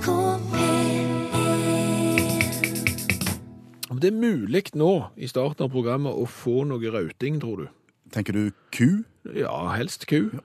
NRK 0.00 0.40
P1 0.52 1.10
Om 3.90 4.00
det 4.00 4.08
er 4.08 4.16
mulig 4.16 4.62
nå 4.78 4.92
i 5.16 5.28
starten 5.28 5.66
av 5.66 5.70
programmet 5.74 6.14
å 6.16 6.24
få 6.24 6.64
noe 6.64 6.92
rauting, 6.92 7.40
tror 7.42 7.56
du? 7.60 7.66
Tenker 8.14 8.32
du 8.32 8.50
ku? 8.72 9.04
Ja, 9.36 9.52
helst 9.76 10.06
ku. 10.08 10.30
Ja. 10.32 10.40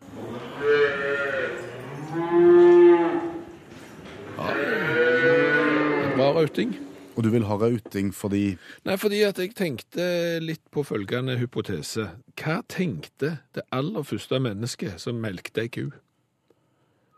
Bra 6.16 6.32
rauting. 6.36 6.76
Og 7.16 7.24
du 7.24 7.30
vil 7.32 7.48
ha 7.48 7.56
rauting 7.56 8.12
fordi 8.16 8.58
Nei, 8.84 8.98
fordi 9.00 9.24
at 9.24 9.40
jeg 9.40 9.56
tenkte 9.56 10.04
litt 10.44 10.66
på 10.72 10.84
følgende 10.84 11.38
hypotese. 11.40 12.10
Hva 12.36 12.60
tenkte 12.68 13.38
det 13.56 13.64
aller 13.72 14.04
første 14.04 14.40
mennesket 14.44 15.00
som 15.00 15.22
melkte 15.24 15.64
ei 15.64 15.72
ku? 15.72 15.86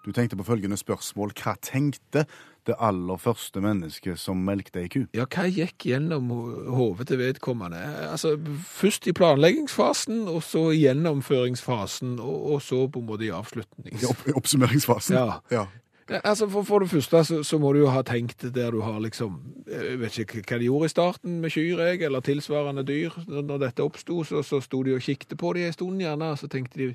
Du 0.07 0.13
tenkte 0.15 0.37
på 0.39 0.45
følgende 0.47 0.77
spørsmål. 0.79 1.33
Hva 1.35 1.57
tenkte 1.59 2.23
det 2.67 2.75
aller 2.79 3.19
første 3.19 3.59
mennesket 3.63 4.19
som 4.19 4.39
melkte 4.47 4.79
ei 4.79 4.91
ku? 4.91 5.01
Ja, 5.15 5.25
hva 5.27 5.43
gikk 5.51 5.83
gjennom 5.89 6.29
hodet 6.71 7.09
til 7.09 7.19
vedkommende? 7.19 7.81
Altså, 8.07 8.37
først 8.71 9.09
i 9.11 9.13
planleggingsfasen, 9.15 10.23
og 10.31 10.39
så 10.47 10.69
i 10.71 10.85
gjennomføringsfasen, 10.85 12.21
og, 12.23 12.37
og 12.53 12.63
så 12.63 12.85
på 12.87 13.03
en 13.03 13.09
måte 13.09 13.27
i 13.27 13.33
avslutnings... 13.35 13.99
I 13.99 14.07
opp, 14.07 14.23
oppsummeringsfasen? 14.39 15.19
Ja. 15.19 15.41
ja. 15.51 15.67
Ja, 16.07 16.21
Altså, 16.23 16.47
for, 16.47 16.63
for 16.63 16.79
det 16.79 16.87
første 16.89 17.23
så, 17.27 17.43
så 17.43 17.57
må 17.59 17.73
du 17.75 17.81
jo 17.81 17.91
ha 17.91 17.99
tenkt 18.07 18.45
der 18.55 18.71
du 18.71 18.79
har 18.79 19.01
liksom 19.03 19.41
Jeg 19.67 19.97
vet 19.99 20.19
ikke 20.23 20.39
hva 20.47 20.59
de 20.61 20.69
gjorde 20.69 20.87
i 20.87 20.93
starten 20.93 21.41
med 21.43 21.51
kyr, 21.51 21.81
jeg, 21.83 22.05
eller 22.07 22.23
tilsvarende 22.23 22.87
dyr. 22.87 23.11
Når, 23.27 23.41
når 23.41 23.65
dette 23.65 23.83
oppsto, 23.83 24.23
så, 24.23 24.39
så 24.39 24.61
sto 24.63 24.85
de 24.87 24.95
og 24.95 25.03
kikket 25.03 25.35
på 25.35 25.51
de 25.57 25.67
en 25.67 25.75
stund, 25.75 25.99
gjerne, 25.99 26.31
og 26.31 26.39
så 26.39 26.47
tenkte 26.47 26.79
de 26.79 26.93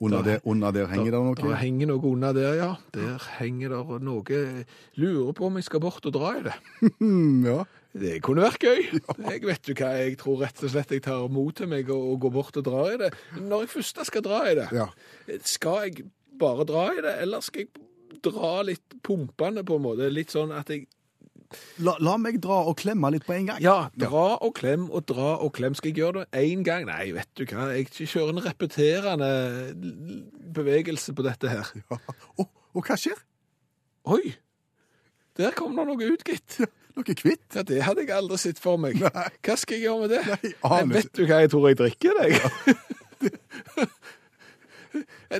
Under, 0.00 0.22
der, 0.24 0.38
under 0.48 0.72
der 0.72 0.86
henger 0.88 1.12
det 1.12 1.18
noe? 1.20 1.56
henger 1.60 1.90
noe 1.90 2.00
under 2.08 2.32
der, 2.32 2.54
ja. 2.56 2.70
Der 2.94 3.20
henger 3.36 3.74
det 3.74 3.98
noe 4.06 4.38
Lurer 4.96 5.34
på 5.36 5.50
om 5.50 5.58
jeg 5.60 5.66
skal 5.66 5.82
bort 5.84 6.06
og 6.08 6.14
dra 6.16 6.32
i 6.38 6.46
det. 6.48 6.56
Ja. 7.50 7.64
Det 7.90 8.20
kunne 8.22 8.44
vært 8.44 8.62
gøy. 8.62 8.84
Jeg 9.32 9.42
vet 9.42 9.68
jo 9.68 9.74
hva, 9.74 9.88
jeg 9.98 10.16
tror 10.20 10.44
rett 10.44 10.60
og 10.62 10.70
slett 10.70 10.92
jeg 10.94 11.02
tar 11.02 11.24
mot 11.32 11.50
til 11.58 11.66
meg 11.66 11.88
og, 11.90 12.04
og 12.12 12.20
går 12.22 12.32
bort 12.36 12.58
og 12.60 12.66
drar 12.68 12.92
i 12.94 13.00
det. 13.00 13.08
Når 13.40 13.64
jeg 13.64 13.72
først 13.72 14.02
skal 14.06 14.22
dra 14.22 14.38
i 14.46 14.52
det, 14.60 14.68
ja. 14.76 14.86
skal 15.42 15.88
jeg 15.88 16.04
bare 16.38 16.66
dra 16.68 16.84
i 16.94 17.02
det, 17.02 17.16
eller 17.24 17.42
skal 17.42 17.64
jeg 17.64 18.20
dra 18.22 18.52
litt 18.68 18.94
pumpende 19.02 19.64
på 19.66 19.80
en 19.80 19.84
måte? 19.88 20.10
Litt 20.12 20.30
sånn 20.30 20.54
at 20.54 20.70
jeg 20.70 20.86
La, 21.82 21.96
la 21.98 22.14
meg 22.20 22.36
dra 22.42 22.60
og 22.70 22.76
klemme 22.78 23.10
litt 23.10 23.24
på 23.26 23.34
en 23.34 23.48
gang. 23.48 23.62
Ja, 23.64 23.88
dra 23.98 24.26
og 24.38 24.52
klem 24.58 24.84
og 24.90 25.06
dra 25.10 25.32
og 25.42 25.50
klem. 25.56 25.74
Skal 25.74 25.90
jeg 25.90 25.98
gjøre 25.98 26.22
det 26.22 26.42
én 26.44 26.62
gang? 26.66 26.86
Nei, 26.86 27.10
vet 27.16 27.30
du 27.38 27.42
hva, 27.50 27.70
jeg 27.74 27.88
kjører 27.90 28.34
en 28.36 28.44
repeterende 28.44 29.30
bevegelse 30.54 31.14
på 31.16 31.26
dette 31.26 31.50
her. 31.50 31.72
Ja. 31.90 31.98
Og, 32.38 32.46
og 32.76 32.86
hva 32.86 32.98
skjer? 33.00 33.18
Oi! 34.14 34.36
Der 35.40 35.54
kom 35.56 35.74
det 35.78 35.88
noe 35.88 36.12
ut, 36.12 36.22
gitt. 36.26 36.60
Noe 36.96 37.16
kvitt? 37.16 37.46
Ja, 37.54 37.62
Det 37.66 37.82
hadde 37.86 38.04
jeg 38.04 38.14
aldri 38.14 38.38
sett 38.42 38.58
for 38.62 38.78
meg. 38.82 38.98
Nei. 39.00 39.26
Hva 39.46 39.56
skal 39.58 39.78
jeg 39.78 39.88
gjøre 39.88 40.06
med 40.06 40.14
det? 40.14 40.54
Nei, 40.62 40.80
vet 40.94 41.12
du 41.16 41.22
hva 41.24 41.42
jeg 41.42 41.52
tror 41.54 41.68
jeg 41.70 41.80
drikker, 41.80 42.22
deg? 42.22 42.32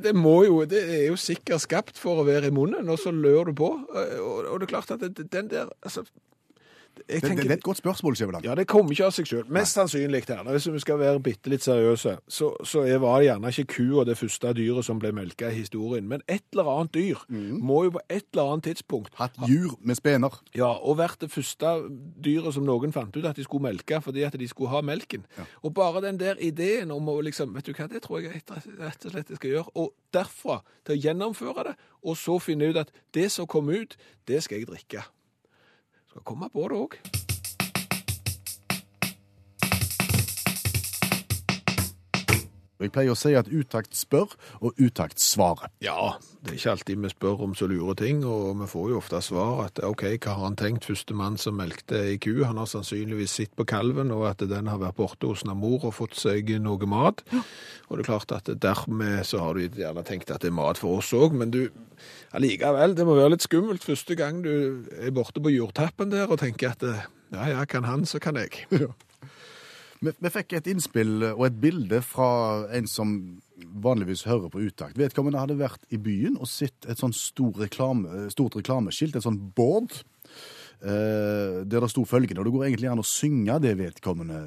det 0.05 0.15
jo, 0.15 0.65
det 0.69 0.83
er 0.83 1.07
jo 1.09 1.19
sikkert 1.21 1.65
skapt 1.65 2.01
for 2.01 2.21
å 2.21 2.27
være 2.29 2.51
i 2.51 2.55
munnen, 2.55 2.89
og 2.89 3.01
så 3.03 3.13
lør 3.15 3.51
du 3.51 3.55
på. 3.61 3.71
Og, 3.91 4.37
og 4.47 4.61
det 4.61 4.69
er 4.69 4.73
klart 4.75 4.93
at 4.95 5.23
den 5.33 5.51
der 5.51 5.71
altså, 5.83 6.05
Det, 6.97 7.23
det, 7.23 7.51
er 7.51 7.53
et 7.53 7.63
godt 7.63 7.81
spørsmål, 7.81 8.17
Skjæveland. 8.17 8.45
Ja, 8.45 8.55
det 8.55 8.67
kommer 8.71 8.93
ikke 8.93 9.07
av 9.09 9.15
seg 9.15 9.27
selv. 9.27 9.49
Mest 9.53 9.75
sannsynlig 9.75 10.23
her, 10.29 10.43
hvis 10.47 10.69
vi 10.73 10.83
skal 10.83 10.99
være 11.01 11.21
bitte 11.25 11.51
litt 11.51 11.65
seriøse, 11.65 12.17
så, 12.29 12.51
så 12.67 12.85
var 13.03 13.19
det 13.19 13.29
gjerne 13.31 13.53
ikke 13.55 13.65
kua 13.75 14.05
det 14.07 14.17
første 14.19 14.53
dyret 14.59 14.87
som 14.87 15.01
ble 15.03 15.13
melka 15.17 15.51
i 15.51 15.57
historien, 15.59 16.07
men 16.09 16.23
et 16.29 16.45
eller 16.53 16.71
annet 16.71 16.95
dyr 16.95 17.25
må 17.31 17.83
jo 17.87 17.95
på 17.97 18.03
et 18.09 18.27
eller 18.33 18.53
annet 18.53 18.69
tidspunkt 18.71 19.17
Hatt 19.19 19.39
jur 19.49 19.75
med 19.81 19.99
spener. 19.99 20.41
ja, 20.55 20.71
og 20.71 20.99
vært 21.01 21.21
det 21.25 21.31
første 21.33 21.75
dyret 22.25 22.55
som 22.55 22.67
noen 22.69 22.95
fant 22.95 23.17
ut 23.17 23.27
at 23.27 23.39
de 23.39 23.47
skulle 23.47 23.67
melke 23.67 24.01
fordi 24.05 24.25
at 24.27 24.39
de 24.39 24.49
skulle 24.49 24.71
ha 24.71 24.83
melken. 24.85 25.27
Og 25.63 25.75
bare 25.75 26.05
den 26.05 26.21
der 26.21 26.39
ideen 26.39 26.91
om 26.95 27.09
å 27.09 27.21
liksom, 27.25 27.55
vet 27.57 27.67
du 27.67 27.75
hva, 27.75 27.89
det 27.91 28.05
tror 28.07 28.21
jeg 28.21 28.43
rett 28.45 29.07
og 29.07 29.15
slett 29.15 29.31
jeg 29.31 29.41
skal 29.41 29.57
gjøre. 29.57 29.75
Og 29.75 29.95
derfra 30.15 30.61
til 30.85 30.97
å 30.97 31.01
gjennomføre 31.01 31.71
det, 31.71 31.79
og 32.03 32.19
så 32.19 32.39
finne 32.43 32.71
ut 32.71 32.81
at 32.81 32.93
det 33.15 33.31
som 33.33 33.49
kom 33.51 33.71
ut, 33.71 33.97
det 34.29 34.43
skal 34.45 34.61
jeg 34.61 34.71
drikke. 34.71 35.05
Komme 36.25 36.49
på 36.53 36.69
det 36.69 36.77
òg. 36.77 37.20
Jeg 42.81 42.93
pleier 42.95 43.13
å 43.13 43.19
si 43.19 43.35
at 43.37 43.51
utakt 43.53 43.97
spør, 43.97 44.33
og 44.65 44.79
utakt 44.81 45.21
svarer. 45.21 45.69
Ja, 45.85 46.17
det 46.41 46.55
er 46.55 46.57
ikke 46.57 46.73
alltid 46.73 47.03
vi 47.05 47.11
spør 47.13 47.43
om 47.45 47.55
så 47.59 47.69
lure 47.69 47.95
ting, 47.99 48.23
og 48.25 48.57
vi 48.63 48.69
får 48.71 48.87
jo 48.93 49.01
ofte 49.01 49.21
svar 49.25 49.67
at 49.67 49.83
ok, 49.85 50.07
hva 50.17 50.37
har 50.39 50.47
han 50.47 50.57
tenkt, 50.57 50.89
første 50.89 51.17
mann 51.17 51.37
som 51.41 51.59
melkte 51.61 52.01
ei 52.01 52.17
ku? 52.23 52.33
Han 52.47 52.61
har 52.61 52.71
sannsynligvis 52.71 53.37
sett 53.37 53.53
på 53.59 53.67
kalven, 53.69 54.13
og 54.15 54.25
at 54.31 54.45
den 54.49 54.71
har 54.71 54.81
vært 54.81 54.97
borte 54.97 55.29
hos 55.29 55.45
en 55.45 55.53
mor 55.61 55.85
og 55.85 55.97
fått 55.99 56.17
seg 56.19 56.49
noe 56.65 56.89
mat. 56.89 57.21
Og 57.91 57.99
det 57.99 58.05
er 58.05 58.09
klart 58.09 58.33
at 58.33 58.49
dermed 58.63 59.27
så 59.29 59.45
har 59.45 59.59
du 59.59 59.81
gjerne 59.83 60.07
tenkt 60.07 60.33
at 60.33 60.41
det 60.41 60.49
er 60.53 60.57
mat 60.57 60.81
for 60.81 61.03
oss 61.03 61.13
òg, 61.17 61.37
men 61.37 61.53
du, 61.53 61.67
allikevel, 62.37 62.97
det 62.97 63.07
må 63.09 63.19
være 63.19 63.35
litt 63.37 63.45
skummelt 63.45 63.85
første 63.85 64.17
gang 64.17 64.41
du 64.47 64.53
er 64.97 65.13
borte 65.15 65.43
på 65.43 65.53
jordtappen 65.53 66.13
der 66.13 66.31
og 66.31 66.41
tenker 66.41 66.73
at 66.73 66.87
ja, 67.31 67.45
ja, 67.53 67.65
kan 67.69 67.85
han, 67.85 68.07
så 68.09 68.19
kan 68.23 68.41
jeg. 68.41 68.65
Vi, 70.01 70.13
vi 70.17 70.33
fikk 70.33 70.55
et 70.57 70.69
innspill 70.73 71.27
og 71.35 71.43
et 71.45 71.57
bilde 71.61 72.01
fra 72.05 72.31
en 72.77 72.87
som 72.89 73.11
vanligvis 73.85 74.25
hører 74.25 74.49
på 74.53 74.63
utakt. 74.65 74.97
Vedkommende 74.97 75.43
hadde 75.43 75.59
vært 75.61 75.83
i 75.93 75.99
byen 76.01 76.39
og 76.41 76.49
sett 76.49 76.89
et 76.89 77.01
sånt 77.01 77.19
stor 77.19 77.59
reklame, 77.61 78.31
stort 78.33 78.57
reklameskilt, 78.57 79.19
et 79.19 79.27
sånt 79.27 79.43
board, 79.57 80.01
der 80.81 81.81
det 81.81 81.91
sto 81.93 82.05
følgende, 82.09 82.41
og 82.41 82.47
det 82.49 82.53
går 82.55 82.65
egentlig 82.67 82.89
an 82.89 83.03
å 83.03 83.07
synge 83.07 83.59
det 83.61 83.75
vedkommende 83.77 84.39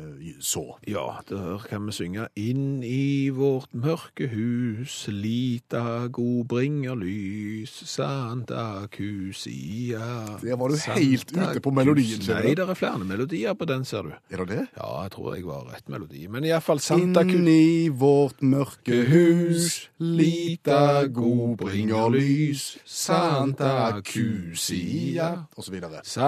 så. 0.41 0.63
Ja, 0.89 1.19
der 1.29 1.61
kan 1.69 1.85
vi 1.85 1.93
synge 1.95 2.27
Inn 2.39 2.81
i 2.85 3.29
vårt 3.33 3.69
mørke 3.77 4.27
hus, 4.31 4.95
lita 5.11 6.07
god 6.13 6.47
bringer 6.49 6.97
lys, 6.97 7.73
Santa 7.89 8.87
Cusia. 8.89 10.39
Der 10.41 10.57
var 10.57 10.73
du 10.73 10.79
helt 10.95 11.29
ute 11.35 11.61
på 11.61 11.73
melodien, 11.75 12.17
Kus. 12.23 12.31
Nei, 12.33 12.55
det 12.57 12.65
er 12.65 12.79
flere 12.79 13.05
melodier 13.05 13.53
på 13.57 13.67
den, 13.69 13.85
ser 13.85 14.09
du. 14.09 14.15
Er 14.33 14.43
det 14.43 14.49
det? 14.55 14.65
Ja, 14.79 14.89
jeg 15.05 15.13
tror 15.15 15.35
jeg 15.35 15.45
var 15.45 15.67
rett 15.69 15.91
melodi. 15.93 16.25
Men 16.31 16.47
iallfall 16.49 16.81
Santa 16.81 17.21
Inn 17.27 17.47
i 17.51 17.89
vårt 17.89 18.41
mørke 18.41 19.03
hus, 19.11 19.89
lita 20.01 21.05
god 21.13 21.57
bringer 21.61 22.09
lys, 22.13 22.65
Santa 22.85 24.01
Cusia, 24.01 25.29
og 25.53 25.61
så 25.67 25.73
videre. 25.73 26.01
Santa 26.07 26.22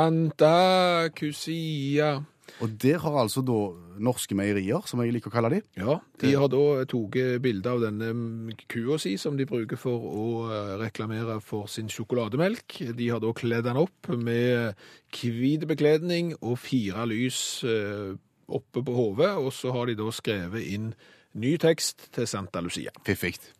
Cusia. 1.15 2.15
Og 2.63 2.71
der 2.79 3.01
har 3.03 3.17
altså 3.19 3.41
da 3.43 3.57
norske 4.03 4.35
meierier, 4.37 4.83
som 4.87 5.01
jeg 5.03 5.13
liker 5.15 5.31
å 5.31 5.33
kalle 5.33 5.51
de, 5.55 5.61
Ja, 5.79 5.97
de 6.21 6.31
har 6.35 6.49
da 6.51 6.83
tatt 6.87 7.17
bilde 7.43 7.71
av 7.71 7.81
denne 7.83 8.53
kua 8.71 8.99
si 9.01 9.15
som 9.19 9.35
de 9.39 9.47
bruker 9.49 9.79
for 9.79 10.05
å 10.07 10.27
eh, 10.47 10.75
reklamere 10.79 11.39
for 11.43 11.67
sin 11.71 11.91
sjokolademelk. 11.91 12.77
De 12.95 13.09
har 13.11 13.23
da 13.23 13.33
kledd 13.35 13.67
den 13.67 13.79
opp 13.81 14.11
med 14.11 14.79
hvit 15.15 15.67
bekledning 15.67 16.35
og 16.41 16.59
fire 16.63 17.07
lys 17.11 17.39
eh, 17.67 18.15
oppe 18.45 18.83
på 18.85 18.95
hodet, 18.99 19.33
og 19.41 19.51
så 19.55 19.73
har 19.75 19.89
de 19.89 19.97
da 19.99 20.11
skrevet 20.13 20.69
inn 20.75 20.91
ny 21.35 21.55
tekst 21.59 22.09
til 22.15 22.27
Santa 22.29 22.63
Lucia. 22.63 22.93
fiffigt. 23.03 23.51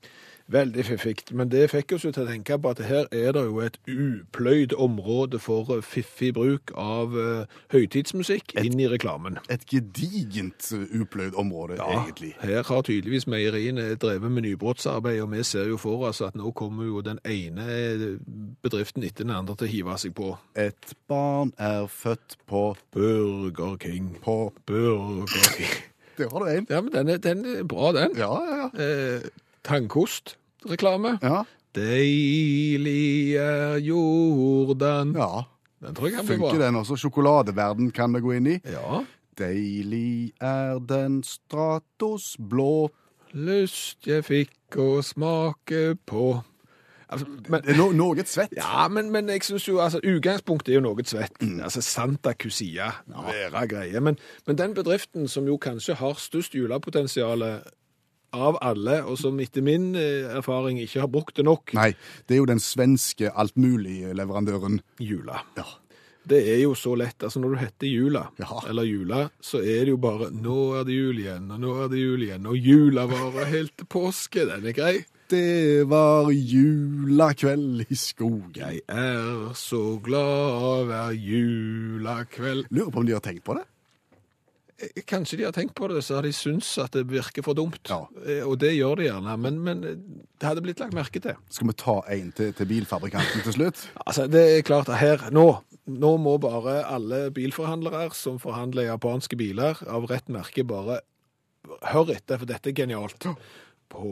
Veldig 0.47 0.85
fiffig. 0.85 1.16
men 1.31 1.50
det 1.50 1.69
fikk 1.72 1.95
oss 1.95 2.03
jo 2.06 2.11
til 2.13 2.22
å 2.22 2.29
tenke 2.29 2.57
på 2.61 2.69
at 2.69 2.81
her 2.85 3.07
er 3.11 3.31
det 3.33 3.41
jo 3.47 3.61
et 3.66 3.79
upløyd 3.89 4.75
område 4.78 5.39
for 5.41 5.72
eh, 5.73 5.81
fiffig 5.81 6.33
bruk 6.38 6.69
av 6.78 7.16
uh, 7.17 7.45
høytidsmusikk 7.73 8.53
inn 8.61 8.78
i 8.79 8.85
reklamen. 8.91 9.39
Et 9.50 9.66
gedigent 9.66 10.67
upløyd 10.94 11.34
område, 11.34 11.79
egentlig. 11.81 12.35
Her 12.44 12.61
har 12.67 12.85
tydeligvis 12.85 13.25
meieriene 13.31 13.88
drevet 13.97 14.31
med 14.31 14.45
nybrottsarbeid, 14.45 15.23
og 15.23 15.31
vi 15.34 15.41
ser 15.44 15.72
jo 15.72 15.79
for 15.81 16.05
oss 16.11 16.22
at 16.22 16.38
nå 16.38 16.53
kommer 16.53 16.85
jo 16.85 17.01
den 17.01 17.17
ene 17.25 18.19
bedriften 18.61 19.03
etter 19.07 19.25
den 19.25 19.34
andre 19.34 19.57
til 19.57 19.66
å 19.66 19.73
hive 19.73 19.97
seg 20.03 20.14
på. 20.14 20.35
Et 20.53 20.93
barn 21.09 21.55
er 21.58 21.90
født 21.90 22.37
på 22.46 22.67
Burger 22.93 23.79
King, 23.81 24.14
på 24.22 24.53
Burger 24.70 25.49
King. 25.58 25.73
Det 26.16 26.29
har 26.31 26.40
du 26.40 26.47
en. 26.47 26.67
Ja, 26.70 26.81
men 26.81 26.93
den 26.93 27.09
er, 27.09 27.17
den 27.17 27.41
er 27.46 27.64
bra, 27.67 27.90
den. 27.91 28.14
Ja, 28.16 28.29
ja, 28.47 28.59
ja. 28.61 28.70
Eh, 28.79 29.25
Tannkost-reklame. 29.66 31.17
Ja, 31.26 31.44
Deilig 31.76 33.35
er 33.35 33.78
Jordan. 33.84 35.16
ja. 35.16 35.44
Den 35.85 35.96
tror 35.96 36.08
jeg 36.08 36.16
kan 36.16 36.26
bli 36.26 36.35
Funker 36.38 36.66
den 36.66 36.76
også? 36.76 36.96
Sjokoladeverden 36.96 37.91
kan 37.91 38.14
vi 38.16 38.22
gå 38.23 38.32
inn 38.32 38.47
i. 38.47 38.59
Ja. 38.64 39.03
Deilig 39.38 40.32
er 40.41 40.79
den 40.79 41.23
Stratos 41.23 42.38
blå 42.40 42.90
Lyst 43.35 44.08
jeg 44.08 44.23
fikk 44.23 44.78
å 44.79 45.02
smake 45.03 45.97
på 46.08 46.38
altså, 47.11 47.28
men, 47.50 47.59
Det 47.66 47.76
no 47.76 47.90
noe 47.91 48.23
svett. 48.23 48.53
Ja, 48.56 48.88
men, 48.88 49.11
men 49.11 49.28
jeg 49.29 49.44
synes 49.44 49.68
jo, 49.68 49.82
altså, 49.84 50.00
utgangspunktet 50.00 50.72
er 50.72 50.79
jo 50.79 50.85
noe 50.85 51.03
svett. 51.03 51.44
Altså, 51.44 51.84
Santa 51.84 52.32
Cusia, 52.34 52.94
være 53.11 53.66
greie. 53.68 54.00
Men, 54.00 54.16
men 54.47 54.58
den 54.58 54.78
bedriften 54.78 55.28
som 55.28 55.52
jo 55.52 55.58
kanskje 55.59 55.97
har 56.00 56.16
størst 56.16 56.56
julepotensial 56.56 57.44
av 58.35 58.58
alle, 58.61 58.99
og 59.08 59.17
som 59.22 59.40
etter 59.40 59.64
min 59.66 59.96
eh, 59.96 60.28
erfaring 60.37 60.78
ikke 60.84 61.02
har 61.05 61.08
brukt 61.11 61.35
det 61.40 61.46
nok, 61.47 61.73
Nei, 61.78 61.93
det 62.28 62.35
er 62.35 62.41
jo 62.43 62.46
den 62.52 62.59
svenske 62.64 63.32
altmulig-leverandøren. 63.32 64.82
Jula. 64.99 65.41
Ja. 65.58 65.66
Det 66.26 66.40
er 66.55 66.64
jo 66.64 66.72
så 66.73 66.96
lett. 66.97 67.22
altså 67.22 67.37
Når 67.40 67.52
du 67.53 67.58
heter 67.61 67.87
Jula, 67.87 68.23
Ja. 68.41 68.59
eller 68.67 68.84
Jula, 68.84 69.29
så 69.41 69.59
er 69.61 69.85
det 69.85 69.91
jo 69.93 69.97
bare 69.97 70.32
'Nå 70.32 70.79
er 70.79 70.84
det 70.84 70.96
jul 70.96 71.20
igjen, 71.20 71.52
og 71.52 71.59
nå 71.59 71.84
er 71.84 71.87
det 71.90 71.99
jul 71.99 72.20
igjen', 72.26 72.47
og 72.47 72.58
jula 72.58 73.05
varer 73.05 73.46
helt 73.46 73.78
til 73.78 73.85
påske. 73.85 74.46
Den 74.49 74.66
er 74.66 74.73
grei. 74.73 75.05
Det 75.29 75.87
var 75.90 76.29
julakveld 76.32 77.85
i 77.90 77.96
skogen. 77.96 78.53
Jeg 78.55 78.82
er 78.87 79.53
så 79.53 79.99
glad 80.03 80.85
hver 80.85 81.14
julakveld 81.14 82.66
Lurer 82.72 82.91
på 82.91 82.99
om 82.99 83.05
de 83.05 83.14
har 83.14 83.22
tenkt 83.26 83.43
på 83.46 83.55
det? 83.58 83.64
Eh, 84.81 85.03
Kanskje 85.07 85.37
de 85.39 85.45
har 85.47 85.53
tenkt 85.55 85.75
på 85.77 85.87
det, 85.87 86.01
så 86.03 86.17
har 86.17 86.25
de 86.27 86.33
syntes 86.35 86.73
at 86.83 86.91
det 86.97 87.05
virker 87.07 87.45
for 87.45 87.55
dumt. 87.55 87.79
Ja. 87.89 88.01
Eh, 88.25 88.41
Og 88.47 88.57
det 88.59 88.73
gjør 88.75 88.95
de 88.99 89.07
gjerne, 89.09 89.37
men, 89.39 89.59
men 89.63 89.83
eh, 89.87 89.95
det 90.39 90.49
hadde 90.49 90.63
blitt 90.66 90.79
lagt 90.83 90.93
merke 90.97 91.22
til. 91.23 91.37
Skal 91.49 91.69
vi 91.72 91.77
ta 91.79 91.97
en 92.16 92.31
til, 92.35 92.53
til 92.57 92.69
bilfabrikanten 92.73 93.45
til 93.45 93.55
slutt? 93.55 93.85
Altså, 94.05 94.27
det 94.27 94.43
er 94.57 94.66
klart 94.67 94.89
at 94.91 94.99
her, 94.99 95.27
nå, 95.31 95.45
nå 95.87 96.16
må 96.22 96.37
bare 96.43 96.81
alle 96.91 97.29
bilforhandlere 97.35 98.09
som 98.17 98.39
forhandler 98.43 98.89
japanske 98.91 99.37
biler 99.39 99.79
av 99.87 100.09
rett 100.11 100.27
merke, 100.33 100.66
bare 100.67 100.99
hør 101.93 102.11
etter, 102.13 102.37
for 102.37 102.45
dette 102.49 102.69
er 102.69 102.75
genialt. 102.77 103.25
På 103.89 104.09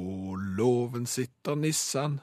låven 0.58 1.06
sitter 1.10 1.58
Nissan. 1.60 2.20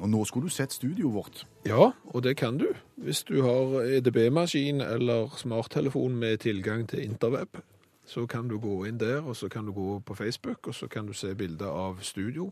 Og 0.00 0.08
nå 0.08 0.24
skulle 0.24 0.48
du 0.48 0.54
sett 0.54 0.72
studioet 0.72 1.12
vårt. 1.14 1.42
Ja, 1.68 1.90
og 2.14 2.22
det 2.24 2.36
kan 2.40 2.56
du. 2.58 2.66
Hvis 2.96 3.22
du 3.28 3.42
har 3.42 3.82
EDB-maskin 3.84 4.80
eller 4.80 5.28
smarttelefon 5.36 6.16
med 6.16 6.38
tilgang 6.40 6.86
til 6.88 7.04
interweb, 7.04 7.58
så 8.06 8.26
kan 8.26 8.48
du 8.48 8.58
gå 8.58 8.84
inn 8.88 8.98
der, 8.98 9.20
og 9.22 9.36
så 9.36 9.48
kan 9.48 9.66
du 9.68 9.72
gå 9.72 9.98
på 10.00 10.14
Facebook, 10.16 10.66
og 10.66 10.74
så 10.74 10.88
kan 10.88 11.06
du 11.06 11.12
se 11.12 11.34
bilder 11.34 11.66
av 11.68 12.00
studio. 12.02 12.50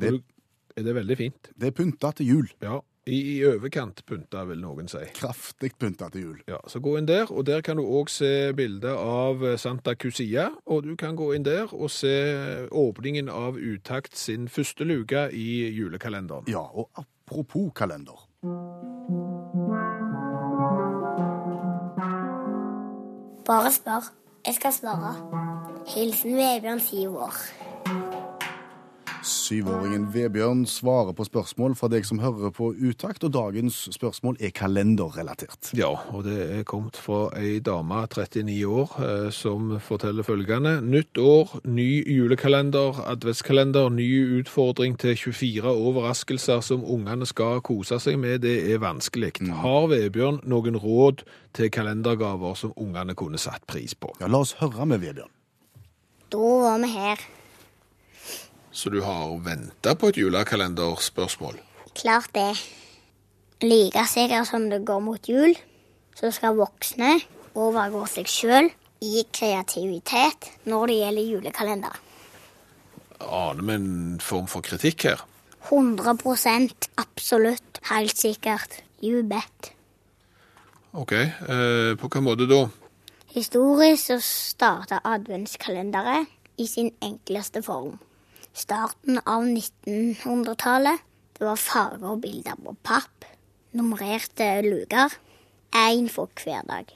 Det- 0.00 0.10
du- 0.10 0.22
er 0.76 0.82
det 0.82 0.94
veldig 0.94 1.16
fint. 1.16 1.50
Det 1.60 1.66
er 1.66 1.70
pynta 1.70 2.10
til 2.16 2.26
jul. 2.26 2.48
Ja, 2.62 2.78
i, 3.04 3.18
i 3.36 3.36
overkant 3.46 4.04
pynta, 4.06 4.44
vil 4.46 4.60
noen 4.62 4.86
si. 4.90 5.00
Kraftig 5.16 5.72
pynta 5.80 6.08
til 6.12 6.26
jul. 6.26 6.36
Ja, 6.50 6.60
så 6.70 6.78
gå 6.82 6.94
inn 6.98 7.08
der, 7.08 7.26
og 7.32 7.46
der 7.48 7.64
kan 7.66 7.80
du 7.80 7.82
òg 7.82 8.10
se 8.12 8.52
bilder 8.56 8.98
av 8.98 9.42
eh, 9.46 9.58
Santa 9.58 9.96
Cusia. 9.98 10.50
Og 10.70 10.86
du 10.86 10.94
kan 10.98 11.18
gå 11.18 11.32
inn 11.36 11.46
der 11.46 11.72
og 11.72 11.90
se 11.90 12.14
åpningen 12.70 13.30
av 13.32 13.58
Utakt 13.58 14.16
sin 14.18 14.46
første 14.48 14.86
luke 14.86 15.28
i 15.34 15.48
julekalenderen. 15.74 16.46
Ja, 16.50 16.62
og 16.62 16.90
apropos 16.94 17.72
kalender. 17.74 18.28
Bare 23.46 23.74
spør. 23.74 24.12
Jeg 24.46 24.54
skal 24.58 24.72
svare. 24.74 25.12
Hilsen 25.94 26.38
Vebjørn, 26.38 26.80
syv 26.82 27.18
år. 27.26 27.61
Syvåringen 29.22 30.08
Vebjørn 30.10 30.64
svarer 30.66 31.14
på 31.14 31.22
spørsmål 31.22 31.76
fra 31.78 31.86
deg 31.92 32.02
som 32.06 32.18
hører 32.18 32.50
på 32.54 32.72
Utakt, 32.74 33.22
og 33.22 33.30
dagens 33.36 33.76
spørsmål 33.94 34.36
er 34.42 34.50
kalenderrelatert. 34.50 35.70
Ja, 35.78 35.92
og 36.10 36.24
det 36.26 36.38
er 36.56 36.64
kommet 36.66 36.98
fra 36.98 37.28
ei 37.38 37.60
dame, 37.62 38.00
39 38.10 38.56
år, 38.66 38.96
eh, 38.98 39.28
som 39.30 39.76
forteller 39.80 40.26
følgende. 40.26 40.80
Nytt 40.82 41.18
år, 41.18 41.60
ny 41.64 42.02
julekalender, 42.02 42.98
adventskalender, 43.06 43.90
ny 43.94 44.40
utfordring 44.40 44.98
til 44.98 45.14
24 45.16 45.70
overraskelser 45.70 46.60
som 46.60 46.82
ungene 46.82 47.26
skal 47.26 47.60
kose 47.62 48.00
seg 48.02 48.18
med. 48.18 48.42
Det 48.42 48.72
er 48.72 48.82
vanskelig. 48.82 49.36
Har 49.62 49.86
Vebjørn 49.92 50.42
noen 50.50 50.76
råd 50.76 51.22
til 51.54 51.70
kalendergaver 51.70 52.58
som 52.58 52.74
ungene 52.76 53.14
kunne 53.14 53.38
satt 53.38 53.66
pris 53.70 53.94
på? 53.94 54.10
Ja, 54.20 54.26
La 54.26 54.42
oss 54.42 54.56
høre 54.58 54.86
med 54.86 54.98
Vebjørn. 54.98 55.30
Da 56.32 56.38
var 56.66 56.82
vi 56.82 56.90
her. 56.90 57.22
Så 58.72 58.90
du 58.90 59.02
har 59.04 59.36
venta 59.44 59.94
på 59.94 60.08
et 60.08 60.16
julekalenderspørsmål? 60.16 61.58
Klart 61.94 62.30
det. 62.34 62.52
Like 63.62 64.06
sikkert 64.08 64.48
som 64.48 64.70
det 64.70 64.80
går 64.86 65.02
mot 65.04 65.28
jul, 65.28 65.52
så 66.16 66.30
skal 66.32 66.56
voksne 66.56 67.18
overgå 67.54 68.06
seg 68.08 68.30
sjøl 68.30 68.70
i 69.04 69.24
kreativitet 69.34 70.48
når 70.64 70.88
det 70.88 70.96
gjelder 71.02 71.28
julekalender. 71.34 72.00
Aner 73.22 73.62
vi 73.62 73.76
en 73.76 74.20
form 74.24 74.48
for 74.50 74.64
kritikk 74.66 75.06
her? 75.10 75.20
100% 75.68 76.88
absolutt, 76.98 77.78
helt 77.90 78.18
sikkert. 78.18 78.80
You 79.02 79.22
bet. 79.22 79.72
OK, 80.92 81.12
eh, 81.12 81.92
på 81.96 82.08
hvilken 82.08 82.24
måte 82.26 82.48
da? 82.50 82.64
Historisk 83.32 84.10
så 84.10 84.18
starta 84.20 85.00
adventskalenderet 85.08 86.26
i 86.58 86.66
sin 86.66 86.90
enkleste 87.02 87.62
form. 87.62 87.96
Starten 88.52 89.16
av 89.24 89.46
1900-tallet. 89.48 91.00
Det 91.38 91.46
var 91.46 91.56
farger 91.56 92.10
og 92.12 92.20
bilder 92.20 92.58
på 92.60 92.74
papp. 92.84 93.24
Nummererte 93.72 94.60
luker. 94.66 95.14
Én 95.72 96.10
for 96.12 96.28
hver 96.36 96.60
dag. 96.68 96.90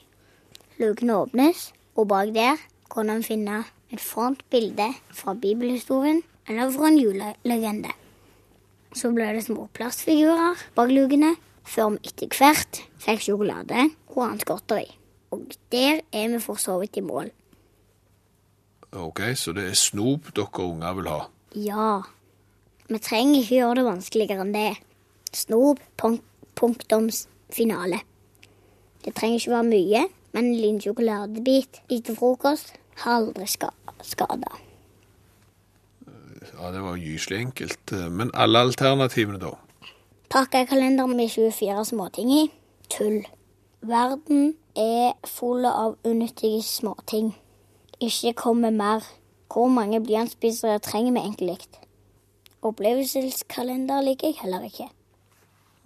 Lukene 0.77 1.15
åpnes, 1.17 1.71
og 1.97 2.11
bak 2.11 2.29
der 2.35 2.61
kan 2.93 3.09
en 3.09 3.25
finne 3.25 3.63
et 3.89 4.01
front 4.03 4.43
bilde 4.53 4.91
fra 5.09 5.33
bibelhistorien 5.33 6.21
eller 6.47 6.69
fra 6.71 6.91
en 6.91 6.99
julelegende. 7.01 7.93
Så 8.93 9.09
ble 9.15 9.31
det 9.33 9.47
små 9.47 9.65
plastfigurer 9.73 10.61
bak 10.77 10.93
lukene, 10.93 11.33
før 11.65 11.95
vi 11.95 12.11
etter 12.11 12.29
hvert 12.37 12.83
fikk 13.01 13.25
sjokolade 13.25 13.87
og 14.13 14.21
annet 14.27 14.45
godteri. 14.45 14.85
Og 15.33 15.49
der 15.73 16.03
er 16.13 16.29
vi 16.35 16.43
for 16.43 16.61
så 16.61 16.77
vidt 16.79 17.01
i 17.01 17.03
mål. 17.03 17.33
OK, 18.93 19.19
så 19.35 19.51
det 19.57 19.65
er 19.71 19.75
snop 19.75 20.29
dere 20.37 20.69
unger 20.69 20.93
vil 21.01 21.09
ha? 21.11 21.19
Ja. 21.55 22.01
Vi 22.87 22.99
trenger 23.03 23.41
ikke 23.41 23.59
gjøre 23.59 23.79
det 23.79 23.87
vanskeligere 23.87 24.43
enn 24.43 24.53
det. 24.55 24.69
Snop, 25.35 25.79
punk 25.99 26.23
punktum 26.57 27.09
finale. 27.53 27.99
Det 29.05 29.13
trenger 29.15 29.39
ikke 29.39 29.51
være 29.51 29.67
mye, 29.69 30.05
men 30.33 30.45
en 30.45 30.57
liten 30.57 30.79
sjokoladebit 30.81 31.81
etter 31.93 32.17
frokost 32.17 32.73
har 33.03 33.21
aldri 33.21 33.45
ska 33.47 33.69
skada. 34.01 34.49
Ja, 36.57 36.71
det 36.71 36.81
var 36.81 36.97
gyselig 36.97 37.39
enkelt. 37.39 37.91
Men 38.11 38.31
alle 38.33 38.59
alternativene, 38.65 39.39
da? 39.39 39.53
Pakkekalender 40.33 41.07
med 41.07 41.29
24 41.29 41.85
småting 41.85 42.31
i. 42.33 42.43
Tull. 42.89 43.21
Verden 43.81 44.55
er 44.75 45.13
full 45.27 45.65
av 45.65 45.97
unyttige 46.03 46.63
småting. 46.63 47.35
Ikke 48.01 48.33
kom 48.33 48.63
med 48.63 48.79
mer. 48.79 49.05
Hvor 49.47 49.67
mange 49.71 50.01
blyantspisere 50.03 50.79
trenger 50.79 51.13
vi 51.15 51.19
egentlig? 51.19 51.57
Opplevelseskalender 52.61 54.01
liker 54.01 54.27
jeg 54.31 54.41
heller 54.41 54.65
ikke. 54.67 54.89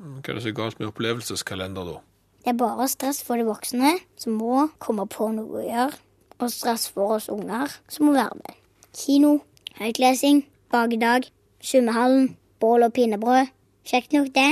Hva 0.01 0.31
er 0.31 0.37
det 0.39 0.43
så 0.47 0.53
galt 0.57 0.79
med 0.79 0.89
opplevelseskalender, 0.89 1.85
da? 1.85 1.99
Det 2.41 2.49
er 2.49 2.57
bare 2.57 2.87
stress 2.89 3.21
for 3.23 3.37
de 3.37 3.45
voksne 3.45 3.93
som 4.17 4.33
må 4.33 4.65
komme 4.81 5.05
på 5.05 5.27
noe 5.35 5.61
å 5.61 5.65
gjøre, 5.67 5.99
og 6.41 6.49
stress 6.49 6.87
for 6.89 7.17
oss 7.19 7.29
unger 7.29 7.69
som 7.85 8.07
må 8.09 8.15
være 8.15 8.39
med. 8.39 8.55
Kino, 8.97 9.35
høytlesing, 9.77 10.41
bakedag, 10.73 11.27
svømmehallen, 11.61 12.31
bål 12.59 12.87
og 12.87 12.95
pinnebrød. 12.97 13.51
Kjekt 13.85 14.15
nok 14.17 14.33
det, 14.33 14.49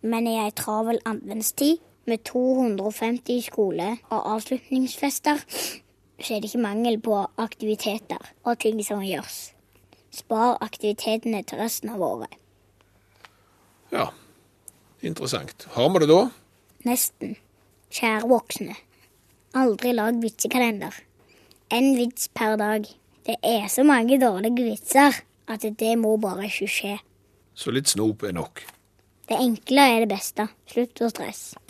men 0.00 0.30
i 0.30 0.38
ei 0.40 0.50
travel 0.56 1.02
adventstid 1.04 1.82
med 2.06 2.24
250 2.24 3.42
skole- 3.50 3.98
og 4.08 4.32
avslutningsfester, 4.32 5.44
så 6.20 6.34
er 6.34 6.40
det 6.40 6.50
ikke 6.50 6.64
mangel 6.64 6.98
på 7.02 7.18
aktiviteter 7.40 8.22
og 8.44 8.58
ting 8.62 8.80
som 8.84 9.04
gjøres. 9.04 9.52
Spar 10.14 10.56
aktivitetene 10.64 11.42
til 11.44 11.60
resten 11.60 11.92
av 11.92 12.02
året. 12.02 12.32
Ja, 13.92 14.08
interessant. 15.04 15.66
Har 15.76 15.90
vi 15.92 16.02
det 16.02 16.08
da? 16.10 16.22
Nesten. 16.88 17.36
Kjære 17.92 18.28
voksne. 18.30 18.76
Aldri 19.56 19.92
lag 19.96 20.16
vitsekalender. 20.22 20.94
En 21.72 21.92
vits 21.98 22.28
per 22.28 22.56
dag. 22.60 22.88
Det 23.26 23.36
er 23.42 23.66
så 23.72 23.84
mange 23.86 24.18
dårlige 24.22 24.64
vitser 24.64 25.20
at 25.48 25.62
det 25.78 25.92
må 25.98 26.16
bare 26.22 26.48
ikke 26.48 26.70
skje. 26.70 26.96
Så 27.56 27.72
litt 27.74 27.90
snop 27.90 28.24
er 28.26 28.34
nok. 28.36 28.62
Det 29.26 29.38
enkle 29.42 29.86
er 29.90 30.04
det 30.04 30.10
beste. 30.12 30.48
Slutt 30.70 31.02
å 31.02 31.10
stresse. 31.10 31.65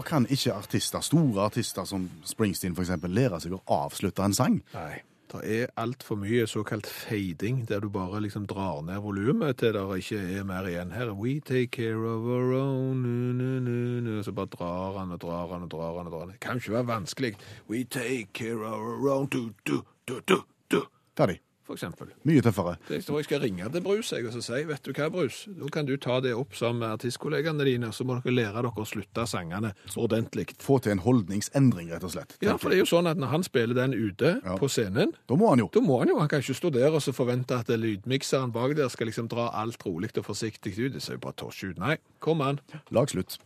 Hvorfor 0.00 0.16
kan 0.16 0.26
ikke 0.32 0.52
artister, 0.56 1.00
store 1.00 1.42
artister 1.44 1.84
som 1.84 2.06
Springsteen 2.24 2.72
eksempel, 2.72 3.12
lære 3.12 3.36
seg 3.42 3.52
å 3.52 3.58
avslutte 3.84 4.24
en 4.24 4.32
sang? 4.32 4.54
Nei. 4.72 5.02
Det 5.28 5.40
er 5.44 5.74
altfor 5.76 6.16
mye 6.16 6.46
såkalt 6.48 6.88
fading, 6.88 7.66
der 7.68 7.84
du 7.84 7.90
bare 7.92 8.22
liksom 8.24 8.46
drar 8.48 8.80
ned 8.80 8.96
volumet 9.04 9.58
til 9.60 9.76
det 9.76 9.82
ikke 10.00 10.22
er 10.38 10.46
mer 10.48 10.70
igjen. 10.70 10.94
Her 10.96 11.12
er 11.12 11.20
We 11.20 11.34
take 11.44 11.68
care 11.76 12.00
of 12.00 12.24
our 12.24 12.56
own, 12.56 13.02
nu, 13.02 13.36
nu, 13.36 13.60
nu, 13.60 14.00
nu. 14.08 14.22
Så 14.24 14.32
bare 14.32 14.48
drar 14.56 14.96
han 15.02 15.12
og 15.12 15.20
drar 15.20 15.52
han 15.52 15.68
og 15.68 15.70
drar 15.76 16.00
han 16.00 16.08
og 16.08 16.16
drar 16.16 16.24
han. 16.24 16.32
Det 16.32 16.40
kan 16.40 16.56
ikke 16.56 16.78
være 16.78 16.90
vanskelig. 16.94 17.34
We 17.68 17.84
take 17.84 18.32
care 18.32 18.64
of 18.64 18.80
our 18.80 19.12
own, 19.18 19.28
du, 19.28 19.52
du, 19.68 19.82
du, 20.08 20.20
du, 20.24 20.40
du. 20.70 20.82
Ferdig. 21.12 21.42
Eksempel. 21.76 22.08
Mye 22.24 22.42
tøffere. 22.42 22.76
Jeg 22.90 23.04
tror 23.06 23.18
jeg 23.20 23.24
skal 23.28 23.40
ringe 23.40 23.68
til 23.72 23.80
Brus 23.84 24.10
jeg, 24.12 24.26
og 24.26 24.32
så 24.32 24.42
si 24.42 24.62
vet 24.68 24.82
du 24.82 24.92
hva, 24.92 25.08
Brus, 25.10 25.46
nå 25.56 25.68
kan 25.72 25.86
du 25.86 25.96
ta 25.96 26.20
det 26.20 26.34
opp 26.34 26.54
sammen 26.58 26.80
med 26.84 26.96
artistkollegene 26.98 27.64
dine, 27.64 27.92
så 27.92 28.04
må 28.04 28.20
dere 28.22 28.34
lære 28.34 28.62
dere 28.62 28.72
å 28.82 28.86
slutte 28.88 29.26
sangene 29.26 29.72
ordentlig. 29.96 30.48
Få 30.60 30.78
til 30.82 30.92
en 30.92 31.02
holdningsendring, 31.04 31.90
rett 31.92 32.04
og 32.04 32.12
slett. 32.14 32.36
Ja, 32.42 32.56
for 32.56 32.70
det 32.70 32.78
er 32.78 32.84
jo 32.84 32.90
sånn 32.90 33.08
at 33.10 33.16
når 33.20 33.32
han 33.34 33.42
spiller 33.46 33.74
den 33.74 33.94
ute 33.94 34.40
Ja. 34.44 34.56
på 34.56 34.68
scenen. 34.68 35.14
Da 35.28 35.34
må 35.36 35.50
han 35.50 35.58
jo. 35.58 35.68
da 35.72 35.80
må 35.80 35.98
han 36.00 36.08
jo, 36.08 36.18
han 36.18 36.28
kan 36.28 36.40
ikke 36.40 36.54
stå 36.54 36.70
der 36.72 36.90
og 36.92 37.02
så 37.02 37.12
forvente 37.12 37.58
at 37.58 37.68
lydmikseren 37.68 38.52
bak 38.52 38.76
der 38.76 38.88
skal 38.88 39.06
liksom 39.06 39.28
dra 39.28 39.50
alt 39.54 39.84
rolig 39.86 40.10
og 40.16 40.24
forsiktig 40.24 40.76
ut. 40.78 40.92
Det 40.92 41.02
ser 41.02 41.14
jo 41.14 41.18
bare 41.26 41.34
tosj 41.36 41.70
ut. 41.70 41.78
Nei, 41.78 41.96
kom 42.20 42.40
an. 42.40 42.60
Lag 42.90 43.08
slutt. 43.10 43.38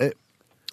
Eh, 0.00 0.10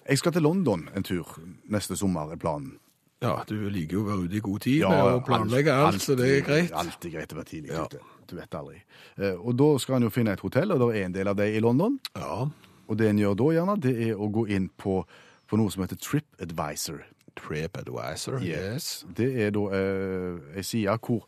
Jeg 0.09 0.17
skal 0.19 0.33
til 0.33 0.41
London 0.43 0.89
en 0.95 1.03
tur 1.03 1.23
neste 1.71 1.95
sommer, 1.95 2.31
er 2.33 2.35
planen. 2.35 2.77
Ja, 3.23 3.33
du 3.47 3.55
liker 3.71 3.97
jo 3.97 4.03
å 4.03 4.09
være 4.11 4.25
ute 4.27 4.37
i 4.37 4.43
god 4.43 4.61
tid 4.67 4.83
med 4.83 5.03
å 5.15 5.21
planlegge 5.25 5.73
alt, 5.73 6.01
så 6.03 6.15
det 6.19 6.27
er 6.29 6.41
greit. 6.47 6.71
Alltid 6.75 7.13
greit 7.15 7.31
å 7.33 7.39
være 7.39 7.49
tidlig 7.49 7.71
Ja. 7.73 7.85
ute. 7.87 7.99
Du 8.27 8.35
vet 8.37 8.55
aldri. 8.55 8.81
Eh, 9.17 9.33
Og 9.39 9.55
da 9.59 9.77
skal 9.79 9.95
han 9.95 10.03
jo 10.03 10.09
finne 10.13 10.33
et 10.33 10.39
hotell, 10.43 10.71
og 10.71 10.79
det 10.83 11.01
er 11.01 11.05
en 11.05 11.11
del 11.15 11.27
av 11.27 11.35
det 11.39 11.49
i 11.55 11.59
London. 11.63 11.99
Ja, 12.15 12.45
Og 12.89 12.97
det 12.99 13.07
en 13.09 13.17
gjør 13.17 13.35
da, 13.39 13.43
gjerne, 13.55 13.79
det 13.79 13.93
er 14.09 14.15
å 14.19 14.27
gå 14.31 14.47
inn 14.49 14.69
på, 14.77 15.05
på 15.47 15.57
noe 15.57 15.71
som 15.71 15.83
heter 15.85 15.95
TripAdvisor. 15.97 17.01
TripAdvisor, 17.35 18.41
yes. 18.43 19.05
Det 19.15 19.29
er 19.45 19.51
da 19.55 19.63
eh, 19.71 20.57
ei 20.59 20.63
side 20.65 20.97
hvor 21.05 21.23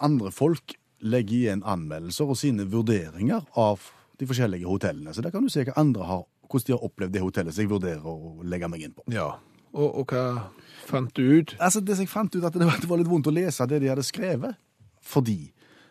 andre 0.00 0.30
folk 0.34 0.74
legger 1.04 1.36
igjen 1.42 1.62
anmeldelser 1.68 2.30
og 2.32 2.38
sine 2.40 2.64
vurderinger 2.70 3.44
av 3.58 3.84
de 4.18 4.26
forskjellige 4.26 4.66
hotellene. 4.66 5.12
Så 5.14 5.22
der 5.22 5.30
kan 5.34 5.44
du 5.46 5.50
se 5.52 5.64
hva 5.68 5.76
andre 5.78 6.06
har, 6.08 6.24
hvordan 6.48 6.66
de 6.66 6.72
har 6.74 6.86
opplevd 6.88 7.12
det 7.14 7.22
hotellet 7.22 7.54
som 7.54 7.62
jeg 7.66 7.70
vurderer 7.70 8.06
å 8.08 8.42
legge 8.48 8.70
meg 8.72 8.82
inn 8.88 8.94
på. 8.96 9.04
Ja, 9.14 9.36
og, 9.74 10.00
og 10.02 10.14
hva 10.14 10.24
fant 10.88 11.12
du 11.16 11.40
ut? 11.40 11.54
Altså, 11.60 11.82
det 11.84 11.98
jeg 12.00 12.10
fant 12.10 12.34
ut 12.34 12.44
at 12.44 12.56
det 12.56 12.66
var, 12.66 12.80
det 12.80 12.88
var 12.90 13.00
litt 13.00 13.10
vondt 13.10 13.30
å 13.30 13.34
lese 13.34 13.66
det 13.68 13.82
de 13.84 13.90
hadde 13.92 14.06
skrevet, 14.06 14.58
fordi 15.04 15.38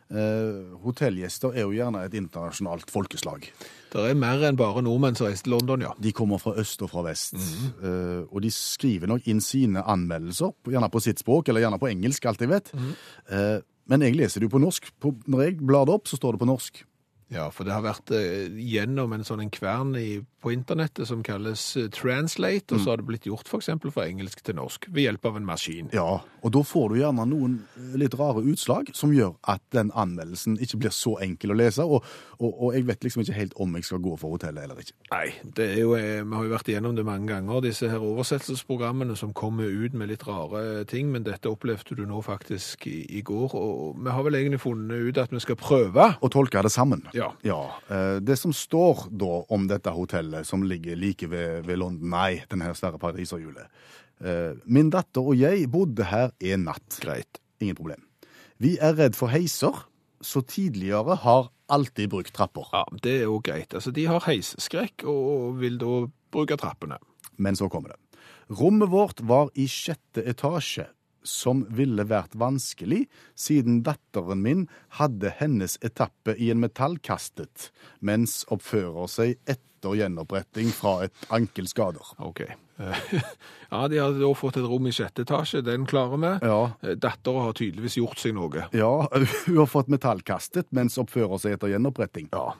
eh, 0.09 0.73
hotellgjester 0.83 1.55
er 1.55 1.65
jo 1.67 1.75
gjerne 1.75 2.03
et 2.07 2.17
internasjonalt 2.17 2.91
folkeslag. 2.93 3.47
Det 3.93 4.03
er 4.03 4.17
mer 4.19 4.43
enn 4.47 4.59
bare 4.59 4.83
nordmenn 4.85 5.17
som 5.17 5.29
reiser 5.29 5.47
til 5.47 5.55
London, 5.55 5.85
ja. 5.87 5.93
De 6.01 6.13
kommer 6.15 6.41
fra 6.41 6.55
øst 6.59 6.83
og 6.85 6.91
fra 6.91 7.05
vest, 7.07 7.37
eh, 7.37 8.25
og 8.25 8.41
de 8.43 8.51
skriver 8.53 9.09
nok 9.11 9.29
inn 9.31 9.41
sine 9.43 9.85
anmeldelser, 9.85 10.53
gjerne 10.73 10.91
på 10.93 11.03
sitt 11.05 11.23
språk, 11.23 11.49
eller 11.49 11.65
gjerne 11.65 11.81
på 11.81 11.91
engelsk, 11.93 12.29
alt 12.29 12.43
jeg 12.43 12.53
vet. 12.53 12.73
Eh, 13.29 13.57
men 13.87 14.03
jeg 14.03 14.17
leser 14.19 14.43
det 14.43 14.49
jo 14.49 14.57
på 14.57 14.61
norsk. 14.61 14.91
På, 14.99 15.13
når 15.31 15.45
jeg 15.45 15.59
blar 15.63 15.87
det 15.87 15.95
opp, 15.95 16.09
så 16.11 16.19
står 16.19 16.35
det 16.35 16.43
på 16.43 16.49
norsk. 16.49 16.81
Ja, 17.31 17.49
for 17.51 17.67
det 17.67 17.73
har 17.75 17.83
vært 17.83 18.11
eh, 18.15 18.47
gjennom 18.63 19.11
en 19.15 19.25
sånn 19.27 19.43
en 19.43 19.51
kvern 19.51 19.95
i, 19.99 20.21
på 20.47 20.53
internettet 20.53 21.07
som 21.07 21.23
kalles 21.23 21.75
eh, 21.77 21.89
Translate, 21.91 22.75
og 22.75 22.79
så 22.79 22.93
har 22.93 23.01
det 23.01 23.07
blitt 23.09 23.27
gjort 23.27 23.49
eksempel 23.57 23.91
fra 23.91 24.05
engelsk 24.07 24.39
til 24.45 24.55
norsk 24.55 24.87
ved 24.93 25.07
hjelp 25.07 25.25
av 25.27 25.39
en 25.39 25.47
maskin. 25.47 25.89
Ja, 25.95 26.21
og 26.23 26.53
da 26.55 26.61
får 26.63 26.93
du 26.93 26.99
gjerne 27.01 27.25
noen 27.27 27.57
eh, 27.75 27.97
litt 27.99 28.15
rare 28.15 28.43
utslag 28.47 28.93
som 28.95 29.11
gjør 29.15 29.33
at 29.51 29.63
den 29.75 29.91
anmeldelsen 29.91 30.55
ikke 30.63 30.79
blir 30.85 30.95
så 30.95 31.17
enkel 31.23 31.51
å 31.51 31.57
lese, 31.59 31.83
og, 31.83 32.05
og, 32.39 32.47
og 32.47 32.77
jeg 32.77 32.87
vet 32.87 33.03
liksom 33.03 33.25
ikke 33.25 33.35
helt 33.35 33.57
om 33.59 33.75
jeg 33.75 33.87
skal 33.89 34.03
gå 34.05 34.13
for 34.21 34.37
hotellet 34.37 34.63
eller 34.63 34.79
ikke. 34.83 34.95
Nei, 35.11 35.25
det 35.57 35.67
er 35.73 35.81
jo, 35.81 35.95
eh, 35.99 36.21
vi 36.23 36.39
har 36.39 36.47
jo 36.47 36.53
vært 36.53 36.71
igjennom 36.71 36.95
det 36.95 37.07
mange 37.07 37.27
ganger, 37.33 37.65
disse 37.65 37.91
her 37.91 38.07
oversettelsesprogrammene 38.07 39.17
som 39.19 39.35
kommer 39.35 39.67
ut 39.67 39.97
med 39.97 40.13
litt 40.13 40.23
rare 40.29 40.85
ting, 40.87 41.11
men 41.11 41.27
dette 41.27 41.51
opplevde 41.51 41.97
du 41.97 42.05
nå 42.07 42.21
faktisk 42.23 42.87
i, 42.87 43.01
i 43.19 43.25
går, 43.27 43.57
og 43.57 43.99
vi 43.99 44.15
har 44.15 44.27
vel 44.27 44.39
egentlig 44.39 44.61
funnet 44.63 45.09
ut 45.09 45.21
at 45.25 45.35
vi 45.35 45.43
skal 45.43 45.59
prøve. 45.59 46.07
Å 46.23 46.31
tolke 46.31 46.63
det 46.63 46.71
sammen. 46.71 47.03
Ja. 47.17 47.33
ja. 47.43 47.59
Det 48.23 48.35
som 48.39 48.53
står 48.55 49.07
da 49.11 49.41
om 49.53 49.67
dette 49.69 49.91
hotellet 49.93 50.36
som 50.45 50.65
ligger 50.67 50.97
like 50.99 51.29
ved, 51.31 51.63
ved 51.67 51.79
London 51.81 52.13
Eye, 52.13 52.43
denne 52.51 52.73
svære 52.75 52.99
pariserhjulet. 53.01 53.69
Eh, 54.21 54.57
Min 54.65 54.89
datter 54.93 55.21
og 55.21 55.37
jeg 55.37 55.69
bodde 55.71 56.09
her 56.09 56.33
en 56.39 56.67
natt. 56.69 56.99
Greit. 57.01 57.41
Ingen 57.61 57.77
problem. 57.77 58.03
Vi 58.61 58.77
er 58.81 58.97
redd 58.97 59.15
for 59.17 59.29
heiser, 59.33 59.85
så 60.21 60.41
tidligere 60.41 61.15
har 61.21 61.49
alltid 61.69 62.09
brukt 62.09 62.33
trapper. 62.33 62.65
Ja, 62.73 62.83
det 63.03 63.15
er 63.19 63.25
jo 63.27 63.39
greit. 63.43 63.73
Altså, 63.77 63.91
de 63.93 64.07
har 64.09 64.25
heisskrekk 64.25 65.05
og 65.05 65.59
vil 65.61 65.77
da 65.81 66.07
bruke 66.33 66.57
trappene. 66.57 66.97
Men 67.37 67.55
så 67.55 67.69
kommer 67.69 67.93
det. 67.93 68.21
Rommet 68.49 68.89
vårt 68.89 69.21
var 69.27 69.51
i 69.59 69.67
sjette 69.69 70.23
etasje, 70.25 70.87
som 71.27 71.65
ville 71.75 72.05
vært 72.07 72.37
vanskelig, 72.39 73.03
siden 73.35 73.81
datteren 73.83 74.41
min 74.41 74.65
hadde 74.95 75.33
hennes 75.41 75.75
etappe 75.83 76.37
i 76.39 76.49
en 76.53 76.61
metallkastet, 76.63 77.69
mens 77.99 78.45
oppfører 78.53 79.11
seg 79.11 79.35
etter 79.43 79.65
gjenoppretting 79.85 80.71
fra 80.73 81.03
et 81.05 81.27
ankelskader. 81.29 82.13
Ok. 82.19 82.41
Eh, 82.47 83.13
Ja, 83.71 83.81
de 83.91 83.97
har 83.99 84.13
da 84.15 84.29
fått 84.33 84.55
et 84.57 84.63
rom 84.63 84.85
i 84.87 84.93
sjette 84.95 85.25
etasje, 85.25 85.59
den 85.61 85.83
klarer 85.85 86.17
vi. 86.21 86.29
Ja, 86.47 86.93
Dattera 86.95 87.41
har 87.49 87.53
tydeligvis 87.57 87.97
gjort 87.99 88.17
seg 88.21 88.33
noe. 88.37 88.67
ja, 88.71 88.91
hun 89.45 89.57
har 89.59 89.67
fått 89.67 89.89
metallkastet, 89.91 90.69
mens 90.71 90.95
oppfører 90.97 91.37
seg 91.43 91.57
etter 91.57 91.73
gjenoppretting. 91.73 92.29
Ja. 92.31 92.53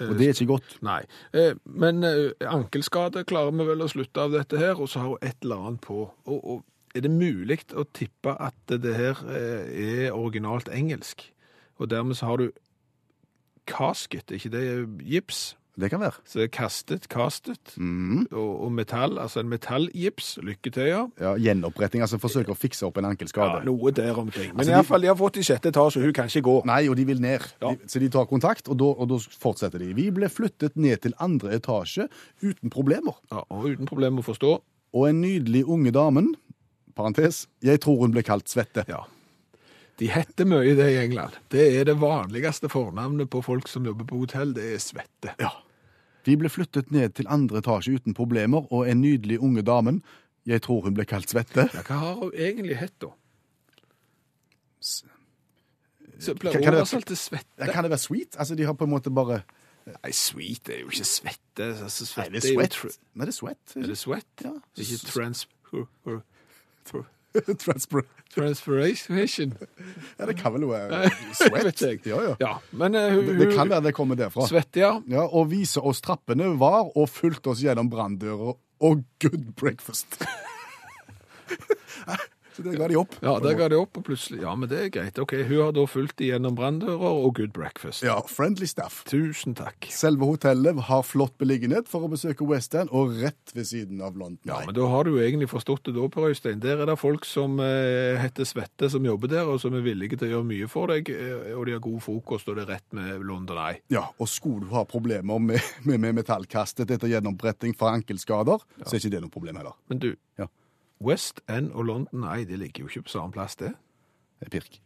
Og 0.00 0.14
det 0.18 0.26
er 0.26 0.32
ikke 0.34 0.48
godt. 0.56 0.78
Nei. 0.82 1.02
Eh, 1.36 1.52
Men 1.64 2.02
eh, 2.02 2.32
ankelskade 2.50 3.22
klarer 3.28 3.52
vi 3.54 3.66
vel 3.68 3.84
å 3.84 3.90
slutte 3.92 4.24
av 4.24 4.32
dette 4.34 4.58
her, 4.58 4.74
og 4.80 4.88
så 4.90 5.04
har 5.04 5.12
hun 5.12 5.22
et 5.28 5.36
eller 5.44 5.60
annet 5.68 5.84
på. 5.84 6.00
Og, 6.26 6.38
og 6.40 6.64
er 6.96 7.04
det 7.04 7.10
mulig 7.12 7.60
å 7.76 7.84
tippe 7.94 8.32
at 8.42 8.56
det 8.80 8.94
her 8.96 9.20
eh, 9.30 9.68
er 10.08 10.16
originalt 10.16 10.68
engelsk? 10.72 11.28
Og 11.78 11.90
dermed 11.92 12.16
så 12.18 12.26
har 12.32 12.40
du 12.42 12.48
casket, 13.70 14.30
er 14.32 14.40
ikke 14.40 14.52
det 14.56 14.64
gips? 15.12 15.44
Det 15.76 15.88
kan 15.90 15.98
være. 16.00 16.12
Så 16.24 16.46
kastet, 16.52 17.08
castet, 17.10 17.72
Mhm. 17.76 18.28
og, 18.32 18.62
og 18.64 18.72
metall, 18.72 19.18
altså 19.18 19.40
en 19.40 19.48
metallgips. 19.48 20.38
lykketøyer. 20.42 21.10
ja. 21.20 21.34
Gjenoppretting, 21.34 22.00
altså 22.00 22.18
forsøker 22.22 22.52
å 22.54 22.56
fikse 22.56 22.84
opp 22.86 22.96
en 22.98 23.04
Ja, 23.04 23.60
noe 23.64 23.90
der 23.90 24.14
omkring. 24.14 24.54
Men 24.54 24.60
Altså, 24.60 24.72
i 24.72 24.76
de- 24.76 24.84
fall, 24.84 25.00
de 25.00 25.06
har 25.08 25.16
fått 25.16 25.36
i 25.36 25.42
sjette 25.42 25.72
etasje, 25.72 26.00
hun 26.02 26.12
kan 26.12 26.26
ikke 26.26 26.42
gå. 26.42 26.64
Nei, 26.64 26.88
og 26.88 26.96
de 26.96 27.04
vil 27.04 27.18
ned. 27.20 27.40
Ja. 27.60 27.70
De, 27.74 27.76
så 27.88 27.98
de 27.98 28.08
tar 28.08 28.26
kontakt, 28.26 28.68
og 28.68 28.78
da 28.78 28.84
fortsetter 29.18 29.78
de. 29.80 29.92
Vi 29.94 30.10
ble 30.10 30.28
flyttet 30.28 30.76
ned 30.76 31.02
til 31.02 31.12
andre 31.18 31.58
etasje 31.58 32.08
uten 32.42 32.70
problemer. 32.70 33.14
Ja, 33.32 33.42
og 33.50 33.64
uten 33.64 33.86
problemer 33.86 34.22
å 34.22 34.24
forstå. 34.24 34.60
Og 34.94 35.08
en 35.08 35.20
nydelig 35.20 35.64
unge 35.66 35.90
damen, 35.90 36.34
parentes, 36.94 37.46
jeg 37.60 37.80
tror 37.80 37.98
hun 37.98 38.12
ble 38.12 38.22
kalt 38.22 38.44
Svette. 38.48 38.84
Ja. 38.86 39.04
De 39.98 40.08
heter 40.08 40.44
mye 40.44 40.74
det 40.74 40.88
i 40.92 41.04
England. 41.04 41.32
Det 41.50 41.76
er 41.80 41.84
det 41.84 41.96
vanligste 42.00 42.68
fornavnet 42.68 43.28
på 43.30 43.42
folk 43.44 43.68
som 43.68 43.84
jobber 43.84 44.04
på 44.04 44.18
hotell, 44.24 44.52
det 44.52 44.64
er 44.74 44.78
svette. 44.78 45.34
Ja. 45.38 45.50
Vi 46.24 46.36
ble 46.40 46.48
flyttet 46.48 46.90
ned 46.94 47.14
til 47.14 47.26
andre 47.28 47.58
etasje 47.60 47.94
uten 47.98 48.14
problemer, 48.16 48.64
og 48.72 48.88
en 48.88 49.00
nydelig 49.00 49.38
unge 49.44 49.62
damen, 49.62 50.02
jeg 50.46 50.62
tror 50.64 50.82
hun 50.84 50.94
ble 50.96 51.04
kalt 51.08 51.28
Svette. 51.32 51.68
Ja, 51.74 51.82
hva 51.82 51.98
har 52.00 52.14
hun 52.20 52.32
egentlig 52.32 52.76
hett 52.80 52.96
da? 53.00 53.12
Kan- 56.24 56.38
blir 56.38 56.52
det- 56.52 57.06
til 57.06 57.16
svette. 57.16 57.72
Kan 57.72 57.84
det 57.84 57.90
være 57.90 57.98
sweet? 57.98 58.36
Altså, 58.38 58.54
de 58.54 58.62
har 58.64 58.72
på 58.74 58.84
en 58.84 58.90
måte 58.90 59.10
bare 59.14 59.42
Nei, 59.86 60.12
sweet 60.12 60.68
er 60.68 60.78
jo 60.80 60.86
ikke 60.86 61.04
svette. 61.04 61.66
Altså, 61.82 62.06
Nei, 62.16 62.28
det 62.28 62.44
er 62.44 62.54
sweat. 62.54 62.98
Nei, 63.14 63.26
det 63.26 63.34
er 63.34 63.36
sweat. 63.36 63.76
Er 63.76 63.86
det 63.86 63.98
sweat? 63.98 64.26
Ja. 64.44 64.52
Ikke 64.76 64.96
trans... 65.06 65.46
Transpir 67.62 68.04
Transpiration? 68.34 69.54
ja, 70.18 70.26
det 70.26 70.36
kan 70.38 70.54
vel 70.54 70.66
være 70.70 71.10
ikke. 71.94 72.10
Ja, 72.10 72.20
ja. 72.30 72.34
Ja, 72.40 72.52
men 72.72 72.94
uh, 72.98 73.18
Det, 73.26 73.38
det 73.38 73.50
kan 73.54 73.70
være 73.70 73.88
det 73.88 73.94
kommer 73.96 74.18
derfra. 74.18 74.46
Svett, 74.50 74.76
ja. 74.80 74.96
Ja, 75.10 75.26
og 75.26 75.50
vise 75.52 75.82
oss 75.82 76.02
trappene 76.04 76.52
var, 76.60 76.90
og 76.94 77.08
fulgte 77.10 77.54
oss 77.54 77.62
gjennom 77.64 77.90
branndører 77.92 78.54
og 78.84 79.04
good 79.22 79.52
breakfast. 79.58 80.18
Så 82.54 82.62
det 82.62 82.76
ga 82.78 82.86
de 82.88 82.96
opp. 83.00 83.16
Ja, 83.24 83.32
der 83.42 83.56
ga 83.58 83.66
de 83.72 83.78
opp, 83.80 83.96
og 83.98 84.04
plutselig 84.06 84.40
Ja, 84.44 84.52
men 84.54 84.68
det 84.70 84.78
er 84.78 84.90
greit. 84.94 85.18
Ok, 85.18 85.32
Hun 85.48 85.58
har 85.60 85.72
da 85.74 85.84
fulgt 85.90 86.20
igjennom 86.22 86.54
branndører 86.58 87.02
og 87.24 87.34
good 87.38 87.52
breakfast. 87.56 88.04
Ja, 88.06 88.20
friendly 88.30 88.66
staff. 88.70 89.02
Tusen 89.10 89.56
takk. 89.58 89.88
Selve 89.90 90.28
hotellet 90.28 90.78
har 90.88 91.02
flott 91.06 91.34
beliggenhet 91.40 91.88
for 91.90 92.06
å 92.06 92.10
besøke 92.12 92.46
West 92.46 92.74
End, 92.78 92.92
og 92.94 93.16
rett 93.20 93.54
ved 93.54 93.66
siden 93.66 94.00
av 94.04 94.14
London. 94.16 94.38
Ja, 94.46 94.60
men 94.66 94.74
da 94.76 94.86
har 94.92 95.04
du 95.08 95.16
jo 95.16 95.22
egentlig 95.24 95.48
forstått 95.50 95.88
det 95.88 95.96
da, 95.98 96.06
Per 96.14 96.28
Øystein. 96.30 96.60
Der 96.62 96.82
er 96.84 96.86
det 96.90 96.98
folk 97.00 97.26
som 97.28 97.58
eh, 97.62 98.14
heter 98.22 98.46
Svette, 98.48 98.90
som 98.92 99.04
jobber 99.06 99.32
der, 99.34 99.48
og 99.50 99.58
som 99.62 99.74
er 99.74 99.84
villige 99.84 100.18
til 100.20 100.28
å 100.30 100.32
gjøre 100.36 100.48
mye 100.52 100.70
for 100.70 100.92
deg, 100.94 101.10
eh, 101.10 101.52
og 101.58 101.66
de 101.66 101.74
har 101.76 101.82
god 101.84 102.00
frokost, 102.06 102.48
og 102.48 102.58
det 102.60 102.66
er 102.68 102.74
rett 102.76 102.86
med 102.96 103.24
London 103.26 103.58
Eye. 103.58 103.80
Ja, 103.92 104.06
og 104.18 104.30
skulle 104.30 104.68
du 104.68 104.74
ha 104.76 104.84
problemer 104.88 105.40
med, 105.42 105.58
med, 105.88 106.00
med 106.06 106.20
metallkastet 106.22 106.90
etter 106.94 107.10
gjennombretting 107.10 107.74
for 107.78 107.90
ankelskader, 107.94 108.62
så 108.84 108.94
er 108.94 109.02
ikke 109.02 109.14
det 109.16 109.24
noe 109.26 109.34
problem 109.34 109.58
heller. 109.62 109.74
Men 109.90 110.02
du, 110.06 110.12
Ja. 110.38 110.46
West 111.00 111.40
End 111.50 111.72
og 111.72 111.88
London 111.88 112.22
nei, 112.24 112.44
det 112.44 112.58
ligger 112.60 112.84
jo 112.84 112.92
ikke 112.92 113.08
på 113.08 113.16
samme 113.16 113.34
plass, 113.34 113.56
det. 113.56 113.72
Det 114.38 114.46
er 114.46 114.54
pirk. 114.54 114.80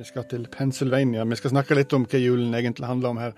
Vi 0.00 0.04
skal 0.08 0.24
til 0.30 0.46
Pennsylvania. 0.48 1.24
Vi 1.24 1.36
skal 1.36 1.52
snakke 1.52 1.76
litt 1.76 1.92
om 1.92 2.06
hva 2.08 2.20
julen 2.20 2.54
egentlig 2.56 2.88
handler 2.88 3.10
om 3.10 3.18
her, 3.20 3.34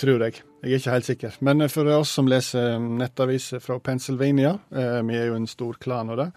tror 0.00 0.26
jeg. 0.26 0.42
Jeg 0.60 0.74
er 0.74 0.82
ikke 0.82 0.96
helt 0.96 1.08
sikker. 1.08 1.38
Men 1.46 1.64
for 1.72 1.88
oss 1.94 2.12
som 2.18 2.28
leser 2.28 2.76
nettaviser 2.82 3.62
fra 3.64 3.78
Pennsylvania, 3.80 4.58
eh, 4.74 5.00
vi 5.08 5.16
er 5.16 5.30
jo 5.30 5.38
en 5.38 5.48
stor 5.48 5.78
klan 5.80 6.10
av 6.12 6.20
det, 6.20 6.28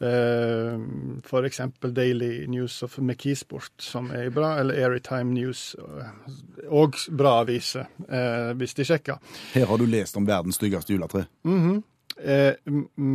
eh, 0.00 1.44
eksempel 1.44 1.94
Daily 1.94 2.46
News 2.46 2.82
of 2.82 2.98
McKeesport, 2.98 3.72
som 3.78 4.10
er 4.10 4.30
bra, 4.30 4.58
eller 4.60 4.74
Airytime 4.74 5.32
News, 5.34 5.76
eh, 5.78 6.68
og 6.68 6.98
bra 7.10 7.40
aviser, 7.42 7.86
eh, 8.08 8.52
hvis 8.58 8.74
de 8.74 8.84
sjekker. 8.84 9.18
Her 9.54 9.66
har 9.66 9.78
du 9.78 9.86
lest 9.86 10.16
om 10.16 10.26
verdens 10.26 10.56
styggeste 10.60 10.92
juletre. 10.92 11.26
Mm 11.44 11.60
-hmm. 11.60 11.82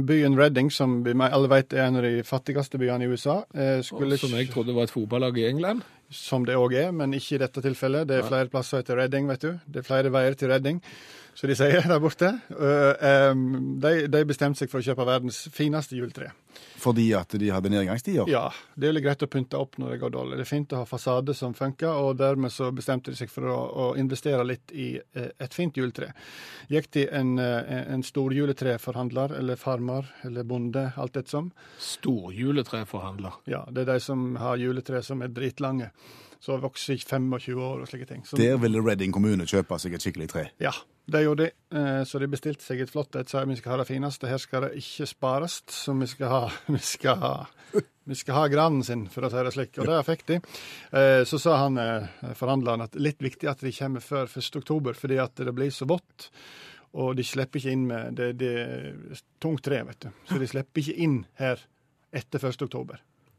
byen 0.06 0.38
Reading, 0.38 0.72
som 0.72 1.04
vi 1.04 1.12
alle 1.12 1.48
vet 1.48 1.74
er 1.74 1.86
en 1.86 1.96
av 1.96 2.02
de 2.04 2.24
fattigste 2.24 2.78
byene 2.78 3.04
i 3.04 3.08
USA, 3.08 3.46
eh, 3.54 3.82
skulle 3.82 4.18
Som 4.18 4.30
jeg 4.30 4.50
trodde 4.50 4.74
var 4.74 4.84
et 4.84 4.92
fotballag 4.92 5.38
i 5.38 5.48
England. 5.48 5.82
som 6.12 6.46
det 6.46 6.56
òg 6.56 6.74
er, 6.74 6.92
men 6.92 7.14
ikke 7.14 7.36
i 7.36 7.38
dette 7.38 7.62
tilfellet. 7.62 8.08
Det 8.08 8.18
er 8.18 8.28
flere 8.28 8.50
plasser 8.50 8.80
etter 8.80 8.98
Redding, 8.98 9.28
vet 9.28 9.42
du. 9.42 9.60
Det 9.68 9.80
er 9.80 9.82
flere 9.82 10.10
veier 10.10 10.34
til 10.34 10.50
Reading, 10.50 10.82
som 11.40 11.48
de 11.48 11.56
sier 11.56 11.86
der 11.88 12.02
borte. 12.04 12.34
Uh, 12.52 12.92
em, 13.00 13.44
de, 13.80 13.94
de 14.12 14.24
bestemte 14.28 14.60
seg 14.60 14.72
for 14.72 14.82
å 14.82 14.84
kjøpe 14.84 15.06
verdens 15.08 15.46
fineste 15.56 15.96
juletre. 15.96 16.34
Fordi 16.80 17.06
at 17.16 17.32
de 17.40 17.52
hadde 17.52 17.72
nedgangstider? 17.72 18.28
Ja, 18.32 18.50
det 18.76 18.90
er 18.90 19.00
greit 19.04 19.24
å 19.24 19.30
pynte 19.32 19.60
opp 19.60 19.78
når 19.80 19.94
det 19.94 20.00
går 20.02 20.14
dårlig. 20.16 20.40
Det 20.40 20.46
er 20.46 20.50
fint 20.50 20.76
å 20.76 20.82
ha 20.82 20.88
fasade 20.88 21.36
som 21.38 21.56
funker, 21.56 21.92
og 21.96 22.20
dermed 22.20 22.52
så 22.52 22.70
bestemte 22.76 23.14
de 23.14 23.20
seg 23.20 23.32
for 23.32 23.48
å, 23.52 23.56
å 23.56 23.88
investere 24.00 24.44
litt 24.48 24.74
i 24.76 24.90
eh, 25.00 25.32
et 25.40 25.56
fint 25.56 25.76
juletre. 25.76 26.12
Gikk 26.72 26.92
til 26.96 27.12
en, 27.16 27.36
eh, 27.40 27.84
en 27.94 28.04
storjuletreforhandler 28.04 29.38
eller 29.40 29.60
farmer, 29.60 30.08
eller 30.28 30.48
bonde, 30.48 30.90
alt 31.00 31.20
ettersom. 31.20 31.52
Storjuletreforhandler. 31.84 33.44
Ja, 33.52 33.66
det 33.72 33.86
er 33.86 33.94
de 33.94 34.00
som 34.04 34.34
har 34.40 34.60
juletre 34.60 35.04
som 35.06 35.24
er 35.24 35.32
dritlange, 35.36 35.94
som 36.40 36.62
vokser 36.64 36.96
i 36.96 37.02
25 37.04 37.60
år 37.60 37.82
og 37.84 37.88
slike 37.90 38.08
ting. 38.08 38.22
Så, 38.26 38.38
Der 38.40 38.58
ville 38.62 38.80
Redding 38.82 39.12
kommune 39.12 39.44
kjøpe 39.50 39.78
seg 39.80 39.94
et 39.98 40.02
skikkelig 40.06 40.30
tre. 40.32 40.46
Ja, 40.64 40.72
det 41.12 41.24
gjorde 41.26 41.50
de. 41.50 41.52
Eh, 41.76 42.04
Så 42.08 42.20
de 42.22 42.28
bestilte 42.32 42.64
seg 42.64 42.80
et 42.82 42.90
flott 42.94 43.16
et, 43.20 43.28
sa 43.30 43.44
vi 43.46 43.58
skal 43.60 43.74
ha 43.76 43.78
det 43.84 43.88
fineste. 43.90 44.28
Her 44.32 44.38
skal 44.40 44.62
det 44.68 44.72
ikke 44.80 45.08
spares, 45.10 45.62
så 45.68 45.94
vi 46.00 46.08
skal 46.08 46.30
ha, 46.32 46.42
vi 46.68 46.80
skal 46.80 47.20
ha, 47.20 47.34
vi 48.08 48.16
skal 48.16 48.36
ha 48.36 48.48
granen 48.48 48.84
sin, 48.88 49.08
for 49.12 49.28
å 49.28 49.30
si 49.34 49.44
det 49.44 49.54
slik. 49.58 49.78
Og 49.84 49.90
det 49.92 50.00
fikk 50.08 50.26
de. 50.32 50.40
Eh, 50.96 51.24
Så 51.28 51.40
sa 51.44 51.58
han 51.66 51.78
eh, 51.78 52.08
forhandleren 52.40 52.82
at 52.88 52.96
litt 52.96 53.20
viktig 53.20 53.50
at 53.52 53.60
de 53.60 53.72
kommer 53.76 54.00
før 54.00 54.32
1. 54.32 54.56
oktober, 54.64 54.94
fordi 54.96 55.20
at 55.20 55.36
det 55.36 55.54
blir 55.54 55.72
så 55.76 55.86
vått. 55.90 56.30
Og 56.96 57.16
de 57.20 57.24
slipper 57.24 57.60
ikke 57.60 57.72
inn 57.76 57.84
med 57.86 58.16
det, 58.18 58.32
det 58.40 58.54
er 58.58 59.20
tungt 59.44 59.62
tre, 59.68 59.84
vet 59.86 60.08
du. 60.08 60.10
Så 60.26 60.40
de 60.42 60.48
slipper 60.50 60.82
ikke 60.82 60.96
inn 60.98 61.20
her 61.38 61.60
etter 62.16 62.42
1. 62.42 62.64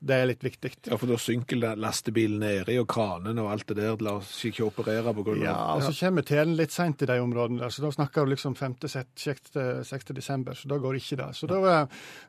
Det 0.00 0.16
er 0.16 0.26
litt 0.30 0.40
viktig. 0.40 0.70
Ja, 0.88 0.96
for 0.96 1.10
da 1.10 1.16
synker 1.20 1.58
lastebilen 1.76 2.38
nedi, 2.40 2.78
og 2.80 2.86
kranene 2.88 3.42
og 3.44 3.50
alt 3.52 3.66
det 3.68 3.76
der 3.82 4.00
lar 4.00 4.22
seg 4.24 4.54
ikke 4.54 4.64
operere 4.70 5.12
på 5.12 5.24
grunn 5.26 5.42
av 5.42 5.44
Ja, 5.44 5.56
og 5.76 5.82
så 5.84 5.92
kommer 6.06 6.24
telen 6.24 6.54
litt 6.56 6.72
seint 6.72 7.02
i 7.04 7.08
de 7.10 7.18
områdene 7.20 7.60
der, 7.60 7.68
så 7.74 7.82
da 7.84 7.90
snakker 7.92 8.24
du 8.24 8.32
liksom 8.32 8.54
5. 8.56 8.78
6. 9.20 10.12
desember, 10.16 10.54
så 10.56 10.68
da 10.72 10.78
går 10.80 10.96
ikke 10.96 11.18
det. 11.20 11.28
Så 11.36 11.46
da, 11.50 11.82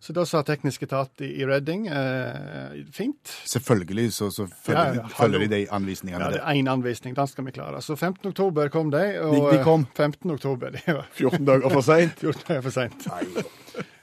så 0.04 0.14
da 0.18 0.26
sa 0.28 0.42
teknisk 0.44 0.84
etat 0.84 1.24
i, 1.24 1.32
Reading 1.48 1.88
eh, 1.88 2.82
fint. 2.92 3.32
Selvfølgelig 3.48 4.10
så, 4.20 4.28
så 4.36 4.50
følger, 4.52 5.00
Ja, 5.00 5.06
ja, 5.06 5.08
følger 5.16 5.46
de 5.46 5.50
de 5.56 5.62
anvisningene 5.72 6.24
Ja, 6.28 6.30
det 6.36 6.44
er 6.44 6.60
én 6.60 6.68
anvisning, 6.72 7.16
den 7.16 7.28
skal 7.32 7.48
vi 7.48 7.56
klare. 7.56 7.80
Så 7.82 7.96
15. 7.96 8.28
oktober 8.34 8.68
kom 8.70 8.92
de, 8.92 9.06
og 9.24 9.34
De- 9.36 9.58
de 9.58 9.64
kom. 9.64 9.88
eh, 9.88 9.96
15. 9.96 10.32
oktober, 10.36 10.72
det 10.76 10.84
var 10.88 11.08
14 11.16 11.46
dager 11.48 11.70
for 11.70 11.82
seint. 11.88 12.20
14 12.20 12.44
dager 12.52 12.62
for 12.68 12.72
seint. 12.82 13.08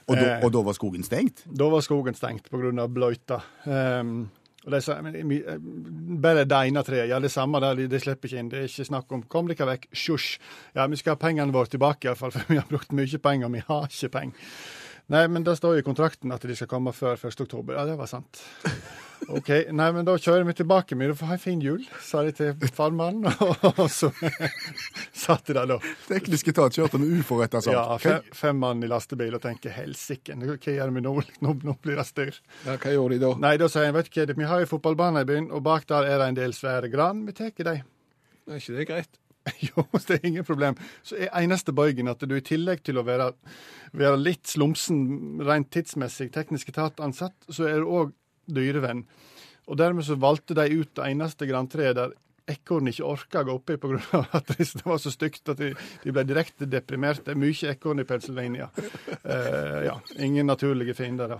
Og, 0.09 0.17
da, 0.17 0.25
Eh. 0.25 0.43
og 0.43 0.51
da 0.53 0.61
var 0.65 0.73
skogen 0.73 1.03
stengt? 1.05 1.45
Da 1.45 1.69
var 1.69 1.81
skogen 1.85 2.15
stengt 2.17 2.49
pga. 2.49 2.87
bløyta. 2.87 3.41
Um, 3.65 4.29
og 4.65 4.73
det 4.73 4.81
eh, 4.89 5.57
bare 6.21 6.43
det 6.45 6.57
ene 6.67 6.83
treet. 6.83 7.07
Ja, 7.09 7.19
det 7.19 7.31
samme 7.31 7.61
der, 7.63 7.75
de, 7.75 7.87
de 7.87 7.99
slipper 7.99 8.27
ikke 8.27 8.39
inn. 8.39 8.49
Det 8.51 8.59
er 8.59 8.67
ikke 8.67 8.85
snakk 8.89 9.11
om 9.15 9.23
Kom 9.23 9.47
dere 9.47 9.65
vekk, 9.69 9.87
sjosj. 9.95 10.37
Ja, 10.75 10.87
vi 10.87 10.99
skal 10.99 11.15
ha 11.15 11.21
pengene 11.21 11.53
våre 11.55 11.71
tilbake, 11.71 12.09
iallfall, 12.09 12.31
for 12.35 12.43
vi 12.51 12.59
har 12.59 12.67
brukt 12.69 12.91
mye 12.91 13.21
penger, 13.23 13.47
og 13.47 13.53
vi 13.55 13.63
har 13.67 13.87
ikke 13.87 14.11
penger. 14.17 14.51
Nei, 15.09 15.23
men 15.27 15.45
det 15.45 15.55
står 15.57 15.79
i 15.79 15.85
kontrakten 15.85 16.29
at 16.35 16.43
de 16.45 16.55
skal 16.55 16.69
komme 16.69 16.91
før 16.93 17.17
1. 17.17 17.39
oktober. 17.41 17.73
Ja, 17.79 17.85
det 17.89 17.95
var 17.97 18.09
sant. 18.11 18.41
OK, 19.35 19.49
nei, 19.75 19.87
men 19.93 20.05
da 20.07 20.13
kjører 20.21 20.45
vi 20.47 20.53
tilbake. 20.59 20.95
Vi 20.97 21.07
får 21.17 21.29
ha 21.31 21.35
en 21.35 21.41
fin 21.41 21.61
jul, 21.61 21.81
sa 22.05 22.21
de 22.25 22.31
til 22.37 22.69
farmannen. 22.73 23.25
Og 23.71 23.87
så 23.91 24.11
satt 25.11 25.49
de 25.49 25.55
der, 25.57 25.65
da. 25.73 25.79
Teknisk 26.07 26.51
etat 26.53 26.77
kjørte 26.77 27.01
med 27.01 27.11
uforretta 27.19 27.61
sak. 27.65 27.73
Ja, 27.73 27.97
fem, 28.01 28.29
fem 28.37 28.61
mann 28.61 28.85
i 28.85 28.89
lastebil 28.89 29.33
og 29.37 29.41
tenker 29.43 29.73
helsike, 29.75 30.37
hva 30.37 30.57
gjør 30.57 30.93
vi 30.95 31.03
nå? 31.05 31.15
Nå, 31.45 31.55
nå 31.65 31.75
blir 31.83 31.97
det 31.99 32.05
styr. 32.09 32.37
Ja, 32.67 32.77
hva 32.77 32.93
gjorde 32.93 33.17
de 33.17 33.23
da? 33.25 33.31
Nei, 33.47 33.55
da 33.61 33.69
sier 33.71 33.89
jeg, 33.89 33.97
vet 33.97 34.11
du 34.13 34.21
hva, 34.21 34.37
vi 34.43 34.51
har 34.53 34.61
jo 34.61 34.69
fotballbane 34.75 35.25
i 35.25 35.29
byen, 35.29 35.49
og 35.49 35.65
bak 35.65 35.89
der 35.89 36.09
er 36.09 36.21
det 36.21 36.29
en 36.29 36.39
del 36.43 36.53
svære 36.57 36.93
gran. 36.93 37.25
Vi 37.25 37.35
tar 37.37 37.53
de. 37.57 37.79
Er 38.49 38.61
ikke 38.61 38.77
det 38.77 38.87
greit? 38.93 39.19
Jo, 39.67 39.85
det 39.93 40.19
er 40.19 40.27
ingen 40.27 40.45
problem. 40.47 40.77
Så 41.03 41.17
er 41.17 41.33
eneste 41.41 41.73
bøygen 41.75 42.11
at 42.11 42.21
du 42.21 42.35
i 42.37 42.45
tillegg 42.45 42.83
til 42.85 42.99
å 42.99 43.05
være, 43.07 43.31
være 43.97 44.21
litt 44.21 44.49
slumsen 44.49 45.41
rent 45.45 45.71
tidsmessig 45.73 46.29
teknisk 46.35 46.71
etatansatt, 46.73 47.35
så 47.49 47.69
er 47.69 47.81
du 47.81 47.91
òg 48.01 48.15
dyrevenn. 48.49 49.05
Og 49.69 49.77
dermed 49.77 50.05
så 50.07 50.17
valgte 50.19 50.57
de 50.57 50.65
ut 50.81 50.91
det 50.97 51.11
eneste 51.11 51.47
grantreet 51.49 51.97
der 51.97 52.15
ekorn 52.51 52.89
ikke 52.91 53.05
orka 53.07 53.41
å 53.43 53.47
gå 53.49 53.55
oppi 53.59 53.77
pga. 53.81 54.23
at 54.39 54.51
det 54.57 54.67
var 54.85 54.97
så 55.01 55.11
stygt 55.13 55.49
at 55.53 55.59
de, 55.61 55.71
de 56.03 56.13
ble 56.15 56.23
direkte 56.27 56.67
deprimerte. 56.69 57.35
Mye 57.39 57.71
ekorn 57.73 58.01
i 58.03 58.07
Pennsylvania. 58.09 58.69
Uh, 59.23 59.85
ja, 59.85 59.95
ingen 60.19 60.47
naturlige 60.49 60.93
fiender 60.97 61.35
da, 61.35 61.39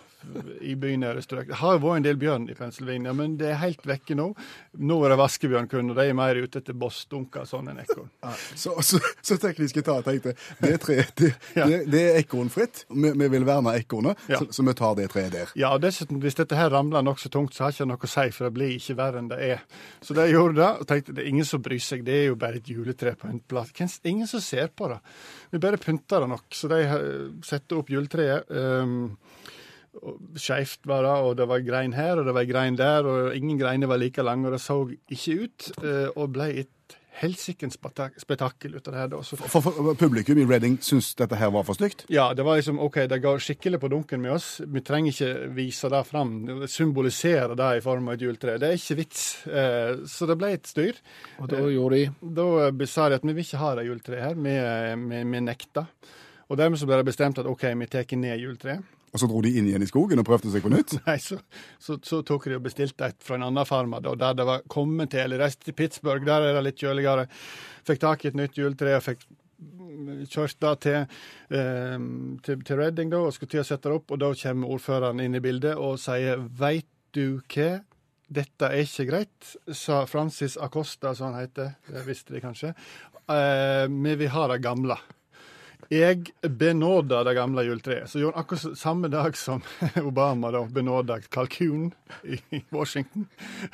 i 0.62 0.76
bynære 0.80 1.22
strøk. 1.26 1.48
Det 1.52 1.60
har 1.62 1.80
vært 1.82 2.02
en 2.02 2.08
del 2.10 2.20
bjørn 2.22 2.48
i 2.52 2.56
Pennsylvania, 2.58 3.14
men 3.16 3.38
det 3.40 3.52
er 3.54 3.60
helt 3.64 3.86
vekke 3.88 4.18
nå. 4.20 4.30
Nå 4.80 5.00
er 5.06 5.14
det 5.14 5.20
vaskebjørn 5.22 5.70
kun, 5.72 5.92
og 5.94 6.00
de 6.00 6.08
er 6.12 6.18
mer 6.18 6.40
ute 6.40 6.62
etter 6.62 6.78
bossdunker 6.78 7.48
sånn 7.50 7.72
enn 7.72 7.82
ekorn. 7.84 8.10
Så, 8.60 8.76
så, 8.86 9.00
så 9.26 9.38
teknisk 9.42 9.80
etat 9.82 10.06
tenkte 10.08 10.36
det, 10.62 10.76
tre, 10.84 11.00
det, 11.20 11.34
Ja. 11.56 11.66
det, 11.70 11.82
det 11.92 12.04
er 12.12 12.20
ekornfritt. 12.22 12.84
Vi, 12.90 13.12
vi 13.18 13.30
vil 13.36 13.46
verne 13.48 13.74
ekornet, 13.80 14.20
Ja. 14.30 14.40
så, 14.42 14.50
så 14.54 14.66
vi 14.68 14.74
tar 14.78 14.96
det 15.00 15.08
treet 15.14 15.34
der. 15.34 15.54
Ja, 15.60 15.72
og 15.76 15.82
dessuten, 15.84 16.20
hvis 16.24 16.38
dette 16.38 16.58
her 16.60 16.70
ramler 16.74 17.04
nokså 17.06 17.32
tungt, 17.34 17.56
så 17.56 17.66
har 17.68 17.74
ikke 17.76 17.88
noe 17.90 18.04
å 18.06 18.10
si, 18.12 18.28
for 18.36 18.50
det 18.50 18.54
blir 18.58 18.76
ikke 18.76 18.98
verre 19.00 19.22
enn 19.24 19.30
det 19.32 19.40
er. 19.54 19.64
Så 20.06 20.16
de 20.18 20.28
gjorde 20.30 20.60
det, 20.60 20.70
tenkte 21.00 21.18
det 21.18 21.26
er 21.26 21.32
ingen 21.32 21.48
som 21.48 21.64
bryr 21.64 21.82
seg, 21.84 22.04
det 22.08 22.16
er 22.16 22.28
jo 22.30 22.40
bare 22.40 22.62
et 22.62 22.70
juletre 22.70 23.16
på 23.20 23.30
en 23.32 23.40
plass. 23.40 23.74
Ingen 24.04 24.28
som 24.30 24.44
ser 24.44 24.70
på 24.76 24.92
det. 24.92 25.00
Vi 25.52 25.62
bare 25.64 25.82
pynter 25.82 26.26
det 26.26 26.32
nok. 26.36 26.48
Så 26.56 26.70
de 26.72 26.84
setter 27.48 27.80
opp 27.80 27.90
juletreet. 27.90 28.52
Um, 28.52 29.16
Skeivt 30.38 30.86
var 30.88 31.04
det, 31.04 31.14
og 31.26 31.38
det 31.40 31.48
var 31.50 31.64
grein 31.66 31.96
her, 31.98 32.20
og 32.20 32.28
det 32.28 32.36
var 32.38 32.46
grein 32.48 32.78
der, 32.78 33.08
og 33.10 33.36
ingen 33.36 33.58
greiner 33.60 33.90
var 33.90 33.98
like 33.98 34.24
lange, 34.24 34.48
og 34.48 34.54
det 34.54 34.62
så 34.62 34.78
ikke 35.10 35.38
ut, 35.44 35.70
eh, 35.82 36.12
og 36.14 36.36
ble 36.36 36.52
et 36.62 36.70
helsikens 37.20 37.76
spetak- 37.78 38.18
spetakkel 38.22 38.76
ut 38.78 38.88
av 38.88 38.94
det 38.94 39.00
her. 39.00 39.08
da. 39.12 39.22
Så 39.24 39.38
For, 39.40 39.62
for 39.62 39.94
publikum 40.00 40.38
i 40.40 40.46
Reading 40.50 40.78
syntes 40.82 41.14
dette 41.20 41.36
her 41.40 41.52
var 41.52 41.64
for 41.68 41.78
stygt. 41.78 42.06
ja, 42.10 42.30
det 42.34 42.44
var 42.48 42.58
liksom 42.60 42.80
OK, 42.80 42.96
det 43.12 43.20
går 43.24 43.40
skikkelig 43.44 43.80
på 43.82 43.90
dunken 43.92 44.22
med 44.24 44.32
oss. 44.38 44.62
Vi 44.66 44.82
trenger 44.82 45.12
ikke 45.12 45.50
vise 45.56 45.90
det 45.92 46.04
fram. 46.08 46.34
Symbolisere 46.68 47.56
det 47.60 47.70
i 47.78 47.82
form 47.86 48.08
av 48.08 48.14
et 48.18 48.22
juletre. 48.28 48.58
Det 48.62 48.70
er 48.70 48.80
ikke 48.80 48.98
vits. 49.02 49.26
Eh, 49.48 49.96
så 50.08 50.28
det 50.30 50.38
ble 50.40 50.54
et 50.56 50.68
styr. 50.70 51.00
Og 51.40 51.50
da 51.52 51.60
gjorde 51.70 51.96
de 52.00 52.34
Da 52.40 52.48
eh, 52.70 52.86
sa 52.86 53.10
de 53.10 53.16
at 53.20 53.26
vi 53.28 53.34
vil 53.34 53.44
ikke 53.46 53.62
ha 53.64 53.74
det 53.76 53.88
juletreet 53.90 54.24
her. 54.30 54.40
Vi, 54.40 54.56
eh, 54.56 54.96
vi, 54.96 55.24
vi 55.34 55.44
nekta. 55.44 55.86
Og 56.50 56.58
dermed 56.58 56.80
så 56.82 56.88
ble 56.90 56.98
det 56.98 57.06
bestemt 57.12 57.38
at 57.38 57.46
OK, 57.46 57.68
vi 57.78 57.86
tar 57.92 58.08
ned 58.18 58.40
juletreet. 58.42 58.82
Og 59.10 59.22
så 59.22 59.30
dro 59.30 59.42
de 59.42 59.52
inn 59.58 59.68
igjen 59.70 59.84
i 59.84 59.90
skogen 59.90 60.22
og 60.22 60.28
prøvde 60.28 60.52
seg 60.54 60.64
på 60.66 60.72
nytt. 60.74 60.96
Nei, 61.08 61.18
så, 61.24 61.40
så, 61.82 61.98
så 62.06 62.22
tok 62.28 62.50
de 62.50 62.60
og 62.60 62.66
bestilte 62.68 63.10
et 63.10 63.26
fra 63.26 63.40
en 63.40 63.48
annen 63.48 63.68
farmer, 63.68 64.04
da, 64.06 64.14
der 64.20 64.38
det 64.38 64.48
var 64.50 64.64
kommet 64.70 65.14
til. 65.16 65.26
Eller 65.26 65.44
reiste 65.46 65.70
til 65.70 65.78
Pittsburgh, 65.78 66.26
der 66.28 66.50
er 66.50 66.58
det 66.58 66.66
litt 66.68 66.82
kjøligere. 66.84 67.28
Fikk 67.88 68.04
tak 68.06 68.26
i 68.26 68.32
et 68.32 68.40
nytt 68.40 68.60
juletre 68.60 68.98
og 69.00 69.06
fikk 69.06 69.26
kjørt 70.30 70.60
det 70.62 70.74
til, 70.86 71.20
eh, 71.58 71.98
til, 72.46 72.64
til 72.64 72.80
Reading 72.80 73.12
da, 73.12 73.24
og 73.26 73.36
skulle 73.36 73.52
til 73.56 73.64
å 73.64 73.68
sette 73.68 73.90
det 73.90 74.00
opp. 74.00 74.14
Og 74.14 74.22
da 74.22 74.32
kommer 74.44 74.74
ordføreren 74.76 75.24
inn 75.24 75.38
i 75.38 75.44
bildet 75.44 75.76
og 75.76 76.00
sier 76.02 76.42
veit 76.60 76.90
du 77.16 77.40
hva? 77.50 77.80
Dette 78.30 78.68
er 78.70 78.84
ikke 78.86 79.08
greit, 79.10 79.54
sa 79.74 80.04
Francis 80.06 80.54
Acosta, 80.62 81.16
som 81.18 81.32
han 81.32 81.48
heter. 81.48 81.72
Det 81.90 82.04
visste 82.06 82.36
de 82.36 82.44
kanskje. 82.44 82.76
Eh, 83.26 83.88
vi 83.90 84.14
vil 84.22 84.30
ha 84.36 84.44
det 84.52 84.60
gamle. 84.62 85.00
Jeg 85.90 86.30
benåda 86.42 87.24
det 87.26 87.34
gamle 87.34 87.64
juletreet. 87.66 88.10
Så 88.10 88.20
gjorde 88.20 88.38
han 88.38 88.44
akkurat 88.44 88.78
samme 88.78 89.10
dag 89.10 89.38
som 89.38 89.62
Obama 90.10 90.52
da 90.54 90.62
benåda 90.70 91.18
kalkunen 91.34 91.92
i 92.24 92.38
Washington, 92.70 93.26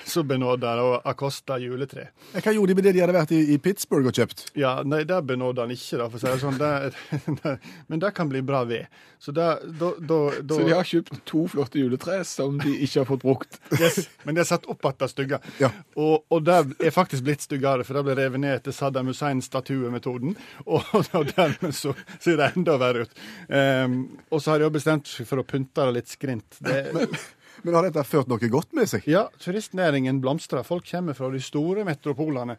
så 0.05 0.23
benåda 0.23 0.75
da 0.75 1.01
Acosta 1.03 1.57
juletre. 1.59 2.07
Hva 2.31 2.53
gjorde 2.55 2.71
de 2.71 2.77
med 2.79 2.87
det 2.87 2.93
de 2.95 3.01
hadde 3.03 3.17
vært 3.17 3.33
i, 3.35 3.41
i 3.51 3.57
Pittsburgh 3.59 4.07
og 4.07 4.15
kjøpt? 4.15 4.45
Ja, 4.55 4.77
nei, 4.87 5.01
det 5.03 5.17
benåda 5.27 5.65
han 5.65 5.73
ikke, 5.75 5.99
da, 5.99 6.07
for 6.07 6.15
å 6.15 6.23
si 6.23 6.31
det 6.31 6.39
sånn. 6.45 6.61
Det, 6.61 7.57
men 7.91 8.03
det 8.05 8.13
kan 8.15 8.31
bli 8.31 8.43
bra 8.47 8.63
ved. 8.69 8.87
Så 9.19 9.35
det, 9.35 9.49
da, 9.79 9.91
da, 9.99 10.21
da 10.39 10.55
Så 10.55 10.69
de 10.69 10.75
har 10.75 10.87
kjøpt 10.87 11.19
to 11.27 11.43
flotte 11.51 11.79
juletre 11.81 12.21
som 12.27 12.55
de 12.61 12.77
ikke 12.85 13.01
har 13.01 13.09
fått 13.11 13.23
brukt. 13.25 13.59
Yes, 13.75 14.05
men 14.23 14.37
det 14.37 14.45
er 14.45 14.51
satt 14.53 14.71
opp 14.71 14.87
igjen 14.87 15.01
det 15.03 15.11
stygge. 15.11 15.41
Ja. 15.59 15.71
Og, 15.99 16.23
og 16.31 16.47
det 16.47 16.57
er 16.79 16.95
faktisk 16.95 17.27
blitt 17.27 17.43
styggere, 17.43 17.83
for 17.83 17.97
det 17.97 18.05
ble 18.07 18.17
revet 18.21 18.43
ned 18.43 18.59
etter 18.61 18.75
Saddam 18.75 19.11
Hussein-statuemetoden. 19.11 20.35
Og, 20.69 20.95
og 20.95 21.31
dermed 21.35 21.75
så 21.75 21.95
ser 22.23 22.39
det 22.41 22.51
enda 22.55 22.77
verre 22.81 23.05
ut. 23.05 23.23
Um, 23.49 23.97
og 24.29 24.41
så 24.41 24.55
har 24.55 24.63
de 24.63 24.73
bestemt 24.75 25.09
seg 25.09 25.29
for 25.29 25.41
å 25.41 25.47
pynte 25.47 25.87
det 25.87 25.97
litt 25.99 26.13
skrint. 26.13 26.59
Det, 26.63 26.83
Men 27.65 27.77
har 27.77 27.87
dette 27.87 28.03
ført 28.05 28.29
noe 28.29 28.49
godt 28.51 28.75
med 28.77 28.89
seg? 28.89 29.05
ja, 29.09 29.25
turistnæringen 29.41 30.19
blomstrer. 30.21 30.65
Folk 30.67 30.85
kommer 30.89 31.15
fra 31.17 31.31
de 31.33 31.39
store 31.41 31.85
metropolene 31.87 32.57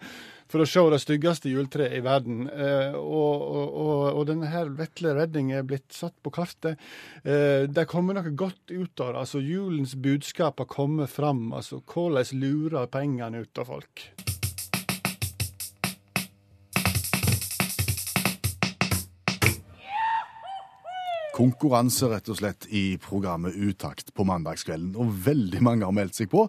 for 0.50 0.62
å 0.62 0.68
se 0.68 0.82
det 0.92 1.00
styggeste 1.02 1.50
juletreet 1.52 1.98
i 1.98 2.02
verden. 2.04 2.46
Eh, 2.50 2.96
og, 2.96 3.44
og, 3.44 4.04
og 4.16 4.26
denne 4.30 4.50
her 4.50 4.70
vesle 4.78 5.14
redning 5.18 5.52
er 5.54 5.66
blitt 5.66 5.90
satt 5.94 6.16
på 6.24 6.32
kartet. 6.34 6.82
Eh, 7.22 7.66
det 7.70 7.88
kommer 7.90 8.18
noe 8.18 8.34
godt 8.34 8.72
ut 8.72 9.02
av 9.02 9.12
det. 9.14 9.24
Altså, 9.24 9.42
julens 9.42 9.96
budskap 9.98 10.62
har 10.62 10.70
kommet 10.70 11.12
fram. 11.12 11.50
Altså, 11.56 11.82
hvordan 11.82 12.42
lurer 12.42 12.90
pengene 12.90 13.44
ut 13.44 13.62
av 13.62 13.74
folk? 13.74 14.08
Konkurranse, 21.36 22.08
rett 22.08 22.28
og 22.32 22.38
slett, 22.38 22.66
i 22.72 22.96
programmet 23.02 23.56
Utakt 23.56 24.12
på 24.16 24.24
mandagskvelden. 24.24 24.94
Og 24.96 25.10
veldig 25.26 25.60
mange 25.64 25.84
har 25.84 25.92
meldt 25.96 26.16
seg 26.16 26.30
på, 26.32 26.46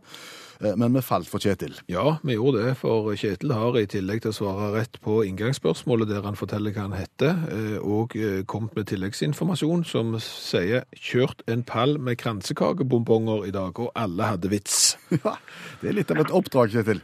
eh, 0.62 0.76
men 0.80 0.96
vi 0.96 1.02
falt 1.04 1.28
for 1.28 1.44
Kjetil. 1.44 1.76
Ja, 1.92 2.18
vi 2.24 2.38
gjorde 2.38 2.64
det, 2.64 2.76
for 2.80 3.12
Kjetil 3.20 3.52
har 3.56 3.78
i 3.80 3.86
tillegg 3.92 4.22
til 4.24 4.32
å 4.32 4.38
svare 4.38 4.70
rett 4.78 5.00
på 5.04 5.20
inngangsspørsmålet 5.28 6.08
der 6.12 6.24
han 6.28 6.40
forteller 6.40 6.72
hva 6.76 6.88
han 6.88 6.96
heter, 6.98 7.34
eh, 7.52 7.78
og 7.84 8.16
eh, 8.16 8.44
kommet 8.48 8.76
med 8.80 8.88
tilleggsinformasjon 8.88 9.84
som 9.86 10.16
sier 10.24 10.86
'kjørt 10.96 11.44
en 11.48 11.64
pall 11.64 11.98
med 12.00 12.18
kransekakebombonger 12.18 13.48
i 13.48 13.52
dag', 13.52 13.80
og 13.80 13.92
alle 13.96 14.24
hadde 14.24 14.50
vits. 14.50 14.98
Ja, 15.24 15.36
det 15.82 15.90
er 15.90 15.94
litt 16.00 16.12
av 16.12 16.20
et 16.24 16.32
oppdrag, 16.32 16.72
Kjetil. 16.72 17.02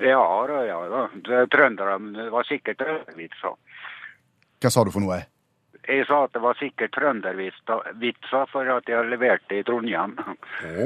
Ja 0.00 0.22
da, 0.48 0.62
ja 0.64 0.78
da. 0.88 1.02
Det- 1.12 1.50
Trønderne 1.52 2.30
var 2.32 2.44
sikkert 2.48 2.78
trøndervitser. 2.80 3.56
Hva 4.60 4.70
sa 4.72 4.84
du 4.84 4.90
for 4.90 5.00
noe? 5.04 5.20
Jeg 5.90 6.04
sa 6.06 6.20
at 6.26 6.32
det 6.36 6.42
var 6.44 6.54
sikkert 6.60 6.92
trøndervitser 6.94 8.46
for 8.52 8.68
at 8.76 8.88
jeg 8.88 8.96
har 9.00 9.08
levert 9.10 9.42
det 9.50 9.62
i 9.62 9.66
Trondheim. 9.66 10.12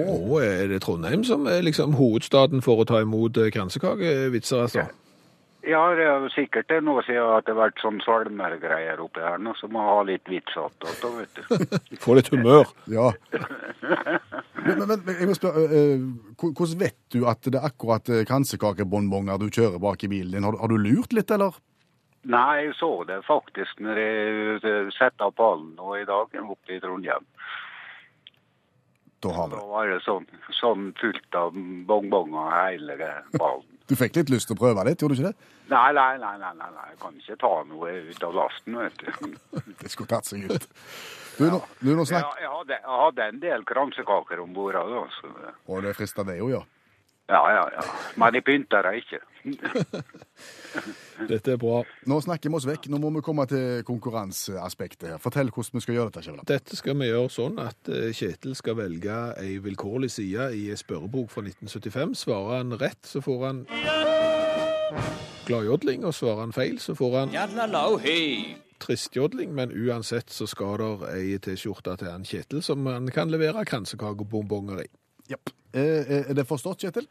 Oh, 0.07 0.39
er 0.41 0.69
det 0.71 0.83
Trondheim 0.85 1.25
som 1.27 1.47
er 1.51 1.65
liksom 1.67 1.97
hovedstaden 1.99 2.63
for 2.65 2.81
å 2.81 2.87
ta 2.89 3.03
imot 3.05 3.37
eh, 3.43 3.51
kransekakevitser, 3.53 4.63
altså? 4.69 4.87
Ja, 5.65 5.81
det 5.97 6.05
er 6.05 6.25
sikkert 6.35 6.69
det 6.69 6.83
nå 6.85 6.99
siden 7.07 7.25
at 7.39 7.47
det 7.47 7.55
har 7.55 7.63
vært 7.71 7.79
sånn 7.81 7.97
salmergreier 8.05 8.99
oppi 9.01 9.23
her 9.25 9.39
nå, 9.41 9.55
så 9.57 9.69
må 9.73 9.81
ha 9.81 10.03
litt 10.05 10.29
vits 10.29 10.53
att, 10.61 10.85
vet 11.03 11.39
du. 11.39 11.69
Få 12.05 12.17
litt 12.19 12.29
humør. 12.35 12.69
Ja. 12.93 13.11
Men, 14.65 14.79
men, 14.89 15.01
men 15.05 15.17
jeg 15.21 15.29
må 15.29 15.35
spørre, 15.37 15.65
eh, 15.77 16.05
hvordan 16.41 16.79
vet 16.81 16.97
du 17.13 17.25
at 17.29 17.45
det 17.49 17.59
er 17.61 17.67
akkurat 17.69 18.09
eh, 18.13 18.23
kransekakebonbonger 18.29 19.41
du 19.43 19.49
kjører 19.53 19.81
bak 19.83 20.05
i 20.05 20.11
bilen 20.13 20.33
din? 20.37 20.45
Har, 20.47 20.53
du- 20.57 20.61
har 20.65 20.73
du 20.73 20.77
lurt 20.81 21.13
litt, 21.17 21.33
eller? 21.35 21.57
Nei, 22.25 22.65
jeg 22.65 22.75
så 22.79 22.91
det 23.09 23.21
faktisk 23.27 23.83
når 23.85 24.01
jeg 24.01 24.93
satte 24.97 25.27
av 25.27 25.35
pallen 25.37 25.75
nå 25.77 25.97
i 25.99 26.07
dag 26.09 26.33
oppe 26.41 26.77
i 26.77 26.81
Trondheim. 26.81 27.27
Da 29.25 29.47
Da 29.49 29.61
var 29.65 29.89
det 29.89 30.01
sånn, 30.05 30.27
sånn 30.53 30.91
fullt 31.01 31.37
av 31.39 31.57
bongbonger 31.89 32.51
hele 32.53 32.97
ballen. 33.39 33.69
Du 33.85 33.93
fikk 34.01 34.15
litt 34.17 34.31
lyst 34.33 34.49
til 34.49 34.57
å 34.57 34.61
prøve 34.63 34.81
litt, 34.89 35.03
gjorde 35.03 35.13
du 35.13 35.21
ikke 35.21 35.31
det? 35.35 35.49
Nei, 35.69 35.91
nei, 35.93 36.17
nei, 36.17 36.37
nei, 36.41 36.53
nei, 36.57 36.69
nei, 36.73 36.85
jeg 36.89 37.01
kan 37.03 37.19
ikke 37.21 37.35
ta 37.43 37.51
noe 37.69 37.91
ut 38.09 38.23
av 38.25 38.39
lasten, 38.39 38.79
vet 38.81 39.03
du. 39.03 39.35
Det 39.83 39.91
skulle 39.93 40.09
tatt 40.09 40.29
seg 40.31 40.47
ut. 40.49 40.65
Du, 41.37 41.43
nå, 41.51 41.59
du, 41.83 41.91
nå 41.91 42.07
Jeg, 42.07 42.15
snakk... 42.15 42.39
jeg, 42.41 42.49
hadde, 42.49 42.79
jeg 42.79 43.01
hadde 43.03 43.27
en 43.29 43.43
del 43.43 43.67
kransekaker 43.69 44.41
om 44.41 44.57
bord, 44.57 44.79
Og 45.69 45.85
det 45.85 45.93
frister 45.99 46.25
det 46.25 46.39
jo, 46.39 46.49
ja. 46.55 46.63
Ja, 47.29 47.41
ja, 47.51 47.65
ja. 47.73 47.83
Men 48.21 48.37
jeg 48.37 48.45
begynte 48.45 48.81
det 48.85 48.95
ikke. 49.01 49.21
Dette 51.31 51.55
er 51.55 51.61
bra. 51.61 51.79
Nå 52.11 52.19
snakker 52.25 52.51
vi 52.53 52.59
oss 52.59 52.67
vekk. 52.69 52.89
Nå 52.93 53.01
må 53.01 53.13
vi 53.15 53.23
komme 53.25 53.47
til 53.49 53.85
konkurranseaspektet 53.89 55.15
her. 55.15 55.23
Fortell 55.23 55.53
hvordan 55.55 55.79
vi 55.79 55.85
skal 55.85 55.99
gjøre 55.99 56.13
dette, 56.13 56.25
Kjell. 56.27 56.43
Dette 56.49 56.77
skal 56.77 56.99
vi 57.01 57.09
gjøre 57.09 57.31
sånn 57.33 57.57
at 57.63 57.93
eh, 57.93 58.11
Kjetil 58.17 58.57
skal 58.59 58.77
velge 58.83 59.17
ei 59.41 59.57
vilkårlig 59.65 60.13
side 60.13 60.51
i 60.59 60.67
ei 60.75 60.77
spørrebok 60.81 61.33
fra 61.33 61.47
1975. 61.47 62.15
Svarer 62.27 62.61
han 62.61 62.77
rett, 62.81 63.01
så 63.09 63.25
får 63.25 63.47
han 63.47 63.65
gladjodling, 65.49 66.05
og 66.05 66.15
svarer 66.17 66.45
han 66.45 66.55
feil, 66.57 66.77
så 66.81 66.97
får 66.99 67.19
han 67.23 67.35
tristjodling, 68.85 69.55
men 69.57 69.73
uansett 69.73 70.33
så 70.33 70.47
skal 70.51 70.77
der 70.83 71.05
ei 71.15 71.39
T-skjorte 71.41 71.97
til 72.01 72.11
han 72.11 72.27
Kjetil 72.29 72.61
som 72.65 72.85
han 72.91 73.09
kan 73.15 73.33
levere 73.33 73.65
kransekakebombonger 73.69 74.85
i. 74.85 74.89
Japp. 75.31 75.55
Eh, 75.75 76.31
Er 76.31 76.35
det 76.35 76.47
forstått, 76.47 76.85
Kjetil? 76.85 77.09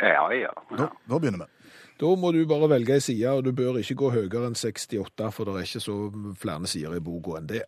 Ja, 0.00 0.28
ja. 0.32 0.52
Da, 0.70 0.88
da 1.08 1.18
begynner 1.18 1.44
vi. 1.44 1.72
Da 1.98 2.12
må 2.14 2.30
du 2.32 2.44
bare 2.46 2.68
velge 2.70 2.94
ei 2.94 3.02
side, 3.02 3.30
og 3.34 3.42
du 3.44 3.50
bør 3.52 3.80
ikke 3.80 3.96
gå 3.98 4.10
høyere 4.14 4.46
enn 4.46 4.54
68, 4.54 5.32
for 5.34 5.48
det 5.48 5.54
er 5.58 5.66
ikke 5.66 5.82
så 5.82 5.96
flere 6.38 6.70
sider 6.70 6.94
i 6.94 7.02
boka 7.02 7.40
enn 7.40 7.48
det. 7.50 7.64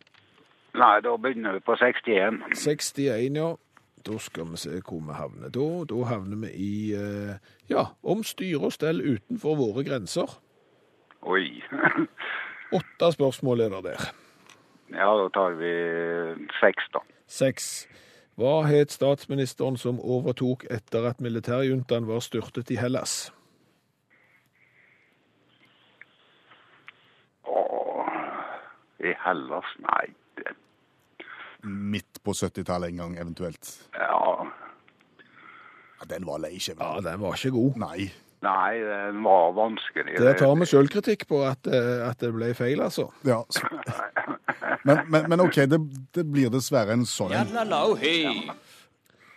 Nei, 0.79 0.93
da 1.03 1.17
begynner 1.19 1.57
vi 1.57 1.63
på 1.67 1.75
61. 1.75 2.39
61, 2.55 3.35
ja. 3.35 3.49
Da 4.01 4.15
skal 4.17 4.47
vi 4.49 4.57
se 4.57 4.79
hvor 4.79 5.01
vi 5.05 5.13
havner 5.13 5.51
da. 5.53 5.65
Da 5.85 5.97
havner 6.09 6.39
vi 6.47 6.53
i 6.57 6.71
eh, 6.97 7.35
ja, 7.69 7.83
om 8.01 8.23
styre 8.25 8.71
og 8.71 8.73
stell 8.73 9.03
utenfor 9.03 9.59
våre 9.59 9.83
grenser. 9.85 10.31
Oi. 11.29 11.59
Åtte 12.79 13.11
spørsmål 13.13 13.67
er 13.67 13.75
det 13.75 13.83
der. 13.91 14.07
Ja, 14.95 15.11
da 15.19 15.27
tar 15.35 15.53
vi 15.59 15.69
seks, 16.57 16.87
da. 16.95 17.03
Seks. 17.29 17.67
Hva 18.41 18.63
het 18.65 18.89
statsministeren 18.89 19.75
som 19.77 19.99
overtok 20.01 20.63
etter 20.73 21.05
at 21.05 21.19
militærjuntaen 21.21 22.07
var 22.09 22.23
styrtet 22.25 22.71
i 22.73 22.77
Hellas? 22.81 23.27
Åh, 27.45 28.07
i 29.05 29.13
Hellas? 29.25 29.69
Nei. 29.85 30.07
Det, 30.39 30.55
Midt 31.69 32.23
på 32.25 32.33
70-tallet 32.33 32.89
en 32.89 32.97
gang, 33.03 33.15
eventuelt. 33.21 33.75
ja. 33.93 34.47
Ja, 36.01 36.05
den 36.09 36.25
var 36.25 36.39
lei, 36.41 36.57
Ja, 36.79 36.95
den 37.05 37.19
var 37.21 37.35
ikke 37.37 37.51
god. 37.53 37.75
Nei. 37.77 38.07
Nei, 38.41 38.79
den 38.81 39.19
var 39.23 39.51
vanskelig. 39.53 40.15
Der 40.17 40.33
tar 40.33 40.55
vi 40.57 40.65
sjølkritikk 40.65 41.27
på 41.29 41.43
at, 41.45 41.67
eh, 41.69 42.01
at 42.09 42.17
det 42.25 42.31
ble 42.33 42.47
feil, 42.57 42.81
altså. 42.81 43.11
Ja. 43.23 43.43
så- 43.53 43.69
Men, 44.83 45.03
men, 45.13 45.27
men 45.29 45.41
OK, 45.43 45.55
det, 45.69 45.79
det 46.15 46.23
blir 46.25 46.49
dessverre 46.53 46.95
en 46.97 47.05
sånn 47.05 47.33
en. 47.37 48.53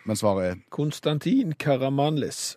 Men 0.05 0.17
svaret 0.19 0.45
er 0.51 0.61
Konstantin 0.73 1.53
Karamanlis. 1.57 2.55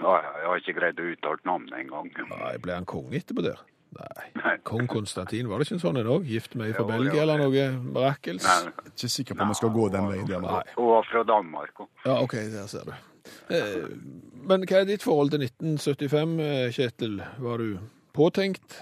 Ja, 0.00 0.14
jeg 0.24 0.46
har 0.48 0.60
ikke 0.62 0.76
greid 0.78 1.00
å 1.00 1.08
uttale 1.12 1.44
navnet 1.48 1.76
engang. 1.82 2.08
Nei, 2.30 2.54
ble 2.62 2.76
han 2.78 2.88
konge 2.88 3.18
etterpå 3.20 3.44
der? 3.44 3.60
Nei. 3.90 4.54
Kong 4.64 4.86
Konstantin, 4.88 5.48
var 5.50 5.58
det 5.58 5.66
ikke 5.66 5.76
en 5.76 5.82
sånn 5.82 5.98
en 6.00 6.08
òg? 6.14 6.26
Gift 6.30 6.54
med 6.56 6.70
ei 6.70 6.74
fra 6.76 6.84
Belgia 6.86 7.24
eller 7.24 7.40
noe 7.42 7.64
mirakels? 7.82 8.46
Nei, 8.46 8.86
ikke 8.92 9.10
sikker 9.10 9.36
på 9.36 9.44
om 9.44 9.50
vi 9.50 9.58
skal 9.58 9.72
gå 9.74 9.86
den 9.92 10.06
veien. 10.12 10.28
der 10.30 10.74
Hun 10.76 10.90
var 10.92 11.08
fra 11.10 11.24
Danmark. 11.26 11.72
òg. 11.82 11.88
Ja, 12.06 12.20
OK, 12.22 12.36
der 12.54 12.68
ser 12.70 12.86
du. 12.86 12.92
Eh, 13.50 13.88
Men 14.46 14.64
hva 14.64 14.80
er 14.80 14.86
ditt 14.88 15.02
forhold 15.04 15.34
til 15.34 15.42
1975, 15.44 16.38
eh, 16.40 16.70
Kjetil? 16.72 17.18
Var 17.42 17.58
du 17.58 17.78
påtenkt? 18.16 18.78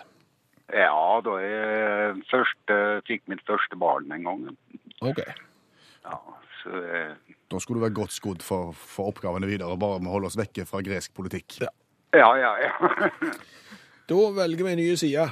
Ja, 0.74 1.20
da 1.24 1.36
jeg 1.40 2.22
første, 2.28 2.78
fikk 3.08 3.22
mitt 3.30 3.40
første 3.48 3.78
barn 3.80 4.08
den 4.10 4.26
gangen. 4.26 4.56
OK. 5.00 5.22
Ja, 6.04 6.18
så 6.60 6.82
eh, 6.82 7.14
Da 7.48 7.60
skulle 7.62 7.80
du 7.80 7.86
være 7.86 7.96
godt 7.96 8.12
skodd 8.12 8.44
for, 8.44 8.74
for 8.76 9.12
oppgavene 9.12 9.48
videre, 9.48 9.78
bare 9.80 10.02
med 10.02 10.10
å 10.10 10.16
holde 10.18 10.28
oss 10.28 10.38
vekke 10.38 10.66
fra 10.68 10.82
gresk 10.84 11.14
politikk. 11.16 11.60
Ja. 11.64 11.72
Ja, 12.16 12.28
ja, 12.40 12.52
ja. 12.64 13.30
Da 14.08 14.18
velger 14.32 14.64
vi 14.64 14.70
en 14.72 14.78
ny 14.80 14.92
side. 14.96 15.24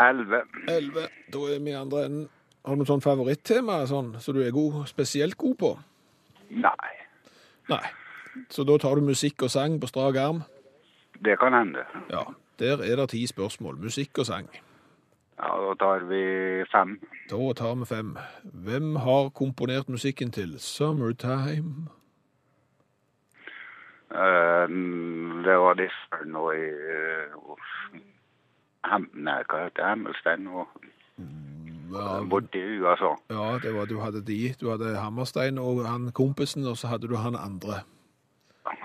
Elleve. 0.00 0.42
11. 0.68 1.04
Da 1.32 1.44
er 1.48 1.60
vi 1.64 1.72
i 1.72 1.76
andre 1.78 2.02
enden. 2.04 2.24
Har 2.64 2.76
du 2.76 2.82
noe 2.82 2.88
sånn 2.88 3.04
favorittema 3.04 3.78
sånn, 3.88 4.10
som 4.20 4.36
du 4.36 4.42
er 4.44 4.52
god, 4.52 4.82
spesielt 4.88 5.36
god 5.40 5.56
på? 5.60 5.70
Nei, 6.52 6.92
Nei. 7.72 7.84
Så 8.52 8.64
da 8.68 8.76
tar 8.80 8.98
du 8.98 9.06
musikk 9.06 9.46
og 9.46 9.52
sang 9.52 9.78
på 9.80 9.88
strak 9.88 10.18
arm? 10.20 10.42
det 11.24 11.38
kan 11.40 11.54
hende. 11.54 11.84
Ja. 12.10 12.24
Der 12.58 12.78
er 12.82 12.96
det 12.96 13.08
ti 13.10 13.26
spørsmål. 13.26 13.76
Musikk 13.76 14.18
og 14.18 14.26
sang. 14.26 14.48
Ja, 15.38 15.48
da 15.58 15.74
tar 15.80 16.04
vi 16.06 16.22
fem. 16.72 17.00
Da 17.30 17.52
tar 17.52 17.74
vi 17.74 17.84
fem. 17.84 18.16
Hvem 18.42 18.96
har 18.96 19.28
komponert 19.28 19.88
musikken 19.88 20.30
til 20.30 20.54
'Summertime'? 20.58 21.90
Uh, 24.14 24.68
det 25.44 25.56
var 25.58 25.74
disse 25.74 26.18
nå 26.26 26.50
i 26.50 26.66
uh, 26.70 27.56
Hem, 28.92 29.08
Nei, 29.14 29.40
hva 29.48 29.64
heter 29.64 29.80
det? 29.80 29.88
Hemmelstein 29.88 30.46
og 30.46 30.66
Ja, 31.94 32.20
borti 32.30 32.60
USA. 32.82 33.14
ja, 33.30 33.58
det 33.62 33.74
var 33.74 33.84
du 33.84 33.98
hadde 34.00 34.22
de. 34.26 34.54
Du 34.60 34.70
hadde 34.70 34.96
Hammerstein 34.96 35.58
og 35.58 35.86
han 35.88 36.12
kompisen, 36.12 36.66
og 36.66 36.76
så 36.76 36.86
hadde 36.86 37.08
du 37.08 37.16
han 37.16 37.34
andre. 37.34 37.80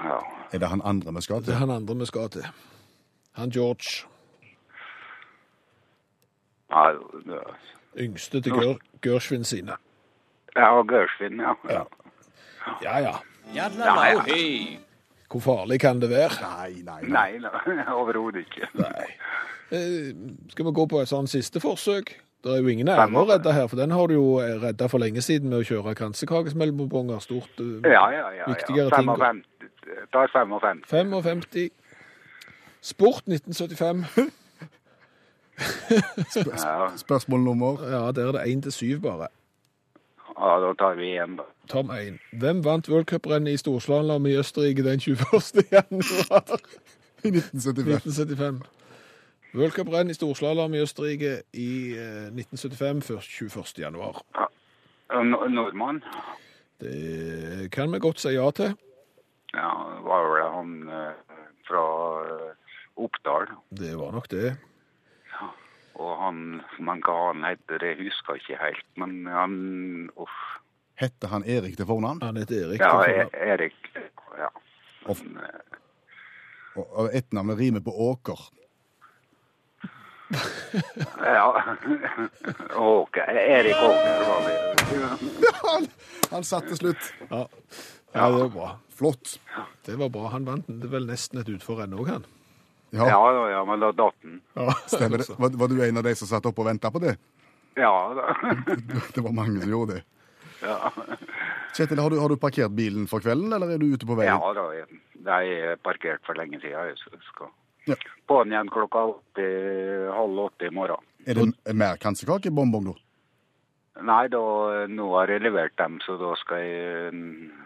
Ja. 0.03 0.17
Er 0.53 0.57
det 0.59 0.67
han 0.67 0.81
andre 0.85 1.13
vi 1.13 1.21
skal 1.21 1.43
til? 1.43 1.45
Det 1.45 1.53
er 1.53 1.59
han 1.59 1.69
andre 1.69 1.95
vi 1.95 2.05
skal 2.05 2.29
til. 2.29 2.45
Han 3.39 3.49
George. 3.49 4.05
Nei, 6.69 6.91
det- 7.25 7.43
Yngste 7.97 8.41
til 8.41 8.51
Gør 8.53 8.75
Gershwin 9.01 9.43
sine. 9.43 9.71
ja 10.55 10.81
Gershwin, 10.81 11.39
ja. 11.39 11.53
ja. 11.69 11.83
Ja, 12.83 12.97
ja. 12.99 13.15
ja, 13.55 13.67
ja. 14.05 14.77
Hvor 15.31 15.39
farlig 15.39 15.79
kan 15.79 15.99
det 16.01 16.09
være? 16.09 16.37
Nei, 16.41 16.81
nei, 16.83 17.01
nei. 17.01 17.31
Nei, 17.39 17.85
overhodet 18.01 18.45
ikke. 18.45 18.67
Nei. 18.73 19.05
Eh, 19.71 20.13
skal 20.49 20.65
vi 20.65 20.71
gå 20.73 20.85
på 20.89 21.01
et 21.01 21.09
sånn 21.09 21.27
siste 21.29 21.59
forsøk? 21.61 22.15
Det 22.43 22.53
er 22.55 22.61
jo 22.63 22.67
ingen 22.71 22.87
ære 22.87 23.05
å 23.19 23.25
redde 23.27 23.51
her, 23.53 23.67
for 23.67 23.75
den 23.75 23.91
har 23.91 24.07
du 24.07 24.13
jo 24.13 24.39
redda 24.39 24.87
for 24.89 24.97
lenge 25.03 25.21
siden 25.21 25.49
med 25.49 25.59
å 25.59 25.67
kjøre 25.67 25.93
kransekakesmellombonger. 25.99 27.19
Stort, 27.19 27.59
eh, 27.59 27.89
Ja, 27.91 28.05
ja, 28.11 28.29
ja. 28.37 28.45
viktigere 28.47 28.89
ja. 28.89 28.97
ting. 28.97 29.09
55. 29.09 29.43
Tar 30.13 30.27
55. 30.33 30.83
55. 30.87 31.69
Sport 32.81 33.23
1975. 33.27 34.05
Sp 36.35 36.47
Spørsmål 36.97 37.39
nummer 37.39 37.83
Ja, 37.83 38.11
der 38.11 38.27
er 38.27 38.31
det 38.31 38.41
én 38.57 38.61
til 38.61 38.71
syv 38.71 39.01
bare. 39.01 39.27
ja, 40.39 40.59
da 40.67 40.73
tar 40.73 40.95
vi 40.95 41.17
én, 41.19 41.35
da. 41.37 41.43
Tom 41.69 41.89
1. 41.91 42.19
Hvem 42.39 42.63
vant 42.65 42.89
worldcuprennet 42.89 43.51
i 43.53 43.57
storslalåm 43.57 44.25
i 44.25 44.37
Østerrike 44.37 44.83
den 44.83 44.99
21. 44.99 45.63
januar 45.71 46.59
i 47.23 47.27
1975. 47.27 48.05
1975? 48.05 48.61
World 49.53 49.71
Cup-renn 49.71 50.09
i 50.09 50.13
storslalåm 50.13 50.73
i 50.73 50.81
Østerrike 50.81 51.41
i 51.53 51.69
eh, 51.97 52.29
1975, 52.31 53.03
først 53.05 53.29
21. 53.41 53.79
januar. 53.79 54.21
Ja. 54.37 55.23
nordmann? 55.23 56.03
Det 56.81 57.71
kan 57.71 57.91
vi 57.91 57.99
godt 57.99 58.19
si 58.19 58.29
ja 58.29 58.51
til. 58.51 58.75
Ja, 59.53 59.71
det 59.95 60.03
var 60.05 60.27
vel 60.29 60.51
han 60.53 60.89
eh, 60.89 61.13
fra 61.67 61.83
eh, 62.23 62.53
Oppdal. 63.05 63.47
Det 63.79 63.93
var 63.99 64.11
nok 64.15 64.27
det. 64.31 64.51
Ja. 65.33 65.47
Og 65.99 66.11
han, 66.21 66.39
man 66.79 67.01
ga 67.03 67.15
han 67.29 67.43
heter, 67.47 67.79
det 67.83 67.93
husker 67.99 68.37
jeg 68.37 68.43
ikke 68.45 68.59
helt. 68.63 68.85
Men 69.01 69.17
han 69.31 69.55
Uff. 70.19 70.37
Hette 70.99 71.27
han 71.31 71.43
Erik 71.47 71.77
til 71.79 71.87
fornavn? 71.87 72.21
Han 72.27 72.37
heter 72.41 72.65
Erik. 72.67 72.81
Ja, 72.83 72.91
til 73.03 73.19
E- 73.23 73.51
Erik. 73.53 73.77
Ja. 74.39 74.49
Han, 75.07 75.37
eh, 75.39 75.77
og, 76.75 76.85
og 77.03 77.09
etternavnet 77.15 77.59
rimer 77.59 77.83
på 77.85 77.93
Åker. 78.09 78.39
Ja. 81.23 81.63
Åker. 82.75 83.31
Erik 83.39 83.75
Åker 83.75 84.19
var 84.29 84.41
det. 84.47 84.57
Han, 85.69 85.85
han 86.31 86.43
satt 86.43 86.65
til 86.69 86.77
slutt. 86.79 87.07
Ja. 87.29 87.43
ja, 88.13 88.25
det 88.31 88.39
var 88.41 88.49
bra. 88.53 88.69
Flott. 88.89 89.35
Det 89.85 89.95
var 89.99 90.09
bra. 90.13 90.27
Han 90.33 90.45
vant 90.47 90.69
er 90.71 90.89
vel 90.89 91.05
nesten 91.09 91.41
et 91.41 91.49
utforrenn 91.53 91.93
òg, 91.93 92.09
han. 92.09 92.25
Ja, 92.91 93.05
Ja, 93.09 93.19
ja, 93.33 93.43
ja, 93.53 93.65
men 93.69 93.83
er 93.83 93.91
datt 93.93 94.15
Ja, 94.57 94.73
stemmer 94.89 95.21
det. 95.21 95.27
Var, 95.41 95.49
var 95.61 95.67
du 95.69 95.81
en 95.85 95.97
av 96.01 96.03
de 96.07 96.15
som 96.17 96.27
satt 96.29 96.45
opp 96.49 96.59
og 96.59 96.65
venta 96.69 96.89
på 96.91 97.01
det? 97.03 97.17
Ja 97.77 97.91
da. 98.17 98.33
Det 99.15 99.21
var 99.23 99.31
mange 99.35 99.61
som 99.61 99.69
gjorde 99.71 99.99
det. 99.99 100.03
Ja, 100.63 100.89
Kjetil, 101.77 101.99
har 102.01 102.09
du, 102.11 102.17
har 102.19 102.27
du 102.33 102.35
parkert 102.41 102.73
bilen 102.75 103.05
for 103.07 103.21
kvelden, 103.23 103.53
eller 103.55 103.69
er 103.71 103.79
du 103.79 103.85
ute 103.93 104.07
på 104.09 104.17
veien? 104.17 104.33
ja 104.33 104.53
da. 104.57 104.65
De 105.29 105.51
er 105.69 105.77
parkert 105.85 106.25
for 106.27 106.35
lenge 106.35 106.59
siden. 106.59 106.89
Jeg 106.89 107.21
skal 107.29 107.53
Ja. 107.87 107.95
på 108.27 108.41
den 108.43 108.51
igjen 108.53 108.69
klokka 108.73 109.05
åtte, 109.13 109.45
halv 110.13 110.41
åtte 110.49 110.67
i 110.67 110.73
morgen. 110.75 111.05
Er 111.25 111.37
det 111.37 111.45
en 111.45 111.77
mer 111.79 111.95
kransekakebonbong 112.01 112.89
nå? 112.89 112.95
Nei, 114.01 114.27
da, 114.31 114.39
nå 114.87 115.07
har 115.17 115.27
jeg 115.31 115.41
levert 115.43 115.75
dem, 115.79 115.97
så 116.05 116.15
da 116.19 116.33
skal 116.39 116.61
jeg 116.63 117.13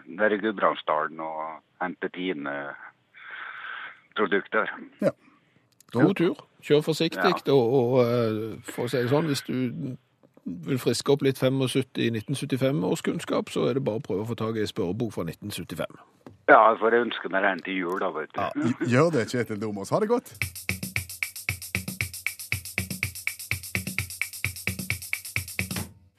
ned 0.06 0.32
i 0.34 0.38
Gudbrandsdalen 0.42 1.20
og 1.22 1.60
hente 1.82 2.10
Tine 2.14 2.54
produkter. 4.16 4.70
Ja. 5.02 5.12
God 5.94 6.14
tur. 6.18 6.40
Kjør 6.64 6.80
forsiktig. 6.80 7.34
Ja. 7.46 7.52
Og, 7.52 7.74
og 7.74 8.00
eh, 8.02 8.56
for 8.66 8.86
å 8.86 8.90
si 8.90 9.02
det 9.02 9.12
sånn, 9.12 9.28
hvis 9.30 9.44
du 9.46 9.94
vil 10.44 10.80
friske 10.80 11.12
opp 11.12 11.24
litt 11.24 11.38
75 11.40 12.00
i 12.02 12.10
1975-årskunnskap, 12.12 13.52
så 13.52 13.68
er 13.70 13.78
det 13.78 13.84
bare 13.86 14.02
å 14.02 14.04
prøve 14.04 14.24
å 14.24 14.28
få 14.28 14.36
tak 14.38 14.58
i 14.58 14.64
ei 14.64 14.68
spørrebok 14.68 15.14
fra 15.14 15.24
1975. 15.28 15.98
Ja, 16.50 16.58
jeg 16.58 16.80
får 16.82 16.98
ønske 17.00 17.30
meg 17.32 17.46
den 17.46 17.62
til 17.64 17.78
jul, 17.80 17.96
da, 18.02 18.10
vet 18.12 18.34
du. 18.36 18.86
Gjør 18.92 19.14
det, 19.14 19.28
Kjetil 19.32 19.60
Domås. 19.62 19.92
Ha 19.94 20.00
det 20.04 20.10
godt. 20.10 20.34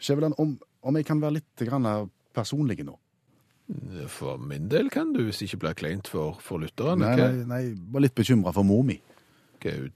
Skjæveland, 0.01 0.37
om, 0.41 0.57
om 0.85 0.97
jeg 0.97 1.05
kan 1.05 1.21
være 1.21 1.39
litt 1.39 1.65
grann 1.65 1.85
personlig 2.33 2.81
nå? 2.85 2.97
For 4.13 4.37
min 4.37 4.67
del 4.69 4.91
kan 4.93 5.09
du, 5.15 5.23
hvis 5.25 5.39
det 5.41 5.47
ikke 5.49 5.61
blir 5.63 5.77
kleint 5.79 6.09
for, 6.11 6.35
for 6.45 6.61
lytterne. 6.61 7.01
Nei, 7.01 7.15
nei, 7.17 7.45
nei, 7.49 7.61
var 7.95 8.03
litt 8.05 8.13
bekymra 8.17 8.53
for 8.53 8.67
mor 8.67 8.83
mi. 8.85 8.99
hva 9.63 9.71
er 9.71 9.79
hun 9.87 9.95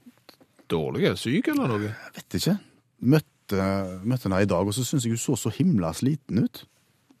dårlig? 0.70 1.04
Er 1.10 1.14
Syk 1.20 1.48
eller 1.52 1.70
noe? 1.70 1.92
Jeg 1.92 2.16
vet 2.16 2.36
ikke. 2.40 2.56
Møtte, 3.14 3.68
møtte 4.02 4.26
henne 4.28 4.42
i 4.42 4.48
dag, 4.50 4.66
og 4.66 4.74
så 4.74 4.82
syns 4.86 5.06
jeg 5.06 5.14
hun 5.14 5.22
så 5.22 5.36
så 5.38 5.52
himla 5.54 5.92
sliten 5.94 6.42
ut. 6.44 6.64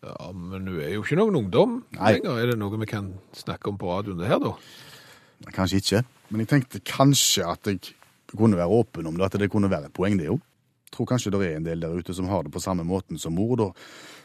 Ja, 0.02 0.30
Men 0.32 0.66
hun 0.66 0.80
er 0.80 0.94
jo 0.96 1.02
ikke 1.04 1.18
noen 1.20 1.38
ungdom 1.44 1.78
Nei. 1.98 2.16
lenger. 2.16 2.38
Er 2.42 2.50
det 2.52 2.58
noe 2.58 2.78
vi 2.82 2.86
kan 2.88 3.12
snakke 3.36 3.68
om 3.70 3.78
på 3.78 3.90
radioen 3.92 4.18
det 4.22 4.30
her, 4.32 4.40
da? 4.42 4.54
Kanskje 5.54 5.80
ikke, 5.80 6.02
men 6.30 6.42
jeg 6.42 6.48
tenkte 6.50 6.80
kanskje 6.84 7.46
at 7.48 7.68
jeg 7.70 7.94
kunne 8.34 8.58
være 8.58 8.68
åpen 8.80 9.06
om 9.08 9.16
det, 9.16 9.26
at 9.28 9.38
det 9.40 9.50
kunne 9.52 9.70
være 9.72 9.88
et 9.88 9.94
poeng, 9.96 10.18
det 10.18 10.26
jo. 10.30 10.38
Tror 10.90 11.06
kanskje 11.06 11.30
det 11.30 11.40
er 11.46 11.58
en 11.58 11.66
del 11.66 11.82
der 11.84 11.92
ute 11.94 12.14
som 12.16 12.26
har 12.30 12.42
det 12.42 12.50
på 12.54 12.62
samme 12.62 12.82
måten 12.86 13.18
som 13.20 13.34
mor. 13.38 13.52
Da, 13.60 13.68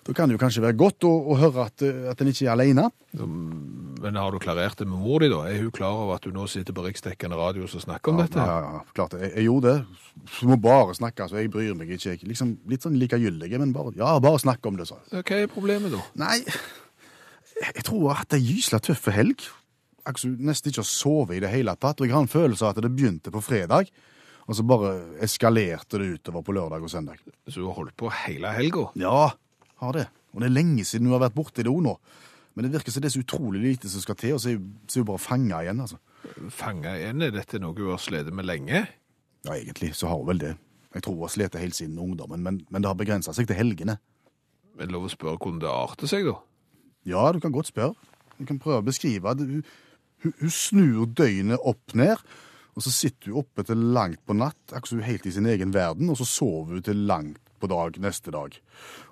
da 0.07 0.13
kan 0.17 0.29
det 0.29 0.37
jo 0.37 0.41
kanskje 0.41 0.63
være 0.63 0.77
godt 0.79 1.05
å, 1.05 1.11
å 1.29 1.37
høre 1.37 1.67
at, 1.67 1.83
eh, 1.85 2.07
at 2.09 2.21
en 2.21 2.31
ikke 2.31 2.47
er 2.47 2.53
alene. 2.55 2.87
Men 3.15 4.17
har 4.19 4.33
du 4.33 4.39
klarert 4.41 4.79
det 4.81 4.87
med 4.89 4.97
mor 5.01 5.21
di, 5.21 5.29
da? 5.31 5.43
Er 5.49 5.61
hun 5.61 5.73
klar 5.75 5.97
over 6.03 6.17
at 6.17 6.25
du 6.25 6.33
nå 6.33 6.47
sitter 6.51 6.75
på 6.75 6.85
riksdekkende 6.87 7.37
radio 7.39 7.67
og 7.67 7.73
snakker 7.73 8.13
om 8.13 8.21
dette? 8.23 8.41
Ja, 8.41 8.57
ja, 8.65 8.81
klart 8.97 9.13
det. 9.13 9.21
Jeg, 9.27 9.35
jeg 9.37 9.47
gjorde 9.49 9.75
det. 9.75 10.07
Du 10.39 10.49
må 10.49 10.57
bare 10.61 10.97
snakke, 10.97 11.27
så 11.29 11.37
jeg 11.41 11.51
bryr 11.53 11.77
meg 11.77 11.93
ikke. 11.93 12.15
Jeg, 12.15 12.23
liksom, 12.31 12.55
litt 12.71 12.85
sånn 12.85 12.97
likegyldig, 13.01 13.51
men 13.61 13.75
bare, 13.75 13.93
ja, 13.99 14.15
bare 14.23 14.41
snakk 14.41 14.65
om 14.65 14.81
det, 14.81 14.89
sa 14.89 14.97
jeg. 15.03 15.21
Hva 15.21 15.43
er 15.43 15.53
problemet, 15.53 15.93
da? 15.93 16.01
Nei, 16.25 16.39
jeg 17.61 17.85
tror 17.85 18.01
jeg 18.01 18.09
har 18.09 18.21
hatt 18.23 18.35
ei 18.35 18.41
gysla 18.43 18.81
tøff 18.83 19.07
helg. 19.15 19.45
Altså, 20.05 20.29
nesten 20.29 20.69
ikke 20.71 20.83
har 20.83 20.89
sovet 20.89 21.37
i 21.37 21.45
det 21.45 21.53
hele 21.53 21.73
tatt. 21.79 22.01
Og 22.01 22.09
jeg 22.09 22.15
har 22.15 22.25
en 22.25 22.31
følelse 22.31 22.65
av 22.65 22.75
at 22.75 22.83
det 22.83 22.91
begynte 22.93 23.33
på 23.33 23.41
fredag, 23.45 23.89
og 24.45 24.55
så 24.57 24.63
bare 24.67 24.91
eskalerte 25.25 25.97
det 26.01 26.19
utover 26.19 26.43
på 26.45 26.53
lørdag 26.53 26.83
og 26.85 26.89
søndag. 26.91 27.17
Så 27.47 27.59
du 27.61 27.65
har 27.67 27.77
holdt 27.79 27.95
på 27.97 28.11
hele 28.25 28.51
helga? 28.53 28.87
Ja, 28.99 29.31
har 29.81 29.91
det. 29.97 30.07
Og 30.33 30.41
det 30.43 30.49
er 30.49 30.55
lenge 30.57 30.85
siden 30.85 31.07
du 31.07 31.13
har 31.15 31.23
vært 31.23 31.35
borti 31.37 31.63
det 31.63 31.71
òg 31.71 31.81
nå. 31.85 31.95
Men 32.55 32.65
det 32.67 32.73
virker 32.77 32.91
som 32.93 33.01
det 33.03 33.09
er 33.09 33.15
så 33.17 33.23
utrolig 33.25 33.61
lite 33.63 33.89
som 33.91 34.01
skal 34.03 34.15
til, 34.15 34.33
og 34.35 34.39
så 34.39 34.49
er 34.53 34.57
hun- 34.59 34.75
så 34.87 34.99
hun 35.01 35.05
bare 35.09 35.19
fanga 35.19 35.61
igjen, 35.63 35.79
altså. 35.81 35.97
Fanga 36.49 36.93
igjen? 36.95 37.21
Er 37.21 37.31
dette 37.31 37.59
noe 37.59 37.73
hun 37.75 37.89
har 37.89 37.97
slitt 37.97 38.31
med 38.33 38.45
lenge? 38.45 38.87
Ja, 39.45 39.51
egentlig 39.51 39.93
så 39.95 40.07
har 40.07 40.17
hun 40.17 40.27
vel 40.27 40.37
det. 40.39 40.57
Jeg 40.93 41.03
tror 41.03 41.13
hun 41.15 41.21
har 41.23 41.33
slitt 41.33 41.53
helt 41.59 41.75
siden 41.75 41.99
ungdommen, 41.99 42.41
men, 42.43 42.65
men 42.69 42.81
det 42.81 42.87
har 42.87 42.95
begrensa 42.95 43.33
seg 43.33 43.47
til 43.47 43.55
helgene. 43.57 43.97
Men 44.77 44.87
lov 44.91 45.05
å 45.05 45.09
spørre 45.11 45.37
hvordan 45.37 45.59
det 45.59 45.69
arter 45.69 46.07
seg, 46.07 46.25
da? 46.25 46.35
Ja, 47.05 47.31
du 47.31 47.39
kan 47.39 47.51
godt 47.51 47.67
spørre. 47.73 47.95
Du 48.39 48.45
kan 48.45 48.59
prøve 48.59 48.81
å 48.81 48.85
beskrive. 48.85 49.35
Hun, 49.37 49.63
hun, 50.23 50.33
hun 50.39 50.49
snur 50.49 51.05
døgnet 51.07 51.59
opp 51.63 51.93
ned, 51.95 52.17
og 52.75 52.83
så 52.83 52.91
sitter 52.91 53.31
hun 53.31 53.41
oppe 53.43 53.63
til 53.63 53.79
langt 53.95 54.19
på 54.27 54.35
natt, 54.35 54.57
akkurat 54.71 54.91
som 54.91 54.99
hun 54.99 55.07
helt 55.07 55.25
i 55.25 55.31
sin 55.31 55.45
egen 55.47 55.71
verden, 55.73 56.09
og 56.11 56.17
så 56.19 56.27
sover 56.27 56.75
hun 56.75 56.83
til 56.83 57.05
langt 57.07 57.39
på 57.61 57.69
dag 57.71 57.95
neste 58.03 58.33
dag. 58.35 58.57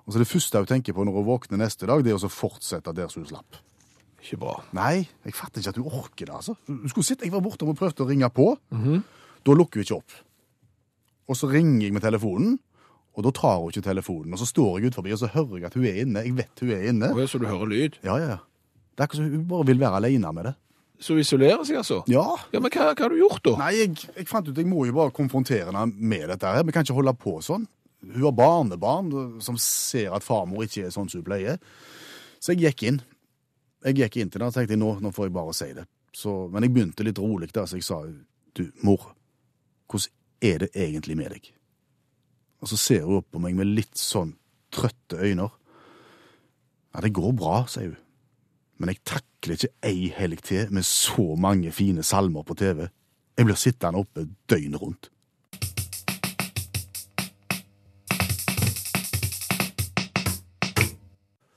Og 0.06 0.14
så 0.14 0.20
Det 0.20 0.28
første 0.28 0.58
hun 0.60 0.68
tenker 0.68 0.94
på 0.94 1.06
når 1.06 1.16
hun 1.16 1.26
våkner 1.30 1.58
neste 1.64 1.88
dag, 1.88 2.04
det 2.04 2.12
er 2.12 2.20
å 2.20 2.30
fortsette 2.30 2.94
der 2.94 3.08
som 3.08 3.24
hun 3.24 3.30
slapp. 3.32 3.62
Ikke 4.24 4.40
bra. 4.40 4.58
Nei, 4.76 5.08
jeg 5.26 5.34
fatter 5.36 5.60
ikke 5.62 5.70
at 5.74 5.80
hun 5.80 5.92
orker 5.92 6.26
det, 6.28 6.36
altså. 6.36 6.56
Hun 6.68 6.90
skulle 6.92 7.08
sitte, 7.08 7.26
Jeg 7.26 7.32
var 7.32 7.42
borte 7.42 7.64
og 7.68 7.76
prøvde 7.78 8.04
å 8.04 8.08
ringe 8.08 8.30
på. 8.30 8.58
Da 9.44 9.52
lukker 9.52 9.80
hun 9.80 9.84
ikke 9.84 9.98
opp. 10.00 10.12
Og 11.28 11.36
så 11.40 11.48
ringer 11.52 11.88
jeg 11.88 11.94
med 11.94 12.04
telefonen, 12.04 12.60
og 13.16 13.24
da 13.24 13.32
tar 13.32 13.60
hun 13.60 13.70
ikke 13.72 13.84
telefonen. 13.84 14.34
Og 14.34 14.40
så 14.40 14.48
står 14.48 14.80
jeg 14.80 14.88
ut 14.92 14.96
forbi, 14.96 15.12
og 15.14 15.20
så 15.20 15.28
hører 15.32 15.58
jeg 15.60 15.66
at 15.66 15.74
hun 15.78 15.86
er 15.86 16.00
inne. 16.04 16.24
Jeg 16.24 16.36
vet 16.36 16.60
hun 16.64 16.72
er 16.72 16.88
inne. 16.90 17.12
Og 17.14 17.30
Så 17.30 17.40
du 17.40 17.46
hører 17.48 17.68
lyd? 17.70 18.00
Ja, 18.04 18.18
ja, 18.18 18.28
ja. 18.28 18.38
Det 18.94 19.00
er 19.04 19.08
ikke 19.08 19.18
så, 19.18 19.24
hun 19.30 19.48
bare 19.48 19.66
vil 19.66 19.80
være 19.80 19.96
alene 20.00 20.34
med 20.34 20.44
det. 20.46 20.56
Så 21.04 21.18
isolerer 21.20 21.66
seg, 21.68 21.82
altså? 21.82 22.00
Ja. 22.08 22.24
Ja, 22.54 22.62
Men 22.64 22.72
hva, 22.72 22.92
hva 22.94 23.06
har 23.06 23.12
du 23.12 23.20
gjort, 23.20 23.42
da? 23.44 23.56
Nei, 23.60 23.72
jeg, 23.82 23.96
jeg 24.16 24.28
fant 24.30 24.48
ut 24.48 24.60
jeg 24.60 24.70
må 24.70 24.86
jo 24.88 24.96
bare 24.96 25.12
konfrontere 25.16 25.68
henne 25.68 25.86
med 25.92 26.30
dette 26.32 26.48
her. 26.48 26.64
Vi 26.64 26.76
kan 26.76 26.86
ikke 26.86 26.96
holde 26.96 27.16
på 27.20 27.38
sånn. 27.44 27.66
Hun 28.04 28.24
har 28.24 28.36
barnebarn 28.36 29.12
som 29.44 29.58
ser 29.60 30.16
at 30.16 30.24
farmor 30.24 30.66
ikke 30.66 30.86
er 30.88 30.94
sånn 30.96 31.10
som 31.12 31.22
hun 31.22 31.28
pleier. 31.28 31.60
Så 32.40 32.54
jeg 32.54 32.64
gikk 32.66 32.86
inn. 32.88 33.02
Jeg 33.84 34.00
gikk 34.00 34.18
inn 34.22 34.32
til 34.32 34.40
henne 34.40 34.52
og 34.52 34.56
tenkte 34.56 34.80
nå, 34.80 34.94
nå 35.04 35.12
får 35.16 35.28
jeg 35.28 35.36
bare 35.36 35.56
si 35.58 35.70
det. 35.76 35.86
Så, 36.16 36.34
men 36.54 36.64
jeg 36.66 36.74
begynte 36.76 37.06
litt 37.08 37.20
rolig 37.20 37.50
der, 37.52 37.68
så 37.68 37.80
jeg 37.80 37.88
sa 37.88 38.00
du, 38.06 38.64
mor, 38.86 39.10
hvordan 39.90 40.12
er 40.44 40.64
det 40.66 40.70
egentlig 40.78 41.18
med 41.20 41.34
deg? 41.36 41.50
Og 42.64 42.70
så 42.72 42.80
ser 42.80 43.04
hun 43.08 43.20
opp 43.20 43.32
på 43.34 43.42
meg 43.44 43.58
med 43.58 43.72
litt 43.72 44.00
sånn 44.00 44.36
trøtte 44.74 45.20
øyne. 45.20 45.50
Ja, 46.94 47.02
det 47.04 47.12
går 47.16 47.34
bra, 47.36 47.64
sier 47.72 47.92
hun. 47.92 48.03
Men 48.84 48.90
jeg 48.92 49.06
takler 49.08 49.54
ikke 49.56 49.68
ei 49.88 50.10
helg 50.12 50.42
til 50.44 50.72
med 50.76 50.84
så 50.84 51.24
mange 51.40 51.72
fine 51.72 52.04
salmer 52.04 52.44
på 52.44 52.58
TV. 52.60 52.90
Jeg 53.38 53.48
blir 53.48 53.56
sittende 53.56 54.02
oppe 54.04 54.26
døgnet 54.52 54.82
rundt. 54.82 55.08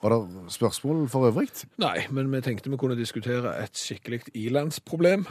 Var 0.03 0.15
det 0.15 0.55
spørsmål 0.55 1.09
for 1.11 1.27
øvrig? 1.27 1.51
Nei, 1.83 2.07
men 2.15 2.31
vi 2.31 2.45
tenkte 2.47 2.71
vi 2.71 2.79
kunne 2.79 2.95
diskutere 2.95 3.57
et 3.59 3.75
skikkelig 3.75 4.23
ilandsproblem. 4.35 5.27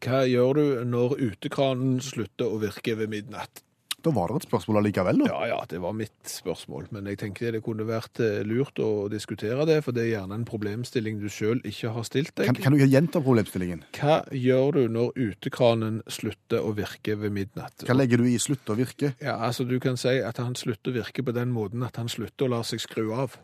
Hva 0.00 0.24
gjør 0.32 0.56
du 0.56 0.64
når 0.88 1.18
utekranen 1.26 2.00
slutter 2.00 2.48
å 2.48 2.62
virke 2.64 2.96
ved 2.96 3.12
midnatt? 3.12 3.66
Da 4.04 4.12
var 4.16 4.30
det 4.30 4.40
et 4.40 4.48
spørsmål 4.48 4.80
allikevel, 4.80 5.20
da. 5.22 5.28
Ja, 5.30 5.40
ja, 5.52 5.58
det 5.68 5.80
var 5.82 5.94
mitt 5.96 6.30
spørsmål, 6.30 6.88
men 6.94 7.08
jeg 7.10 7.20
tenkte 7.20 7.52
det 7.54 7.62
kunne 7.64 7.84
vært 7.88 8.20
eh, 8.24 8.40
lurt 8.46 8.80
å 8.80 9.08
diskutere 9.12 9.66
det, 9.68 9.80
for 9.84 9.96
det 9.96 10.06
er 10.06 10.12
gjerne 10.14 10.38
en 10.40 10.46
problemstilling 10.48 11.20
du 11.20 11.28
selv 11.32 11.66
ikke 11.68 11.92
har 11.96 12.06
stilt 12.08 12.32
deg. 12.38 12.50
Kan, 12.50 12.60
kan 12.64 12.76
du 12.76 12.84
gjenta 12.84 13.22
problemstillingen? 13.24 13.84
Hva 13.98 14.22
gjør 14.32 14.78
du 14.78 14.82
når 14.96 15.12
utekranen 15.18 16.00
slutter 16.10 16.64
å 16.64 16.72
virke 16.78 17.18
ved 17.20 17.36
midnatt? 17.36 17.84
Hva 17.86 17.96
legger 17.98 18.22
du 18.22 18.30
i 18.30 18.38
'slutte 18.40 18.74
å 18.74 18.78
virke'? 18.78 19.14
Ja, 19.20 19.36
altså 19.46 19.64
Du 19.70 19.78
kan 19.80 19.96
si 20.00 20.16
at 20.24 20.40
han 20.42 20.56
slutter 20.58 20.90
å 20.90 21.00
virke 21.02 21.22
på 21.22 21.34
den 21.36 21.52
måten 21.52 21.84
at 21.86 22.00
han 22.00 22.08
slutter 22.08 22.48
å 22.48 22.56
la 22.56 22.62
seg 22.66 22.80
skru 22.82 23.12
av. 23.14 23.36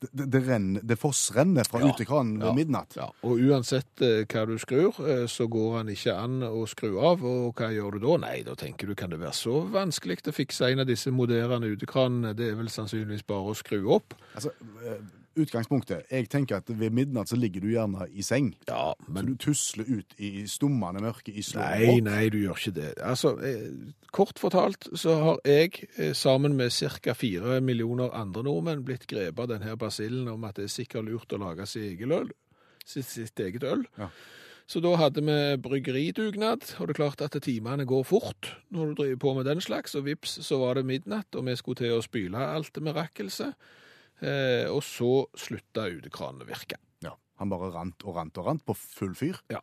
Det, 0.00 0.26
det, 0.30 0.40
renner, 0.46 0.80
det 0.86 0.94
fossrenner 0.96 1.66
fra 1.66 1.80
Ja. 1.82 1.88
utekranen 1.90 2.36
ved 2.38 2.46
Ja, 2.46 2.52
midnatt. 2.54 2.92
Ja, 2.96 3.08
og 3.26 3.40
uansett 3.42 4.00
eh, 4.00 4.20
hva 4.30 4.44
du 4.46 4.54
skrur, 4.62 4.94
eh, 5.02 5.24
så 5.26 5.48
går 5.50 5.76
han 5.78 5.88
ikke 5.90 6.14
an 6.14 6.36
å 6.46 6.62
skru 6.70 7.00
av. 7.02 7.24
Og 7.26 7.54
hva 7.58 7.72
gjør 7.74 7.98
du 7.98 8.06
da? 8.06 8.16
Nei, 8.28 8.42
da 8.46 8.54
tenker 8.54 8.86
du, 8.86 8.94
kan 8.94 9.10
det 9.10 9.18
være 9.18 9.34
så 9.34 9.56
vanskelig 9.74 10.20
å 10.30 10.32
fikse 10.36 10.70
en 10.70 10.84
av 10.84 10.86
disse 10.86 11.10
moderne 11.10 11.66
utekranene? 11.74 12.30
Det 12.38 12.52
er 12.52 12.54
vel 12.60 12.70
sannsynligvis 12.70 13.26
bare 13.26 13.50
å 13.50 13.56
skru 13.58 13.88
opp. 13.90 14.14
Altså, 14.36 14.54
eh, 14.86 15.02
utgangspunktet. 15.38 16.08
Jeg 16.10 16.28
tenker 16.32 16.58
at 16.60 16.70
ved 16.70 16.94
midnatt 16.94 17.30
så 17.30 17.36
ligger 17.38 17.64
du 17.64 17.68
gjerne 17.72 18.08
i 18.10 18.22
seng. 18.22 18.52
Ja, 18.68 18.92
Så 18.98 19.22
du 19.26 19.34
tusler 19.36 19.84
ut 19.88 20.14
i 20.18 20.46
stummende 20.46 21.02
mørke 21.04 21.32
i 21.32 21.42
slå 21.42 21.60
Nei, 21.60 22.00
nei, 22.04 22.28
du 22.28 22.38
gjør 22.38 22.58
ikke 22.58 22.74
det. 22.80 22.94
Altså, 23.02 23.34
eh, 23.44 23.92
kort 24.12 24.38
fortalt 24.38 24.88
så 24.94 25.14
har 25.22 25.40
jeg, 25.44 25.88
eh, 25.96 26.12
sammen 26.12 26.56
med 26.56 26.70
ca. 26.72 27.14
fire 27.14 27.60
millioner 27.60 28.10
andre 28.14 28.42
nordmenn, 28.42 28.84
blitt 28.84 29.06
grepet 29.06 29.38
av 29.38 29.48
denne 29.48 29.76
basillen 29.76 30.28
om 30.28 30.44
at 30.44 30.56
det 30.56 30.64
er 30.64 30.74
sikkert 30.74 31.04
lurt 31.04 31.32
å 31.32 31.38
lage 31.38 31.66
sitt 31.66 31.82
eget 31.82 32.12
øl. 32.12 32.30
Sitt, 32.84 33.06
sitt 33.06 33.40
eget 33.40 33.62
øl. 33.62 33.84
Ja. 33.98 34.08
Så 34.68 34.82
da 34.84 34.90
hadde 35.00 35.22
vi 35.24 35.56
bryggeridugnad, 35.64 36.74
og 36.76 36.88
det 36.88 36.92
er 36.92 36.98
klart 36.98 37.22
at 37.24 37.36
timene 37.40 37.86
går 37.88 38.02
fort 38.04 38.50
når 38.68 38.90
du 38.90 38.98
driver 38.98 39.20
på 39.22 39.34
med 39.38 39.46
den 39.48 39.62
slags, 39.64 39.94
og 39.96 40.04
vips 40.04 40.34
så 40.44 40.58
var 40.60 40.76
det 40.76 40.84
midnatt, 40.84 41.32
og 41.34 41.46
vi 41.46 41.54
skulle 41.56 41.80
til 41.80 41.94
å 41.96 42.02
spyle 42.04 42.36
alt 42.36 42.76
med 42.76 42.90
mirakkelse. 42.90 43.54
Eh, 44.20 44.66
og 44.70 44.82
så 44.82 45.26
slutta 45.38 45.88
utekranen 45.94 46.42
å 46.42 46.48
virke. 46.48 46.78
Ja, 47.04 47.12
Han 47.38 47.50
bare 47.52 47.70
rant 47.74 48.02
og 48.04 48.16
rant 48.16 48.38
og 48.40 48.46
rant 48.48 48.64
på 48.66 48.74
full 48.74 49.14
fyr. 49.14 49.38
Ja. 49.52 49.60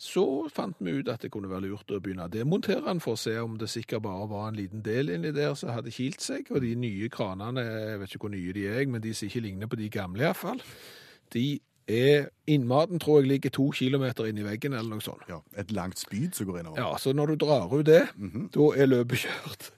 Så 0.00 0.48
fant 0.52 0.76
vi 0.80 0.92
ut 0.98 1.08
at 1.08 1.22
det 1.24 1.30
kunne 1.32 1.48
være 1.48 1.68
lurt 1.70 1.92
å 1.92 2.00
begynne 2.04 2.26
å 2.28 2.32
demontere 2.32 2.84
den 2.84 3.00
for 3.00 3.16
å 3.16 3.20
se 3.20 3.34
om 3.40 3.54
det 3.60 3.68
sikkert 3.72 4.02
bare 4.04 4.26
var 4.28 4.48
en 4.50 4.58
liten 4.58 4.82
del 4.84 5.08
inni 5.14 5.32
der 5.32 5.54
som 5.56 5.72
hadde 5.72 5.92
kilt 5.92 6.20
seg. 6.24 6.50
Og 6.52 6.60
de 6.64 6.74
nye 6.76 7.08
kranene, 7.12 7.64
jeg 7.64 8.00
vet 8.02 8.16
ikke 8.16 8.26
hvor 8.26 8.34
nye 8.36 8.52
de 8.56 8.66
er, 8.68 8.82
men 8.92 9.04
de 9.04 9.14
som 9.16 9.28
ikke 9.28 9.44
ligner 9.44 9.68
på 9.72 9.78
de 9.80 9.88
gamle 9.92 10.24
iallfall, 10.24 10.60
de 11.32 11.46
er 11.86 12.30
Innmaten 12.50 12.98
tror 13.02 13.20
jeg 13.20 13.28
ligger 13.30 13.50
to 13.54 13.68
kilometer 13.74 14.26
inn 14.26 14.38
i 14.38 14.44
veggen 14.46 14.74
eller 14.74 14.96
noe 14.96 15.02
sånt. 15.04 15.22
Ja, 15.30 15.40
Et 15.58 15.70
langt 15.74 15.98
spyd 15.98 16.34
som 16.34 16.46
går 16.48 16.60
innover. 16.60 16.78
Ja, 16.82 16.96
så 16.98 17.12
når 17.14 17.32
du 17.34 17.44
drar 17.46 17.70
ut 17.72 17.86
det, 17.86 18.04
da 18.54 18.66
er 18.74 18.86
løpet 18.90 19.22
kjørt. 19.24 19.70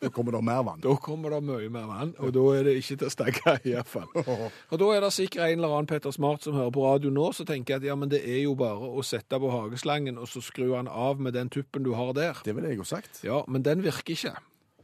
Da 0.00 0.10
kommer 0.12 0.34
det 0.36 0.42
mer 0.44 0.62
vann. 0.66 0.80
Da 0.84 0.92
kommer 1.00 1.32
det 1.32 1.38
mye 1.48 1.68
mer 1.72 1.86
vann, 1.88 2.12
og 2.20 2.32
da 2.36 2.42
er 2.52 2.66
det 2.68 2.74
ikke 2.80 2.98
til 3.00 3.08
å 3.08 3.12
stikke 3.14 3.54
iallfall. 3.70 4.10
Og 4.70 4.80
da 4.82 4.88
er 4.92 5.04
det 5.06 5.12
sikkert 5.16 5.46
en 5.46 5.60
eller 5.60 5.72
annen 5.72 5.88
Petter 5.88 6.12
Smart 6.12 6.44
som 6.44 6.56
hører 6.58 6.74
på 6.74 6.84
radio 6.84 7.12
nå, 7.14 7.30
så 7.32 7.46
tenker 7.48 7.74
jeg 7.74 7.82
at 7.82 7.88
ja, 7.88 7.96
men 7.96 8.12
det 8.12 8.20
er 8.28 8.42
jo 8.42 8.52
bare 8.58 8.90
å 8.92 9.04
sette 9.06 9.40
på 9.40 9.52
hageslangen 9.52 10.20
og 10.20 10.28
så 10.28 10.42
skru 10.44 10.68
den 10.74 10.90
av 10.92 11.22
med 11.22 11.36
den 11.38 11.48
tuppen 11.52 11.86
du 11.86 11.94
har 11.96 12.12
der. 12.16 12.42
Det 12.44 12.52
ville 12.58 12.74
jeg 12.74 12.82
jo 12.82 12.88
sagt. 12.88 13.22
Ja, 13.24 13.40
men 13.48 13.64
den 13.64 13.84
virker 13.86 14.12
ikke. 14.16 14.34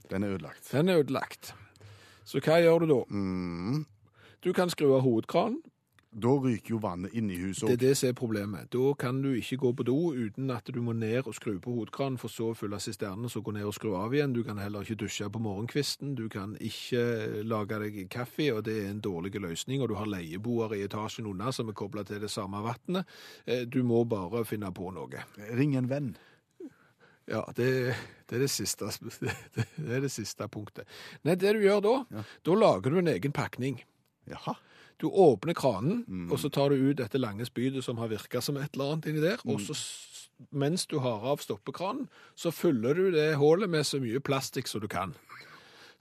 Den 0.09 0.25
er 0.25 0.38
ødelagt. 0.38 0.64
Den 0.72 0.88
er 0.88 1.03
ødelagt. 1.05 1.53
Så 2.25 2.40
hva 2.40 2.57
gjør 2.62 2.85
du 2.85 2.92
da? 2.94 3.01
Mm. 3.12 3.85
Du 4.42 4.53
kan 4.57 4.72
skru 4.72 4.94
av 4.96 5.05
hovedkranen. 5.05 5.61
Da 6.12 6.29
ryker 6.37 6.75
jo 6.75 6.79
vannet 6.83 7.14
inn 7.16 7.31
i 7.33 7.38
huset 7.40 7.64
Det 7.64 7.72
er 7.72 7.77
òg. 7.77 7.81
det 7.81 7.96
som 7.96 8.09
er 8.11 8.16
problemet. 8.18 8.66
Da 8.75 8.90
kan 9.01 9.22
du 9.22 9.31
ikke 9.33 9.57
gå 9.62 9.70
på 9.79 9.85
do 9.88 9.94
uten 10.12 10.51
at 10.53 10.66
du 10.68 10.81
må 10.85 10.92
ned 10.92 11.25
og 11.27 11.33
skru 11.35 11.55
på 11.59 11.72
hodekranen, 11.72 12.18
for 12.20 12.29
så 12.29 12.51
å 12.53 12.57
fylle 12.59 12.77
sisternen, 12.85 13.31
så 13.33 13.40
gå 13.40 13.55
ned 13.57 13.64
og 13.64 13.72
skru 13.72 13.94
av 13.96 14.12
igjen. 14.12 14.35
Du 14.37 14.42
kan 14.44 14.59
heller 14.61 14.85
ikke 14.85 14.98
dusje 15.01 15.31
på 15.33 15.40
morgenkvisten. 15.40 16.14
Du 16.18 16.29
kan 16.29 16.53
ikke 16.61 17.42
lage 17.48 17.79
deg 17.81 17.96
kaffe, 18.12 18.51
og 18.53 18.64
det 18.68 18.75
er 18.83 18.90
en 18.90 19.01
dårlig 19.01 19.33
løsning. 19.40 19.81
Og 19.81 19.88
du 19.88 19.94
har 19.96 20.07
leieboere 20.07 20.77
i 20.77 20.85
etasjen 20.85 21.27
unna 21.31 21.48
som 21.51 21.68
er 21.72 21.79
kobla 21.81 22.05
til 22.05 22.20
det 22.20 22.31
samme 22.31 22.61
vannet. 22.66 23.09
Eh, 23.46 23.64
Du 23.64 23.83
må 23.83 24.05
bare 24.05 24.44
finne 24.44 24.68
på 24.72 24.92
noe. 24.92 25.25
Ring 25.57 25.77
en 25.77 25.88
venn. 25.88 26.16
Ja, 27.31 27.40
det, 27.57 27.94
det, 28.29 28.37
er 28.37 28.40
det, 28.44 28.51
siste, 28.51 28.85
det 29.79 29.96
er 29.96 30.01
det 30.05 30.11
siste 30.12 30.44
punktet. 30.48 30.85
Nei, 31.25 31.37
det 31.37 31.55
du 31.57 31.62
gjør 31.64 31.81
da, 31.81 32.25
da 32.44 32.55
lager 32.59 32.90
du 32.90 32.98
en 32.98 33.09
egen 33.14 33.33
pakning. 33.33 33.81
Jaha. 34.29 34.59
Du 35.02 35.08
åpner 35.10 35.56
kranen, 35.58 36.04
og 36.30 36.38
så 36.38 36.50
tar 36.52 36.70
du 36.70 36.78
ut 36.78 37.00
dette 37.00 37.18
lange 37.18 37.46
spydet 37.48 37.82
som 37.82 37.98
har 37.98 38.12
virka 38.12 38.40
som 38.44 38.56
et 38.60 38.70
eller 38.76 38.92
annet 38.94 39.10
inni 39.10 39.24
der, 39.24 39.42
og 39.50 39.58
så 39.66 39.74
mens 40.50 40.86
du 40.90 40.98
har 41.02 41.22
av 41.26 41.42
stoppekranen, 41.42 42.08
så 42.34 42.50
fyller 42.54 42.94
du 42.98 43.10
det 43.14 43.36
hullet 43.38 43.70
med 43.70 43.86
så 43.86 44.00
mye 44.02 44.22
plastikk 44.24 44.70
som 44.70 44.82
du 44.82 44.88
kan. 44.90 45.14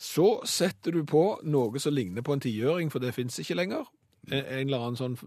Så 0.01 0.41
setter 0.49 0.95
du 0.95 1.03
på 1.05 1.23
noe 1.45 1.81
som 1.81 1.93
ligner 1.93 2.25
på 2.25 2.33
en 2.33 2.41
tiøring, 2.41 2.89
for 2.89 3.03
det 3.03 3.13
fins 3.13 3.37
ikke 3.41 3.57
lenger. 3.59 3.85
En 4.29 4.45
en 4.45 4.67
eller 4.67 4.85
annen 4.85 4.97
sånn 4.97 5.17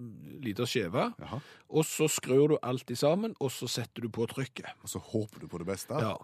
liten 0.43 0.67
skjeve. 0.71 1.09
Og 1.71 1.87
så 1.87 2.09
skrur 2.11 2.55
du 2.55 2.59
alt 2.63 2.91
i 2.91 2.99
sammen, 2.99 3.35
og 3.39 3.53
så 3.55 3.69
setter 3.71 4.03
du 4.03 4.11
på 4.11 4.27
trykket. 4.31 4.71
Og 4.83 4.91
så 4.91 5.03
håper 5.03 5.43
du 5.43 5.49
på 5.51 5.63
det 5.63 5.69
beste. 5.71 5.99
Ja. 6.03 6.17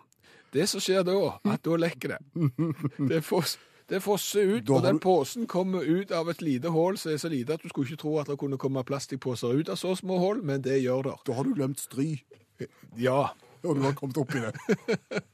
Det 0.50 0.66
som 0.70 0.82
skjer 0.82 1.04
da, 1.06 1.14
at 1.46 1.62
da 1.66 1.78
lekker 1.78 2.16
det. 2.16 2.20
Det, 3.10 3.20
fos, 3.22 3.56
det 3.90 3.98
fosser 4.04 4.46
ut, 4.56 4.64
Da 4.68 4.76
og 4.78 4.84
den 4.86 5.00
posen 5.02 5.46
kommer 5.50 5.82
ut 5.82 6.12
av 6.14 6.28
et 6.30 6.42
lite 6.42 6.70
hull 6.70 6.98
som 6.98 7.12
er 7.12 7.18
så 7.18 7.28
lite 7.32 7.56
at 7.56 7.62
du 7.62 7.68
skulle 7.68 7.90
ikke 7.90 8.02
tro 8.04 8.16
at 8.22 8.30
det 8.30 8.38
kunne 8.38 8.58
komme 8.60 8.84
plastikkposer 8.86 9.58
ut 9.58 9.68
av 9.72 9.76
så 9.80 9.96
små 9.98 10.18
hull, 10.22 10.42
men 10.46 10.62
det 10.62 10.78
gjør 10.84 11.08
det. 11.10 11.14
Da 11.26 11.32
har 11.38 11.44
du 11.48 11.54
glemt 11.58 11.80
stry, 11.82 12.20
Ja. 12.96 13.32
og 13.64 13.76
du 13.76 13.82
har 13.82 13.92
kommet 13.98 14.18
opp 14.22 14.34
i 14.34 14.44
det. 14.46 14.54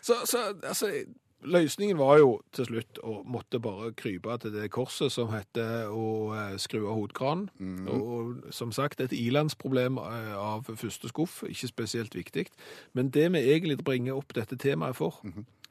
Så, 0.00 0.14
så 0.24 0.38
altså, 0.62 0.88
løsningen 1.44 1.98
var 1.98 2.18
jo 2.18 2.30
til 2.56 2.64
slutt 2.68 2.98
å 3.04 3.18
måtte 3.28 3.60
bare 3.60 3.90
krype 3.96 4.36
til 4.40 4.52
det 4.54 4.70
korset 4.72 5.12
som 5.12 5.28
heter 5.32 5.90
å 5.92 6.06
eh, 6.32 6.54
skru 6.60 6.86
av 6.86 6.94
hovedkranen. 6.96 7.50
Og, 7.88 8.06
og 8.14 8.54
som 8.54 8.72
sagt, 8.72 9.00
et 9.04 9.12
ilandsproblem 9.16 9.98
eh, 10.00 10.32
av 10.36 10.64
første 10.80 11.10
skuff, 11.12 11.42
ikke 11.48 11.68
spesielt 11.70 12.16
viktig. 12.16 12.46
Men 12.96 13.12
det 13.12 13.26
vi 13.36 13.44
egentlig 13.52 13.78
bringer 13.84 14.16
opp 14.16 14.32
dette 14.36 14.56
temaet 14.60 14.96
for, 14.96 15.20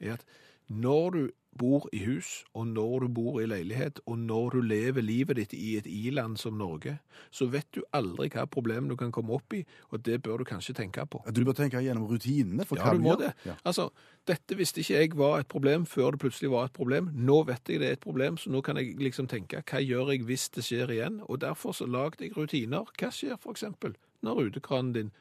er 0.00 0.16
at 0.18 0.26
når 0.68 1.10
du 1.10 1.24
bor 1.58 1.88
i 1.92 2.00
hus, 2.04 2.44
og 2.54 2.66
når 2.66 3.04
du 3.04 3.08
bor 3.14 3.40
i 3.40 3.46
leilighet, 3.46 4.00
og 4.06 4.18
når 4.18 4.56
du 4.56 4.60
lever 4.60 5.02
livet 5.02 5.38
ditt 5.38 5.52
i 5.54 5.76
et 5.78 5.86
i-land 5.86 6.36
som 6.40 6.56
Norge, 6.58 6.96
så 7.30 7.46
vet 7.50 7.68
du 7.74 7.82
aldri 7.94 8.28
hva 8.32 8.46
problem 8.50 8.88
du 8.90 8.96
kan 8.98 9.12
komme 9.14 9.34
opp 9.36 9.54
i, 9.54 9.62
og 9.92 10.02
det 10.06 10.20
bør 10.22 10.42
du 10.42 10.48
kanskje 10.48 10.74
tenke 10.74 11.06
på. 11.06 11.22
Du 11.30 11.44
bør 11.46 11.56
tenke 11.58 11.82
gjennom 11.84 12.08
rutinene 12.10 12.66
for 12.66 12.80
Ja, 12.80 12.88
hva 12.88 12.98
du 12.98 13.04
må 13.04 13.16
det. 13.20 13.32
Ja. 13.46 13.56
Altså, 13.62 13.90
dette 14.26 14.58
visste 14.58 14.82
ikke 14.82 14.98
jeg 14.98 15.14
var 15.18 15.40
et 15.40 15.50
problem 15.50 15.86
før 15.86 16.14
det 16.14 16.24
plutselig 16.24 16.50
var 16.50 16.70
et 16.70 16.76
problem. 16.76 17.10
Nå 17.14 17.42
vet 17.50 17.70
jeg 17.70 17.82
det 17.82 17.90
er 17.90 17.98
et 17.98 18.04
problem, 18.04 18.38
så 18.40 18.50
nå 18.50 18.62
kan 18.64 18.80
jeg 18.80 18.96
liksom 18.98 19.30
tenke, 19.30 19.62
hva 19.62 19.82
gjør 19.82 20.14
jeg 20.14 20.26
hvis 20.26 20.48
det 20.56 20.66
skjer 20.66 20.94
igjen? 20.96 21.20
Og 21.28 21.42
derfor 21.44 21.76
så 21.76 21.86
lagde 21.86 22.24
jeg 22.24 22.34
rutiner. 22.36 22.90
Hva 22.98 23.12
skjer 23.14 23.38
eksempel 23.50 23.94
når 24.24 24.48
utekranen 24.48 24.94
din 24.96 25.14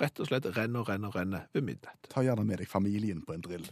rett 0.00 0.20
og 0.20 0.28
slett 0.28 0.48
renner, 0.56 0.84
renner, 0.84 1.14
renner 1.14 1.48
ved 1.54 1.64
midnatt? 1.64 2.10
Ta 2.12 2.24
gjerne 2.26 2.44
med 2.44 2.60
deg 2.60 2.68
familien 2.68 3.24
på 3.24 3.36
en 3.36 3.46
drill. 3.48 3.70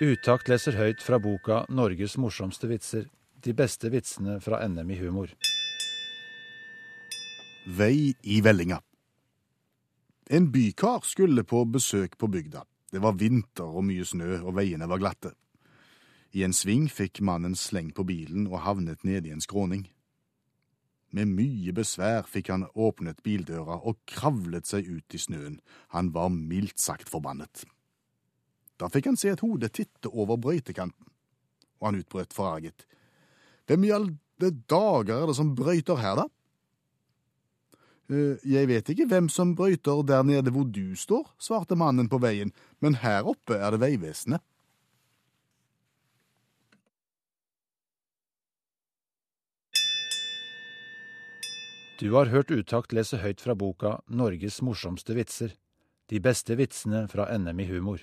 Utakt 0.00 0.48
leser 0.48 0.78
høyt 0.80 1.02
fra 1.04 1.18
boka 1.20 1.66
'Norges 1.68 2.14
morsomste 2.16 2.64
vitser'. 2.70 3.10
De 3.44 3.52
beste 3.52 3.90
vitsene 3.92 4.38
fra 4.40 4.62
NM 4.64 4.90
i 4.90 4.96
humor. 4.96 5.28
Vei 7.66 8.14
i 8.24 8.40
vellinga. 8.40 8.80
En 10.30 10.46
bykar 10.52 11.04
skulle 11.04 11.44
på 11.44 11.66
besøk 11.68 12.16
på 12.16 12.30
bygda. 12.32 12.64
Det 12.90 13.02
var 13.02 13.12
vinter 13.12 13.68
og 13.68 13.84
mye 13.84 14.04
snø, 14.04 14.40
og 14.40 14.56
veiene 14.56 14.88
var 14.88 14.98
glatte. 14.98 15.34
I 16.32 16.44
en 16.44 16.56
sving 16.56 16.88
fikk 16.88 17.20
mannen 17.20 17.54
sleng 17.54 17.90
på 17.92 18.04
bilen 18.04 18.46
og 18.46 18.62
havnet 18.64 19.04
nede 19.04 19.28
i 19.28 19.32
en 19.32 19.44
skråning. 19.44 19.90
Med 21.12 21.28
mye 21.28 21.74
besvær 21.76 22.24
fikk 22.24 22.48
han 22.48 22.64
åpnet 22.72 23.20
bildøra 23.22 23.76
og 23.84 24.00
kravlet 24.06 24.64
seg 24.64 24.88
ut 24.88 25.14
i 25.14 25.18
snøen. 25.18 25.60
Han 25.88 26.08
var 26.14 26.32
mildt 26.32 26.80
sagt 26.80 27.12
forbannet. 27.12 27.66
Da 28.80 28.88
fikk 28.88 29.10
han 29.10 29.18
se 29.20 29.28
et 29.34 29.44
hode 29.44 29.68
titte 29.68 30.08
over 30.08 30.40
brøytekanten, 30.40 31.08
og 31.80 31.90
han 31.90 32.00
utbrøt 32.00 32.32
forarget. 32.32 32.86
Hvem 33.68 33.84
i 33.84 33.92
alle 33.92 34.16
dager 34.40 35.18
er 35.18 35.26
det 35.28 35.36
som 35.36 35.54
brøyter 35.54 36.00
her, 36.00 36.22
da? 36.22 36.28
«Eh, 38.10 38.40
Jeg 38.42 38.66
vet 38.66 38.88
ikke 38.90 39.06
hvem 39.06 39.28
som 39.30 39.54
brøyter 39.54 40.02
der 40.02 40.24
nede 40.26 40.50
hvor 40.50 40.64
du 40.64 40.96
står, 40.96 41.28
svarte 41.38 41.76
mannen 41.76 42.08
på 42.08 42.18
veien, 42.18 42.50
men 42.80 42.96
her 43.04 43.22
oppe 43.22 43.54
er 43.54 43.70
det 43.70 43.80
Vegvesenet. 43.84 44.42
Du 52.00 52.14
har 52.16 52.32
hørt 52.32 52.50
Utakt 52.50 52.94
lese 52.96 53.18
høyt 53.20 53.42
fra 53.44 53.54
boka 53.54 54.00
'Norges 54.08 54.62
morsomste 54.64 55.12
vitser'. 55.12 55.52
De 56.08 56.18
beste 56.18 56.56
vitsene 56.56 57.06
fra 57.12 57.28
NM 57.36 57.60
i 57.60 57.66
humor. 57.68 58.00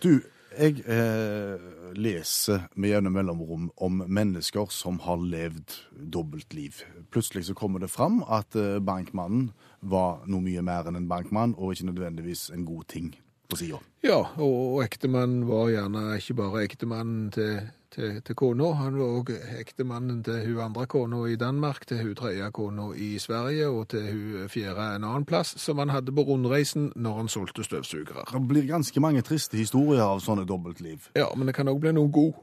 Du, 0.00 0.22
jeg 0.56 0.80
eh, 0.88 1.60
leser 1.92 2.62
med 2.74 2.94
jevne 2.94 3.10
mellomrom 3.12 3.66
om 3.76 3.98
mennesker 4.08 4.70
som 4.72 4.96
har 5.04 5.20
levd 5.20 5.74
dobbeltliv. 6.14 6.80
Plutselig 7.12 7.50
så 7.50 7.54
kommer 7.58 7.82
det 7.82 7.90
fram 7.92 8.22
at 8.24 8.56
eh, 8.56 8.78
bankmannen 8.80 9.50
var 9.80 10.22
noe 10.24 10.40
mye 10.44 10.64
mer 10.64 10.88
enn 10.88 10.96
en 11.02 11.10
bankmann, 11.10 11.52
og 11.58 11.74
ikke 11.74 11.90
nødvendigvis 11.90 12.48
en 12.54 12.64
god 12.64 12.88
ting 12.88 13.12
på 13.52 13.60
sida. 13.60 13.82
Ja, 14.06 14.22
og 14.40 14.80
ektemannen 14.86 15.44
var 15.50 15.68
gjerne 15.68 16.06
ikke 16.16 16.38
bare 16.40 16.64
ektemannen 16.64 17.28
til, 17.36 17.68
til, 17.90 18.20
til 18.22 18.36
kona, 18.38 18.72
han 18.78 18.98
var 18.98 19.16
òg 19.18 19.32
ektemannen 19.60 20.22
til 20.26 20.42
hun 20.46 20.60
andre 20.68 20.86
kona 20.90 21.24
i 21.30 21.36
Danmark, 21.40 21.86
til 21.86 22.02
hun 22.04 22.14
tredje 22.18 22.50
kona 22.54 22.90
i 22.94 23.18
Sverige 23.18 23.68
og 23.68 23.88
til 23.92 24.06
hun 24.10 24.48
fjerde 24.52 24.86
en 24.96 25.06
annen 25.08 25.26
plass, 25.28 25.56
som 25.60 25.78
han 25.82 25.90
hadde 25.90 26.14
på 26.14 26.22
rundreisen 26.28 26.92
når 26.96 27.16
han 27.22 27.32
solgte 27.32 27.64
støvsugere. 27.66 28.26
Det 28.32 28.44
blir 28.48 28.68
ganske 28.68 29.02
mange 29.02 29.22
triste 29.26 29.58
historier 29.58 30.06
av 30.06 30.22
sånne 30.24 30.46
dobbeltliv. 30.48 31.10
Ja, 31.18 31.28
men 31.36 31.50
det 31.50 31.56
kan 31.58 31.70
òg 31.70 31.82
bli 31.82 31.94
noe 31.96 32.10
god. 32.14 32.38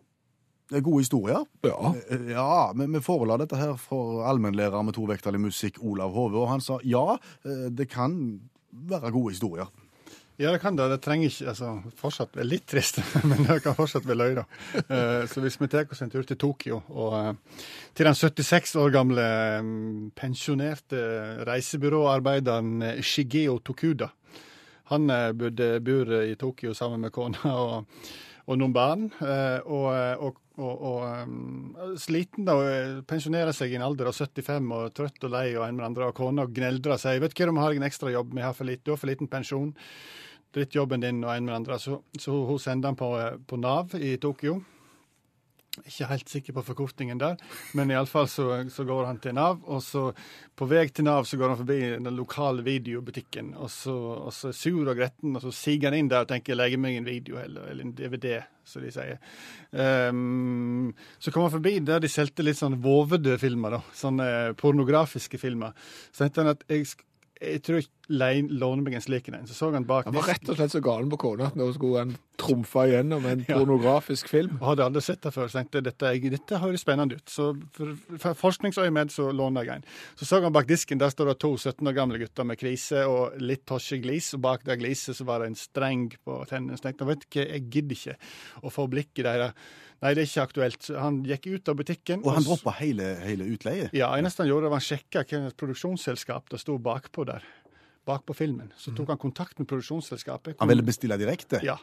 Det 0.67 0.81
er 0.81 0.83
gode 0.83 1.05
historier. 1.05 1.45
Ja. 1.63 1.93
Eh, 2.11 2.27
Ja, 2.33 2.73
men 2.75 2.91
vi 2.91 2.99
forela 2.99 3.37
dette 3.39 3.55
her 3.55 3.75
for 3.79 4.25
allmennlærer 4.27 4.83
med 4.83 4.97
tovektig 4.97 5.39
musikk, 5.39 5.79
Olav 5.79 6.11
Hove, 6.11 6.41
og 6.43 6.49
han 6.51 6.61
sa 6.61 6.79
ja, 6.83 7.15
eh, 7.45 7.69
det 7.71 7.87
kan 7.89 8.41
være 8.71 9.11
gode 9.11 9.31
historier. 9.31 9.71
Ja, 10.37 10.51
det 10.53 10.59
kan 10.61 10.75
det. 10.77 10.85
Det 10.91 10.99
trenger 11.01 11.31
ikke 11.31 11.47
altså, 11.49 11.69
fortsatt 11.97 12.35
være 12.37 12.45
litt 12.45 12.67
trist, 12.69 12.99
men 13.29 13.39
det 13.47 13.55
kan 13.65 13.73
fortsatt 13.77 14.05
være 14.05 14.19
løye. 14.21 14.43
Eh, 14.83 15.23
Så 15.25 15.41
hvis 15.41 15.57
vi 15.57 15.69
tar 15.71 15.89
oss 15.89 16.03
en 16.05 16.11
tur 16.13 16.27
til 16.29 16.37
Tokyo, 16.37 16.83
og 16.93 17.15
uh, 17.17 17.63
til 17.97 18.05
den 18.05 18.13
76 18.19 18.75
år 18.77 18.93
gamle 18.93 19.25
um, 19.65 20.11
pensjonerte 20.13 20.99
reisebyråarbeideren 21.49 23.01
Shigeo 23.01 23.57
Tokuda 23.65 24.11
Han 24.91 25.09
uh, 25.09 25.31
bor 25.33 26.13
i 26.21 26.35
Tokyo 26.37 26.73
sammen 26.77 27.01
med 27.01 27.11
kona 27.17 27.55
og, 27.63 28.03
og 28.45 28.59
noen 28.61 28.75
barn. 28.77 29.07
eh, 29.17 29.57
Og, 29.65 29.89
og, 30.21 30.37
og, 30.57 30.85
og 30.91 31.25
um, 31.25 31.97
sliten, 31.97 32.45
da. 32.45 32.53
og 32.61 33.01
Pensjonerer 33.09 33.51
seg 33.57 33.73
i 33.73 33.81
en 33.81 33.87
alder 33.89 34.13
av 34.13 34.15
75 34.15 34.69
og 34.77 34.93
trøtt 34.93 35.25
og 35.25 35.33
lei 35.33 35.47
og 35.57 35.65
en 35.65 35.81
med 35.81 35.89
andre. 35.89 36.11
Og 36.11 36.15
kona 36.21 36.45
gneldrer 36.45 36.93
og 36.95 37.01
sier 37.01 37.19
vet 37.25 37.33
du 37.33 37.41
hva, 37.41 37.49
du 37.49 37.57
må 37.57 37.65
ha 37.65 37.73
en 37.73 37.89
ekstra 37.89 38.13
jobb, 38.13 38.37
vi 38.37 38.45
har 38.45 38.53
for 38.53 38.69
lite, 38.69 38.85
du 38.85 38.93
har 38.93 39.01
for 39.01 39.09
liten 39.09 39.27
pensjon. 39.33 39.73
Drittjobben 40.55 41.03
din 41.03 41.23
og 41.23 41.35
en 41.35 41.45
med 41.45 41.55
andre. 41.55 41.79
Så, 41.79 42.01
så 42.19 42.31
hun 42.47 42.59
sender 42.59 42.93
han 42.93 42.99
på, 42.99 43.11
på 43.47 43.59
Nav 43.61 43.95
i 43.99 44.15
Tokyo. 44.21 44.61
Ikke 45.85 46.07
helt 46.09 46.31
sikker 46.31 46.55
på 46.55 46.63
forkortingen 46.65 47.19
der, 47.21 47.35
men 47.77 47.91
iallfall 47.93 48.25
så, 48.31 48.47
så 48.73 48.85
går 48.87 49.05
han 49.05 49.19
til 49.21 49.35
Nav. 49.37 49.59
Og 49.69 49.83
så 49.85 50.07
på 50.57 50.65
vei 50.69 50.87
til 50.89 51.05
Nav 51.05 51.27
så 51.29 51.37
går 51.37 51.53
han 51.53 51.59
forbi 51.59 51.79
den 52.01 52.17
lokale 52.17 52.65
videobutikken, 52.65 53.53
og 53.53 53.69
så, 53.71 53.93
og 54.27 54.33
så 54.33 54.49
er 54.49 54.57
sur 54.57 54.89
og 54.89 54.97
gretten, 54.97 55.35
og 55.37 55.43
så 55.45 55.53
siger 55.53 55.91
han 55.91 55.99
inn 55.99 56.09
der 56.09 56.25
og 56.25 56.31
tenker 56.31 56.53
'jeg 56.53 56.57
legger 56.57 56.81
meg 56.81 56.97
en 56.97 57.05
video', 57.05 57.43
eller, 57.43 57.69
eller 57.69 57.85
en 57.85 57.93
DVD, 57.93 58.41
som 58.65 58.81
de 58.81 58.91
sier. 58.91 59.17
Um, 59.71 60.93
så 61.19 61.31
kom 61.31 61.43
han 61.43 61.51
forbi 61.51 61.79
der 61.79 61.99
de 61.99 62.09
solgte 62.09 62.43
litt 62.43 62.57
sånn 62.57 62.81
vovede 62.81 63.37
filmer, 63.37 63.77
da. 63.77 63.81
Sånne 63.93 64.55
pornografiske 64.57 65.37
filmer. 65.37 65.73
Så 66.11 66.25
tenkte 66.25 66.41
han 66.41 66.55
at 66.55 66.63
jeg, 66.67 66.87
jeg 67.41 67.61
tror 67.63 67.77
ikke 67.81 67.93
lein- 68.09 68.47
låner 68.49 68.83
meg 68.83 68.93
en 68.97 69.01
slik 69.03 69.27
en. 69.29 69.47
Så 69.47 69.53
så 69.57 69.71
han 69.73 69.83
bak 69.85 70.05
Han 70.05 70.13
var 70.15 70.23
rett 70.29 70.49
og 70.49 70.55
slett 70.57 70.71
så 70.71 70.81
galen 70.81 71.09
på 71.11 71.17
kona 71.19 71.47
at 71.47 71.55
nå 71.59 71.67
skulle 71.75 71.97
han 71.99 72.15
trumfe 72.37 72.85
igjennom 72.87 73.25
en 73.25 73.45
Ja. 73.49 73.57
pornografisk 73.57 74.27
film. 74.29 74.57
og 74.61 74.67
hadde 74.71 74.85
aldri 74.85 75.01
sett 75.01 75.21
det 75.21 75.33
før. 75.33 75.47
Så 75.49 75.59
tenkte 75.59 75.77
jeg 75.81 75.83
dette, 75.89 76.11
dette 76.37 76.59
høres 76.61 76.81
spennende 76.81 77.15
ut. 77.19 77.29
Så 77.29 77.49
for, 77.73 77.95
for 78.17 78.33
forskningsøyemed 78.33 79.11
så 79.11 79.31
låner 79.31 79.65
jeg 79.65 79.75
en. 79.75 79.83
Så 80.15 80.25
så 80.25 80.41
han 80.41 80.53
bak 80.53 80.67
disken, 80.67 80.97
der 80.99 81.09
står 81.09 81.33
det 81.33 81.39
to 81.39 81.55
17 81.57 81.87
år 81.87 81.93
gamle 81.97 82.19
gutter 82.19 82.43
med 82.45 82.57
kvise 82.57 83.05
og 83.07 83.37
litt 83.41 83.65
tosjeglis. 83.65 84.33
Og 84.37 84.41
bak 84.41 84.63
det 84.65 84.79
gliset 84.79 85.15
så 85.17 85.25
var 85.27 85.39
det 85.39 85.47
en 85.51 85.55
streng 85.59 86.07
på 86.25 86.39
tennene. 86.49 86.77
Så 86.77 86.87
tenkte 86.87 87.05
jeg 87.05 87.13
vet 87.15 87.27
hva, 87.29 87.47
jeg 87.53 87.69
gidder 87.69 87.95
ikke 87.95 88.17
å 88.63 88.71
få 88.71 88.87
blikket 88.89 89.23
deres. 89.27 89.53
Nei, 90.03 90.13
det 90.13 90.23
er 90.23 90.29
ikke 90.29 90.45
aktuelt. 90.45 90.89
Han 91.01 91.21
gikk 91.25 91.47
ut 91.49 91.71
av 91.71 91.77
butikken. 91.79 92.21
Og 92.21 92.35
han 92.35 92.45
droppa 92.45 92.75
hele, 92.77 93.15
hele 93.23 93.47
utleie. 93.49 93.89
Ja, 93.97 94.11
eneste 94.19 94.43
han 94.43 94.51
gjorde, 94.51 94.69
var 94.69 94.81
han 94.81 94.85
sjekka 94.85 95.25
hvilket 95.25 95.57
produksjonsselskap 95.57 96.51
det 96.53 96.61
sto 96.61 96.77
bakpå 96.81 97.25
der. 97.29 97.45
Bakpå 98.07 98.35
filmen. 98.37 98.69
Så 98.79 98.93
tok 98.95 99.09
han 99.11 99.19
kontakt 99.19 99.57
med 99.59 99.67
produksjonsselskapet. 99.67 100.59
Han 100.61 100.69
ville 100.69 100.85
bestille 100.85 101.17
direkte. 101.19 101.59
Ja. 101.65 101.79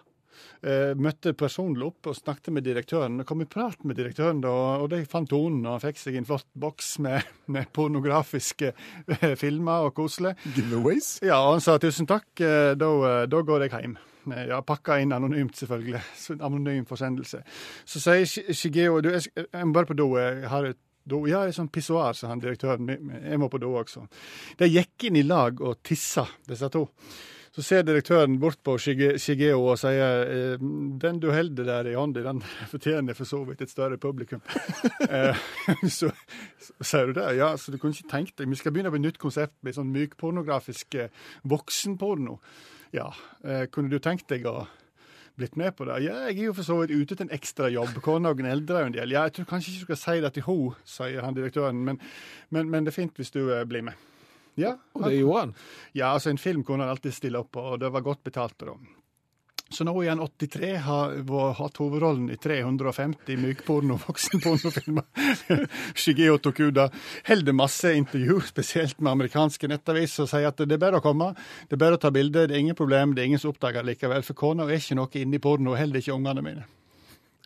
Uh, 0.64 0.94
møtte 0.98 1.34
personlig 1.36 1.84
opp 1.86 2.08
og 2.10 2.16
snakket 2.16 2.54
med 2.54 2.64
direktøren. 2.66 3.20
og 3.20 3.28
Kom 3.28 3.42
i 3.44 3.48
prat 3.50 3.82
med 3.84 3.98
direktøren, 3.98 4.40
da, 4.42 4.54
og 4.80 4.88
de 4.94 5.02
fant 5.10 5.28
tonen. 5.30 5.66
og 5.66 5.76
Han 5.76 5.84
fikk 5.84 6.00
seg 6.00 6.18
en 6.20 6.30
flott 6.30 6.48
boks 6.54 6.94
med, 7.04 7.28
med 7.54 7.70
pornografiske 7.74 8.72
uh, 8.72 9.30
filmer 9.40 9.90
og 9.90 9.94
koselig. 9.98 10.36
Giveaways. 10.54 11.16
Ja, 11.26 11.42
og 11.42 11.58
han 11.58 11.66
sa 11.66 11.76
tusen 11.82 12.08
takk, 12.10 12.30
uh, 12.40 12.72
da, 12.78 12.90
da 13.30 13.46
går 13.46 13.66
jeg 13.66 13.74
hjem. 13.74 13.98
Eh, 14.32 14.46
Ja, 14.48 14.62
Pakka 14.62 14.98
inn 15.02 15.12
anonymt, 15.12 15.56
selvfølgelig. 15.56 16.00
Anonym 16.46 16.86
forsendelse. 16.88 17.42
Så 17.84 18.00
sier 18.00 18.54
Shigeo 18.54 19.00
du, 19.00 19.12
jeg, 19.12 19.66
må 19.66 19.72
bare 19.72 19.90
på 19.90 19.98
do. 19.98 20.10
Jeg 20.18 20.48
har 20.48 20.70
et 20.72 20.80
do. 21.04 21.24
Ja, 21.28 21.44
et 21.44 21.56
sånt 21.56 21.72
pissoar, 21.72 22.16
sa 22.16 22.30
han 22.32 22.42
direktøren. 22.42 22.88
Jeg 22.88 23.38
må 23.40 23.50
på 23.52 23.60
do 23.62 23.74
også. 23.76 24.06
De 24.58 24.70
gikk 24.70 25.08
inn 25.10 25.20
i 25.20 25.26
lag 25.26 25.60
og 25.60 25.82
tissa, 25.84 26.26
disse 26.48 26.70
to. 26.72 26.86
Så 27.54 27.62
ser 27.62 27.84
direktøren 27.86 28.40
bort 28.42 28.58
på 28.66 28.72
Shigeo 28.82 29.60
og 29.60 29.76
sier 29.78 30.24
eh, 30.26 30.62
den 31.02 31.20
du 31.22 31.28
holder 31.30 31.68
der 31.68 31.86
i 31.86 31.94
hånda, 31.94 32.24
den 32.26 32.40
fortjener 32.72 33.14
for 33.14 33.30
så 33.30 33.44
vidt 33.46 33.62
et 33.62 33.70
større 33.70 33.98
publikum. 34.00 34.42
Eh, 35.04 35.36
så, 35.92 36.08
sier 36.80 37.10
du 37.10 37.18
det? 37.18 37.26
Ja, 37.36 37.52
så 37.60 37.70
du 37.70 37.76
kunne 37.78 37.94
ikke 37.94 38.08
tenkt 38.10 38.38
deg 38.40 38.48
Vi 38.48 38.56
skal 38.56 38.72
begynne 38.72 38.90
på 38.90 38.96
et 38.98 39.04
nytt 39.04 39.18
konsept 39.20 39.54
med 39.62 39.76
sånn 39.76 39.92
mykpornografisk 39.94 40.96
voksenporno. 41.46 42.38
Ja, 42.95 43.11
eh, 43.42 43.66
kunne 43.74 43.90
du 43.90 43.99
tenkt 43.99 44.28
deg 44.30 44.47
å 44.47 44.64
blitt 45.34 45.57
med 45.59 45.74
på 45.74 45.86
det? 45.88 45.99
Ja, 46.05 46.20
jeg 46.28 46.38
er 46.38 46.49
jo 46.49 46.55
for 46.55 46.66
så 46.66 46.76
vidt 46.80 46.95
ute 46.95 47.16
til 47.16 47.26
en 47.26 47.34
ekstra 47.34 47.68
jobb. 47.72 47.97
Kona 48.05 48.30
eldre 48.30 48.84
en 48.86 48.95
del. 48.95 49.11
Ja, 49.11 49.24
jeg 49.26 49.34
tror 49.34 49.49
kanskje 49.51 49.72
ikke 49.72 49.80
du 49.80 49.86
skal 49.88 50.03
si 50.03 50.20
det 50.22 50.32
til 50.36 50.47
henne, 50.47 50.74
sier 50.86 51.26
han 51.26 51.34
direktøren, 51.34 51.84
men, 51.84 51.99
men, 52.55 52.70
men 52.70 52.84
det 52.86 52.95
er 52.95 53.01
fint 53.03 53.16
hvis 53.18 53.34
du 53.34 53.42
eh, 53.51 53.64
blir 53.66 53.82
med. 53.82 53.99
Ja, 54.55 54.76
Og 54.95 55.09
det 55.09 55.16
gjorde 55.18 55.40
han. 55.40 55.55
ja, 55.99 56.12
altså 56.14 56.30
en 56.30 56.38
film 56.38 56.62
kunne 56.62 56.84
han 56.86 56.95
alltid 56.95 57.16
stille 57.16 57.40
opp 57.42 57.51
på, 57.57 57.64
og 57.74 57.80
det 57.82 57.90
var 57.90 58.05
godt 58.07 58.22
betalt 58.22 58.55
det. 58.62 58.76
Så 59.70 59.84
nå 59.84 59.94
i 60.04 60.08
en 60.08 60.20
83 60.20 60.76
har 60.76 61.14
har 61.28 61.54
hatt 61.58 61.78
hovedrollen 61.80 62.28
i 62.30 62.36
350 62.36 63.36
mykporno- 63.40 63.96
og 63.96 64.04
voksenpornofilmer. 64.06 65.04
Shigeo 65.94 66.38
Tokuda 66.38 66.90
holder 67.26 67.56
masse 67.56 67.94
intervju, 67.96 68.40
spesielt 68.40 69.00
med 69.00 69.12
amerikanske 69.12 69.68
nettaviser, 69.68 70.26
og 70.26 70.30
sier 70.30 70.50
at 70.50 70.62
det 70.62 70.76
er 70.76 70.82
bare 70.84 71.00
å 71.00 71.04
komme, 71.04 71.32
det 71.68 71.78
er 71.78 71.82
bare 71.82 71.98
å 71.98 72.02
ta 72.02 72.12
bilde, 72.14 72.46
det 72.46 72.54
er 72.54 72.62
ingen 72.62 72.78
problem, 72.78 73.16
det 73.16 73.24
er 73.24 73.32
ingen 73.32 73.42
som 73.42 73.54
oppdager 73.54 73.82
det 73.82 73.94
likevel. 73.94 74.22
For 74.26 74.38
kona 74.38 74.68
er 74.68 74.78
ikke 74.78 74.98
noe 75.00 75.22
inne 75.24 75.40
i 75.40 75.42
porno, 75.42 75.74
heller 75.78 76.02
ikke 76.02 76.14
ungene 76.14 76.44
mine. 76.44 76.68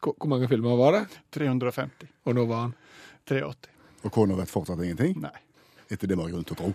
Hvor, 0.02 0.28
mange 0.30 0.50
filmer 0.50 0.76
var 0.78 0.98
det? 0.98 1.04
350. 1.34 2.12
Og 2.26 2.36
nå 2.36 2.44
var 2.50 2.66
han 2.66 2.76
83. 3.30 3.72
Og 4.04 4.12
kona 4.14 4.36
vet 4.38 4.50
fortsatt 4.52 4.82
ingenting? 4.84 5.16
Nei. 5.22 5.34
Etter 5.88 6.10
det 6.10 6.18
var 6.18 6.30
grunn 6.30 6.44
til 6.46 6.58
å 6.58 6.60
tro. 6.60 6.74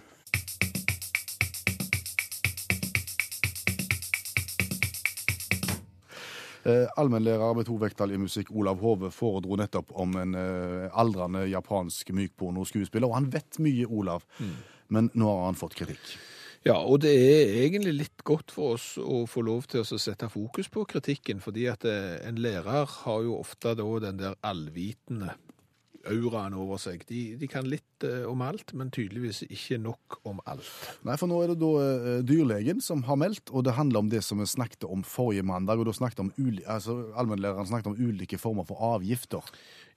Allmennlærer 6.98 7.58
med 7.58 7.68
i 8.14 8.20
musikk 8.22 8.52
Olav 8.52 8.80
Hove 8.80 9.12
foredro 9.12 9.58
nettopp 9.60 9.92
om 10.00 10.16
en 10.20 10.36
eh, 10.36 10.88
aldrende 10.94 11.46
japansk 11.52 12.14
mykpornoskuespiller, 12.16 13.08
og 13.10 13.18
han 13.20 13.32
vet 13.34 13.60
mye, 13.60 13.88
Olav. 13.88 14.24
Men 14.88 15.10
nå 15.14 15.28
har 15.28 15.46
han 15.50 15.60
fått 15.60 15.76
kritikk. 15.76 16.16
Ja, 16.64 16.78
og 16.80 17.02
det 17.04 17.12
er 17.12 17.58
egentlig 17.66 17.92
litt 17.98 18.24
godt 18.24 18.54
for 18.56 18.78
oss 18.78 18.94
å 18.96 19.26
få 19.28 19.42
lov 19.44 19.66
til 19.68 19.84
å 19.84 20.00
sette 20.00 20.30
fokus 20.32 20.70
på 20.72 20.86
kritikken, 20.88 21.42
fordi 21.44 21.66
at 21.68 21.84
eh, 21.84 22.22
en 22.24 22.40
lærer 22.40 22.88
har 23.04 23.26
jo 23.26 23.36
ofte 23.42 23.76
da 23.76 23.88
den 24.06 24.22
der 24.22 24.38
allvitende 24.40 25.36
auraen 26.10 26.56
over 26.58 26.80
seg. 26.82 27.04
De, 27.10 27.22
de 27.40 27.48
kan 27.48 27.68
litt 27.70 28.04
eh, 28.08 28.24
om 28.30 28.42
alt, 28.44 28.74
men 28.78 28.92
tydeligvis 28.94 29.44
ikke 29.48 29.78
nok 29.82 30.18
om 30.28 30.42
alt. 30.50 30.68
Nei, 31.08 31.16
for 31.20 31.32
nå 31.32 31.42
er 31.44 31.54
det 31.54 31.60
da 31.62 31.70
eh, 31.84 32.18
dyrlegen 32.28 32.82
som 32.84 33.06
har 33.08 33.20
meldt, 33.22 33.52
og 33.54 33.64
det 33.68 33.78
handler 33.78 34.04
om 34.04 34.10
det 34.12 34.24
som 34.26 34.42
vi 34.44 34.48
snakket 34.50 34.84
om 34.90 35.06
forrige 35.08 35.46
mandag. 35.48 35.80
og 35.80 35.88
da 35.88 35.96
snakket 35.96 36.20
om 36.26 36.34
altså 36.68 36.98
Allmennlæreren 37.16 37.70
snakket 37.70 37.94
om 37.94 38.00
ulike 38.00 38.38
former 38.42 38.68
for 38.68 38.82
avgifter. 38.96 39.44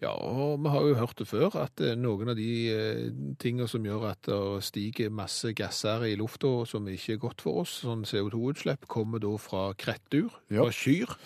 Ja, 0.03 0.11
og 0.13 0.61
vi 0.61 0.69
har 0.69 0.85
jo 0.85 0.95
hørt 0.99 1.17
det 1.19 1.27
før, 1.31 1.55
at 1.63 1.81
eh, 1.81 1.95
noen 1.97 2.29
av 2.35 2.37
de 2.37 2.51
eh, 2.69 3.03
tingene 3.41 3.67
som 3.71 3.85
gjør 3.87 4.11
at 4.11 4.29
det 4.29 4.41
stiger 4.69 5.11
masse 5.15 5.55
gasser 5.57 6.05
i 6.05 6.15
lufta 6.21 6.51
som 6.69 6.87
ikke 6.93 7.17
er 7.17 7.23
godt 7.23 7.41
for 7.47 7.63
oss, 7.65 7.79
sånn 7.87 8.05
CO2-utslipp, 8.05 8.85
kommer 8.93 9.23
da 9.25 9.33
fra 9.41 9.71
krettur, 9.79 10.29
Ja. 10.53 10.67
fra 10.67 10.73
kyr. 10.77 11.17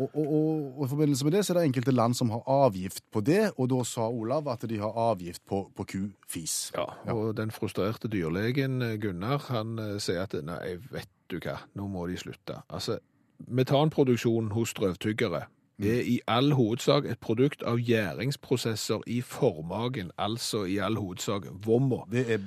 Og, 0.00 0.08
og, 0.16 0.32
og, 0.32 0.78
og 0.78 0.86
i 0.86 0.88
forbindelse 0.88 1.26
med 1.26 1.34
det 1.36 1.44
så 1.44 1.52
er 1.52 1.58
det 1.58 1.66
enkelte 1.68 1.92
land 1.92 2.14
som 2.16 2.30
har 2.32 2.42
avgift 2.48 3.04
på 3.12 3.20
det, 3.20 3.50
og 3.58 3.68
da 3.68 3.82
sa 3.84 4.08
Olav 4.08 4.48
at 4.48 4.64
de 4.70 4.78
har 4.80 4.96
avgift 4.96 5.42
på, 5.48 5.66
på 5.76 5.84
kufis. 5.92 6.72
Ja, 6.76 6.86
og 7.12 7.36
den 7.36 7.52
frustrerte 7.52 8.08
dyrlegen 8.08 8.80
eh, 8.82 8.96
Gunnar, 9.02 9.44
han 9.52 9.78
eh, 9.78 9.98
sier 10.00 10.24
at 10.24 10.36
nei, 10.46 10.78
vet 10.92 11.10
du 11.28 11.36
hva, 11.44 11.58
nå 11.76 11.86
må 11.92 12.06
de 12.08 12.16
slutte. 12.20 12.62
Altså, 12.72 12.96
metanproduksjonen 13.46 14.54
hos 14.56 14.72
strøvtyggere 14.72 15.44
er 15.80 16.00
i 16.04 16.18
all 16.28 16.52
hovedsak 16.52 17.06
et 17.08 17.20
produkt 17.20 17.62
av 17.64 17.80
gjæringsprosesser 17.80 19.04
i 19.08 19.20
formagen, 19.24 20.10
altså 20.18 20.64
i 20.68 20.80
all 20.80 20.98
hovedsak 21.00 21.48
vomma. 21.64 22.02
Det 22.12 22.26
er 22.34 22.42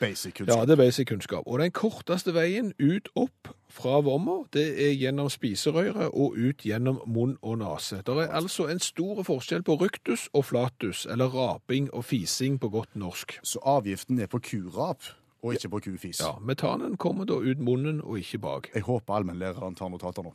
basic 0.00 0.34
kunnskap. 0.34 0.56
Ja, 0.56 0.66
det 0.66 0.74
er 0.74 0.80
basic 0.80 1.08
kunnskap. 1.08 1.46
Og 1.46 1.60
den 1.60 1.72
korteste 1.76 2.34
veien 2.34 2.72
ut 2.80 3.10
opp 3.14 3.52
fra 3.70 4.00
vomma, 4.04 4.40
det 4.54 4.66
er 4.82 4.96
gjennom 4.98 5.30
spiserøret 5.30 6.10
og 6.10 6.38
ut 6.38 6.64
gjennom 6.66 7.00
munn 7.06 7.36
og 7.42 7.60
nase. 7.62 8.00
Det 8.06 8.16
er 8.24 8.34
altså 8.40 8.66
en 8.72 8.82
stor 8.82 9.22
forskjell 9.26 9.62
på 9.66 9.78
ryktus 9.80 10.28
og 10.32 10.48
flatus, 10.50 11.06
eller 11.10 11.30
raping 11.30 11.90
og 11.94 12.04
fising 12.08 12.58
på 12.60 12.72
godt 12.72 12.96
norsk. 12.98 13.38
Så 13.42 13.62
avgiften 13.62 14.18
er 14.18 14.30
på 14.30 14.42
kurap, 14.50 15.06
og 15.42 15.54
ikke 15.54 15.72
på 15.76 15.84
kufis. 15.90 16.20
Ja, 16.20 16.34
metanen 16.40 16.96
kommer 17.00 17.28
da 17.28 17.38
ut 17.40 17.62
munnen 17.62 18.02
og 18.02 18.18
ikke 18.18 18.42
bak. 18.42 18.74
Jeg 18.74 18.88
håper 18.88 19.20
allmennlæreren 19.20 19.78
tar 19.78 19.88
notater 19.92 20.26
nå. 20.26 20.34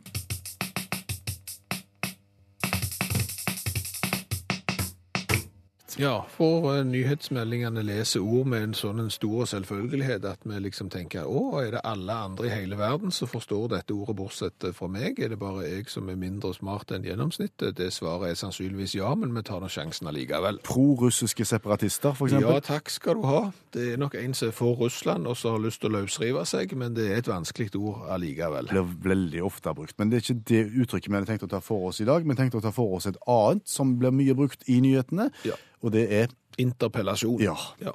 Ja, 5.95 6.25
for 6.27 6.73
eh, 6.73 6.81
nyhetsmeldingene 6.83 7.79
leser 7.85 8.23
ord 8.25 8.49
med 8.51 8.63
en 8.65 8.73
sånn 8.75 8.99
en 8.99 9.11
stor 9.13 9.45
selvfølgelighet 9.47 10.25
at 10.27 10.41
vi 10.43 10.57
liksom 10.59 10.89
tenker 10.91 11.23
å, 11.23 11.61
er 11.61 11.77
det 11.77 11.83
alle 11.87 12.17
andre 12.25 12.49
i 12.49 12.51
hele 12.51 12.75
verden 12.79 13.13
som 13.15 13.29
forstår 13.31 13.69
dette 13.71 13.95
ordet 13.95 14.17
bortsett 14.19 14.65
fra 14.75 14.89
meg? 14.91 15.21
Er 15.23 15.31
det 15.31 15.39
bare 15.39 15.63
jeg 15.63 15.87
som 15.91 16.09
er 16.11 16.19
mindre 16.19 16.51
smart 16.57 16.91
enn 16.91 17.05
gjennomsnittet? 17.07 17.77
Det 17.79 17.87
svaret 17.95 18.33
er 18.33 18.39
sannsynligvis 18.39 18.97
ja, 18.97 19.13
men 19.15 19.31
vi 19.37 19.43
tar 19.47 19.63
nå 19.63 19.69
sjansen 19.71 20.09
allikevel. 20.11 20.59
Pro-russiske 20.67 21.47
separatister, 21.47 22.15
for 22.17 22.31
Ja, 22.33 22.57
takk 22.65 22.91
skal 22.91 23.21
du 23.21 23.27
ha. 23.29 23.41
Det 23.71 23.93
er 23.93 24.01
nok 24.01 24.17
en 24.19 24.35
som 24.35 24.49
er 24.51 24.57
for 24.57 24.75
Russland 24.81 25.27
og 25.31 25.37
som 25.39 25.55
har 25.55 25.63
lyst 25.63 25.79
til 25.83 25.93
å 25.93 26.01
løsrive 26.01 26.43
seg, 26.49 26.75
men 26.79 26.97
det 26.97 27.07
er 27.07 27.21
et 27.23 27.31
vanskelig 27.31 27.71
ord 27.79 28.03
allikevel. 28.11 28.67
blir 28.73 28.91
veldig 29.07 29.45
ofte 29.47 29.71
brukt. 29.75 29.95
Men 29.99 30.11
det 30.11 30.19
er 30.19 30.25
ikke 30.25 30.43
det 30.51 30.61
uttrykket 30.83 31.11
vi 31.11 31.17
hadde 31.21 31.31
tenkt 31.31 31.47
å 31.47 31.51
ta 31.55 31.63
for 31.63 31.87
oss 31.87 32.01
i 32.03 32.09
dag. 32.09 32.27
Vi 32.27 32.35
tenkte 32.35 32.59
å 32.59 32.65
ta 32.67 32.73
for 32.75 32.97
oss 32.99 33.07
et 33.07 33.19
annet 33.27 33.63
som 33.69 33.95
blir 33.99 34.11
mye 34.11 34.35
brukt 34.35 34.67
i 34.67 34.81
nyhetene, 34.83 35.31
Ja. 35.47 35.55
Og 35.85 35.93
det 35.93 36.07
er 36.09 36.33
Interpellasjon. 36.57 37.41
Ja. 37.43 37.55
ja. 37.81 37.91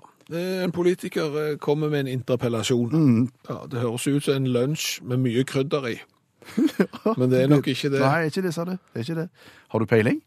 En 0.62 0.72
politiker 0.72 1.36
eh, 1.40 1.54
kommer 1.58 1.88
med 1.88 2.00
en 2.00 2.06
interpellasjon. 2.06 2.90
Mm. 2.92 3.28
Ja, 3.48 3.62
det 3.70 3.80
høres 3.80 4.06
ut 4.06 4.24
som 4.24 4.36
en 4.36 4.50
lunsj 4.52 5.00
med 5.02 5.22
mye 5.24 5.44
krydder 5.44 5.88
i. 5.88 5.96
Men 7.18 7.30
det 7.30 7.42
er 7.42 7.48
nok 7.48 7.66
ikke 7.68 7.90
det. 7.90 8.02
Nei, 8.04 8.28
ikke 8.28 8.44
det, 8.44 8.54
sa 8.54 8.64
du. 8.68 8.76
Det 8.76 9.00
er 9.00 9.08
ikke 9.08 9.20
det. 9.22 9.28
Har 9.72 9.82
du 9.82 9.88
peiling? 9.88 10.20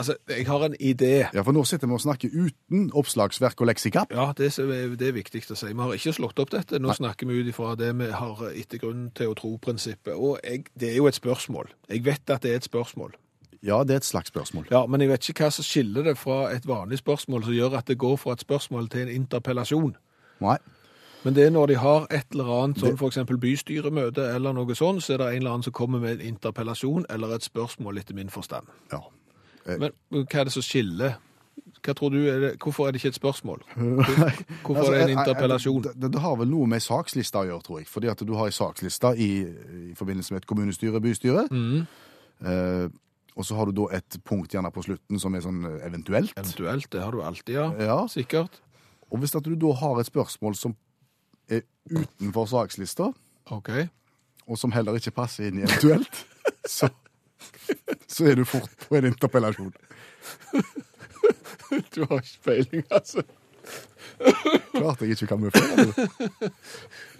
Altså, 0.00 0.16
jeg 0.28 0.46
har 0.46 0.64
en 0.64 0.74
idé. 0.80 1.28
Ja, 1.34 1.42
for 1.44 1.52
nå 1.52 1.64
sitter 1.68 1.86
vi 1.86 1.94
og 1.94 2.00
snakker 2.00 2.32
uten 2.32 2.86
oppslagsverk 2.96 3.60
og 3.60 3.68
leksikap. 3.68 4.14
Ja, 4.14 4.30
det 4.36 4.48
er, 4.58 4.94
det 4.96 5.08
er 5.08 5.12
viktig 5.14 5.44
å 5.52 5.58
si. 5.58 5.68
Vi 5.68 5.84
har 5.84 5.94
ikke 5.94 6.14
slått 6.16 6.40
opp 6.40 6.54
dette. 6.54 6.80
Nå 6.80 6.96
snakker 6.96 7.28
vi 7.28 7.42
ut 7.42 7.50
ifra 7.52 7.74
det 7.78 7.92
vi 8.00 8.08
har 8.10 8.46
etter 8.50 8.80
grunn 8.80 9.10
til 9.14 9.30
å 9.30 9.36
tro-prinsippet. 9.38 10.16
Og 10.16 10.40
jeg, 10.40 10.64
det 10.74 10.94
er 10.94 11.02
jo 11.02 11.10
et 11.10 11.20
spørsmål. 11.20 11.70
Jeg 11.92 12.06
vet 12.08 12.32
at 12.32 12.42
det 12.42 12.54
er 12.54 12.62
et 12.62 12.70
spørsmål. 12.70 13.12
Ja, 13.62 13.84
det 13.86 13.94
er 13.94 14.02
et 14.02 14.04
slags 14.04 14.28
spørsmål. 14.28 14.66
Ja, 14.70 14.86
Men 14.86 15.00
jeg 15.00 15.10
vet 15.12 15.28
ikke 15.28 15.46
hva 15.46 15.54
som 15.54 15.66
skiller 15.66 16.02
det 16.02 16.16
fra 16.18 16.50
et 16.50 16.66
vanlig 16.66 16.98
spørsmål 16.98 17.44
som 17.46 17.54
gjør 17.54 17.78
at 17.78 17.86
det 17.86 17.98
går 17.98 18.16
fra 18.18 18.34
et 18.34 18.42
spørsmål 18.42 18.88
til 18.90 19.06
en 19.06 19.12
interpellasjon. 19.22 19.96
Nei. 20.42 20.56
Men 21.22 21.34
det 21.34 21.46
er 21.46 21.50
når 21.54 21.66
de 21.66 21.76
har 21.78 22.06
et 22.10 22.26
eller 22.34 22.48
annet, 22.50 22.80
sånn 22.82 22.98
eksempel 23.06 23.38
bystyremøte 23.38 24.24
eller 24.34 24.56
noe 24.56 24.74
sånn, 24.74 24.98
så 25.00 25.14
er 25.14 25.22
det 25.22 25.26
en 25.28 25.36
eller 25.36 25.50
annen 25.52 25.66
som 25.68 25.74
kommer 25.76 26.02
med 26.02 26.18
en 26.18 26.32
interpellasjon 26.34 27.06
eller 27.08 27.36
et 27.36 27.46
spørsmål 27.46 28.00
etter 28.02 28.18
min 28.18 28.32
forstand. 28.32 28.66
Ja. 28.90 29.04
Men 29.66 29.92
hva 30.10 30.40
er 30.40 30.50
det 30.50 30.56
som 30.56 30.66
skiller? 30.66 31.20
Hva 31.82 31.94
tror 31.94 32.10
du 32.14 32.18
er 32.30 32.40
det, 32.40 32.50
Hvorfor 32.62 32.88
er 32.88 32.94
det 32.94 32.98
ikke 32.98 33.12
et 33.12 33.18
spørsmål? 33.20 33.62
Hvorfor 34.66 34.94
er 34.94 35.06
det 35.06 35.12
en 35.12 35.18
interpellasjon? 35.18 35.84
Altså, 35.84 36.00
Det, 36.00 36.12
det 36.12 36.20
har 36.20 36.36
vel 36.40 36.50
noe 36.50 36.66
med 36.66 36.82
sakslista 36.82 37.42
å 37.42 37.46
gjøre, 37.46 37.62
tror 37.66 37.78
jeg. 37.78 37.88
Fordi 37.90 38.10
at 38.10 38.24
du 38.26 38.34
har 38.38 38.50
ei 38.50 38.56
sakslista 38.56 39.12
i, 39.14 39.30
i 39.92 39.94
forbindelse 39.98 40.34
med 40.34 40.42
et 40.42 40.48
kommunestyre, 40.50 41.02
bystyre. 41.02 41.46
Mm. 41.50 41.86
Eh, 42.42 42.86
og 43.32 43.46
så 43.48 43.56
har 43.56 43.68
du 43.68 43.72
da 43.76 43.88
et 43.96 44.18
punkt 44.28 44.52
gjerne 44.52 44.70
på 44.72 44.84
slutten 44.84 45.20
som 45.20 45.34
er 45.34 45.44
sånn 45.44 45.64
eh, 45.68 45.80
eventuelt. 45.86 46.34
Eventuelt, 46.36 46.90
det 46.92 47.00
har 47.00 47.14
du 47.14 47.22
alltid, 47.24 47.54
ja. 47.56 47.68
Ja. 47.80 47.98
Sikkert. 48.12 48.60
Og 49.12 49.22
hvis 49.22 49.34
at 49.36 49.46
du 49.46 49.54
da 49.60 49.72
har 49.80 50.00
et 50.00 50.08
spørsmål 50.08 50.56
som 50.58 50.76
er 51.52 51.64
utenfor 51.90 52.48
sakslista, 52.50 53.10
okay. 53.52 53.88
og 54.46 54.60
som 54.60 54.72
heller 54.72 54.96
ikke 55.00 55.14
passer 55.16 55.48
inn 55.48 55.60
i 55.60 55.66
eventuelt, 55.66 56.24
så, 56.76 56.90
så 58.08 58.30
er 58.30 58.40
du 58.40 58.44
fort 58.48 58.72
på 58.88 59.00
en 59.00 59.12
interpellasjon. 59.12 59.74
Du 61.72 62.02
har 62.04 62.18
ikke 62.20 62.42
peiling, 62.44 62.82
altså. 62.92 63.22
Klart 64.72 65.00
jeg 65.00 65.10
ikke 65.10 65.26
kan 65.26 65.38
kamuflere. 65.38 66.08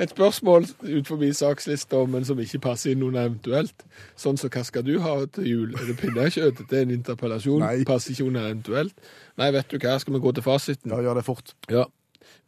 Et 0.01 0.11
spørsmål 0.11 0.66
ut 0.82 1.09
forbi 1.09 1.32
sakslista, 1.32 2.05
men 2.07 2.24
som 2.24 2.38
ikke 2.40 2.61
passer 2.62 2.93
inn 2.93 3.03
under 3.07 3.26
eventuelt. 3.26 3.84
Sånn 4.16 4.38
som 4.40 4.53
hva 4.53 4.62
skal 4.66 4.86
du 4.86 4.95
ha 5.03 5.16
til 5.34 5.49
jul? 5.49 5.74
Er 5.78 5.88
det 5.90 5.99
pinnekjøtt? 6.01 6.62
Det 6.70 6.78
er 6.78 6.86
en 6.86 6.95
interpellasjon. 6.99 7.64
Nei. 7.64 7.82
Passer 7.88 8.14
ikke 8.14 8.28
under 8.30 8.47
eventuelt. 8.51 9.11
Nei, 9.40 9.51
vet 9.57 9.70
du 9.70 9.78
hva, 9.78 9.99
skal 10.01 10.16
vi 10.16 10.22
gå 10.22 10.32
til 10.36 10.47
fasiten? 10.47 10.95
Ja, 10.95 11.03
gjør 11.03 11.20
det 11.20 11.26
fort. 11.26 11.55
Ja. 11.72 11.88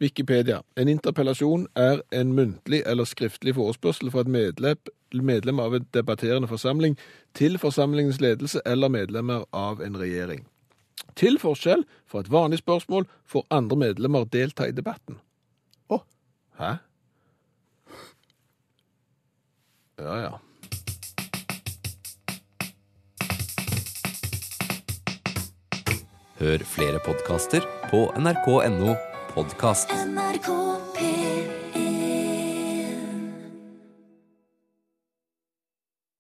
Wikipedia. 0.01 0.61
En 0.79 0.91
interpellasjon 0.91 1.67
er 1.75 2.01
en 2.11 2.33
muntlig 2.35 2.81
eller 2.85 3.07
skriftlig 3.07 3.55
forespørsel 3.55 4.11
fra 4.11 4.25
et 4.25 4.31
medlem, 4.31 4.81
medlem 5.15 5.61
av 5.63 5.75
en 5.77 5.87
debatterende 5.95 6.49
forsamling 6.51 6.97
til 7.35 7.59
forsamlingens 7.59 8.19
ledelse 8.23 8.63
eller 8.65 8.91
medlemmer 8.91 9.45
av 9.53 9.83
en 9.83 9.95
regjering. 9.99 10.43
Til 11.15 11.37
forskjell 11.39 11.85
fra 12.09 12.23
et 12.23 12.31
vanlig 12.31 12.59
spørsmål 12.63 13.07
får 13.25 13.45
andre 13.53 13.77
medlemmer 13.85 14.25
delta 14.25 14.67
i 14.67 14.75
debatten. 14.75 15.21
Å. 15.89 16.01
Hæ? 16.59 16.73
Ja, 20.01 20.17
ja. 20.25 20.33
Hør 26.35 26.65
flere 26.67 26.99
podkaster 27.05 27.63
på 27.87 28.09
nrk.no 28.19 28.97
podkast. 29.31 29.93
NRK 30.11 30.49
P3 30.97 31.64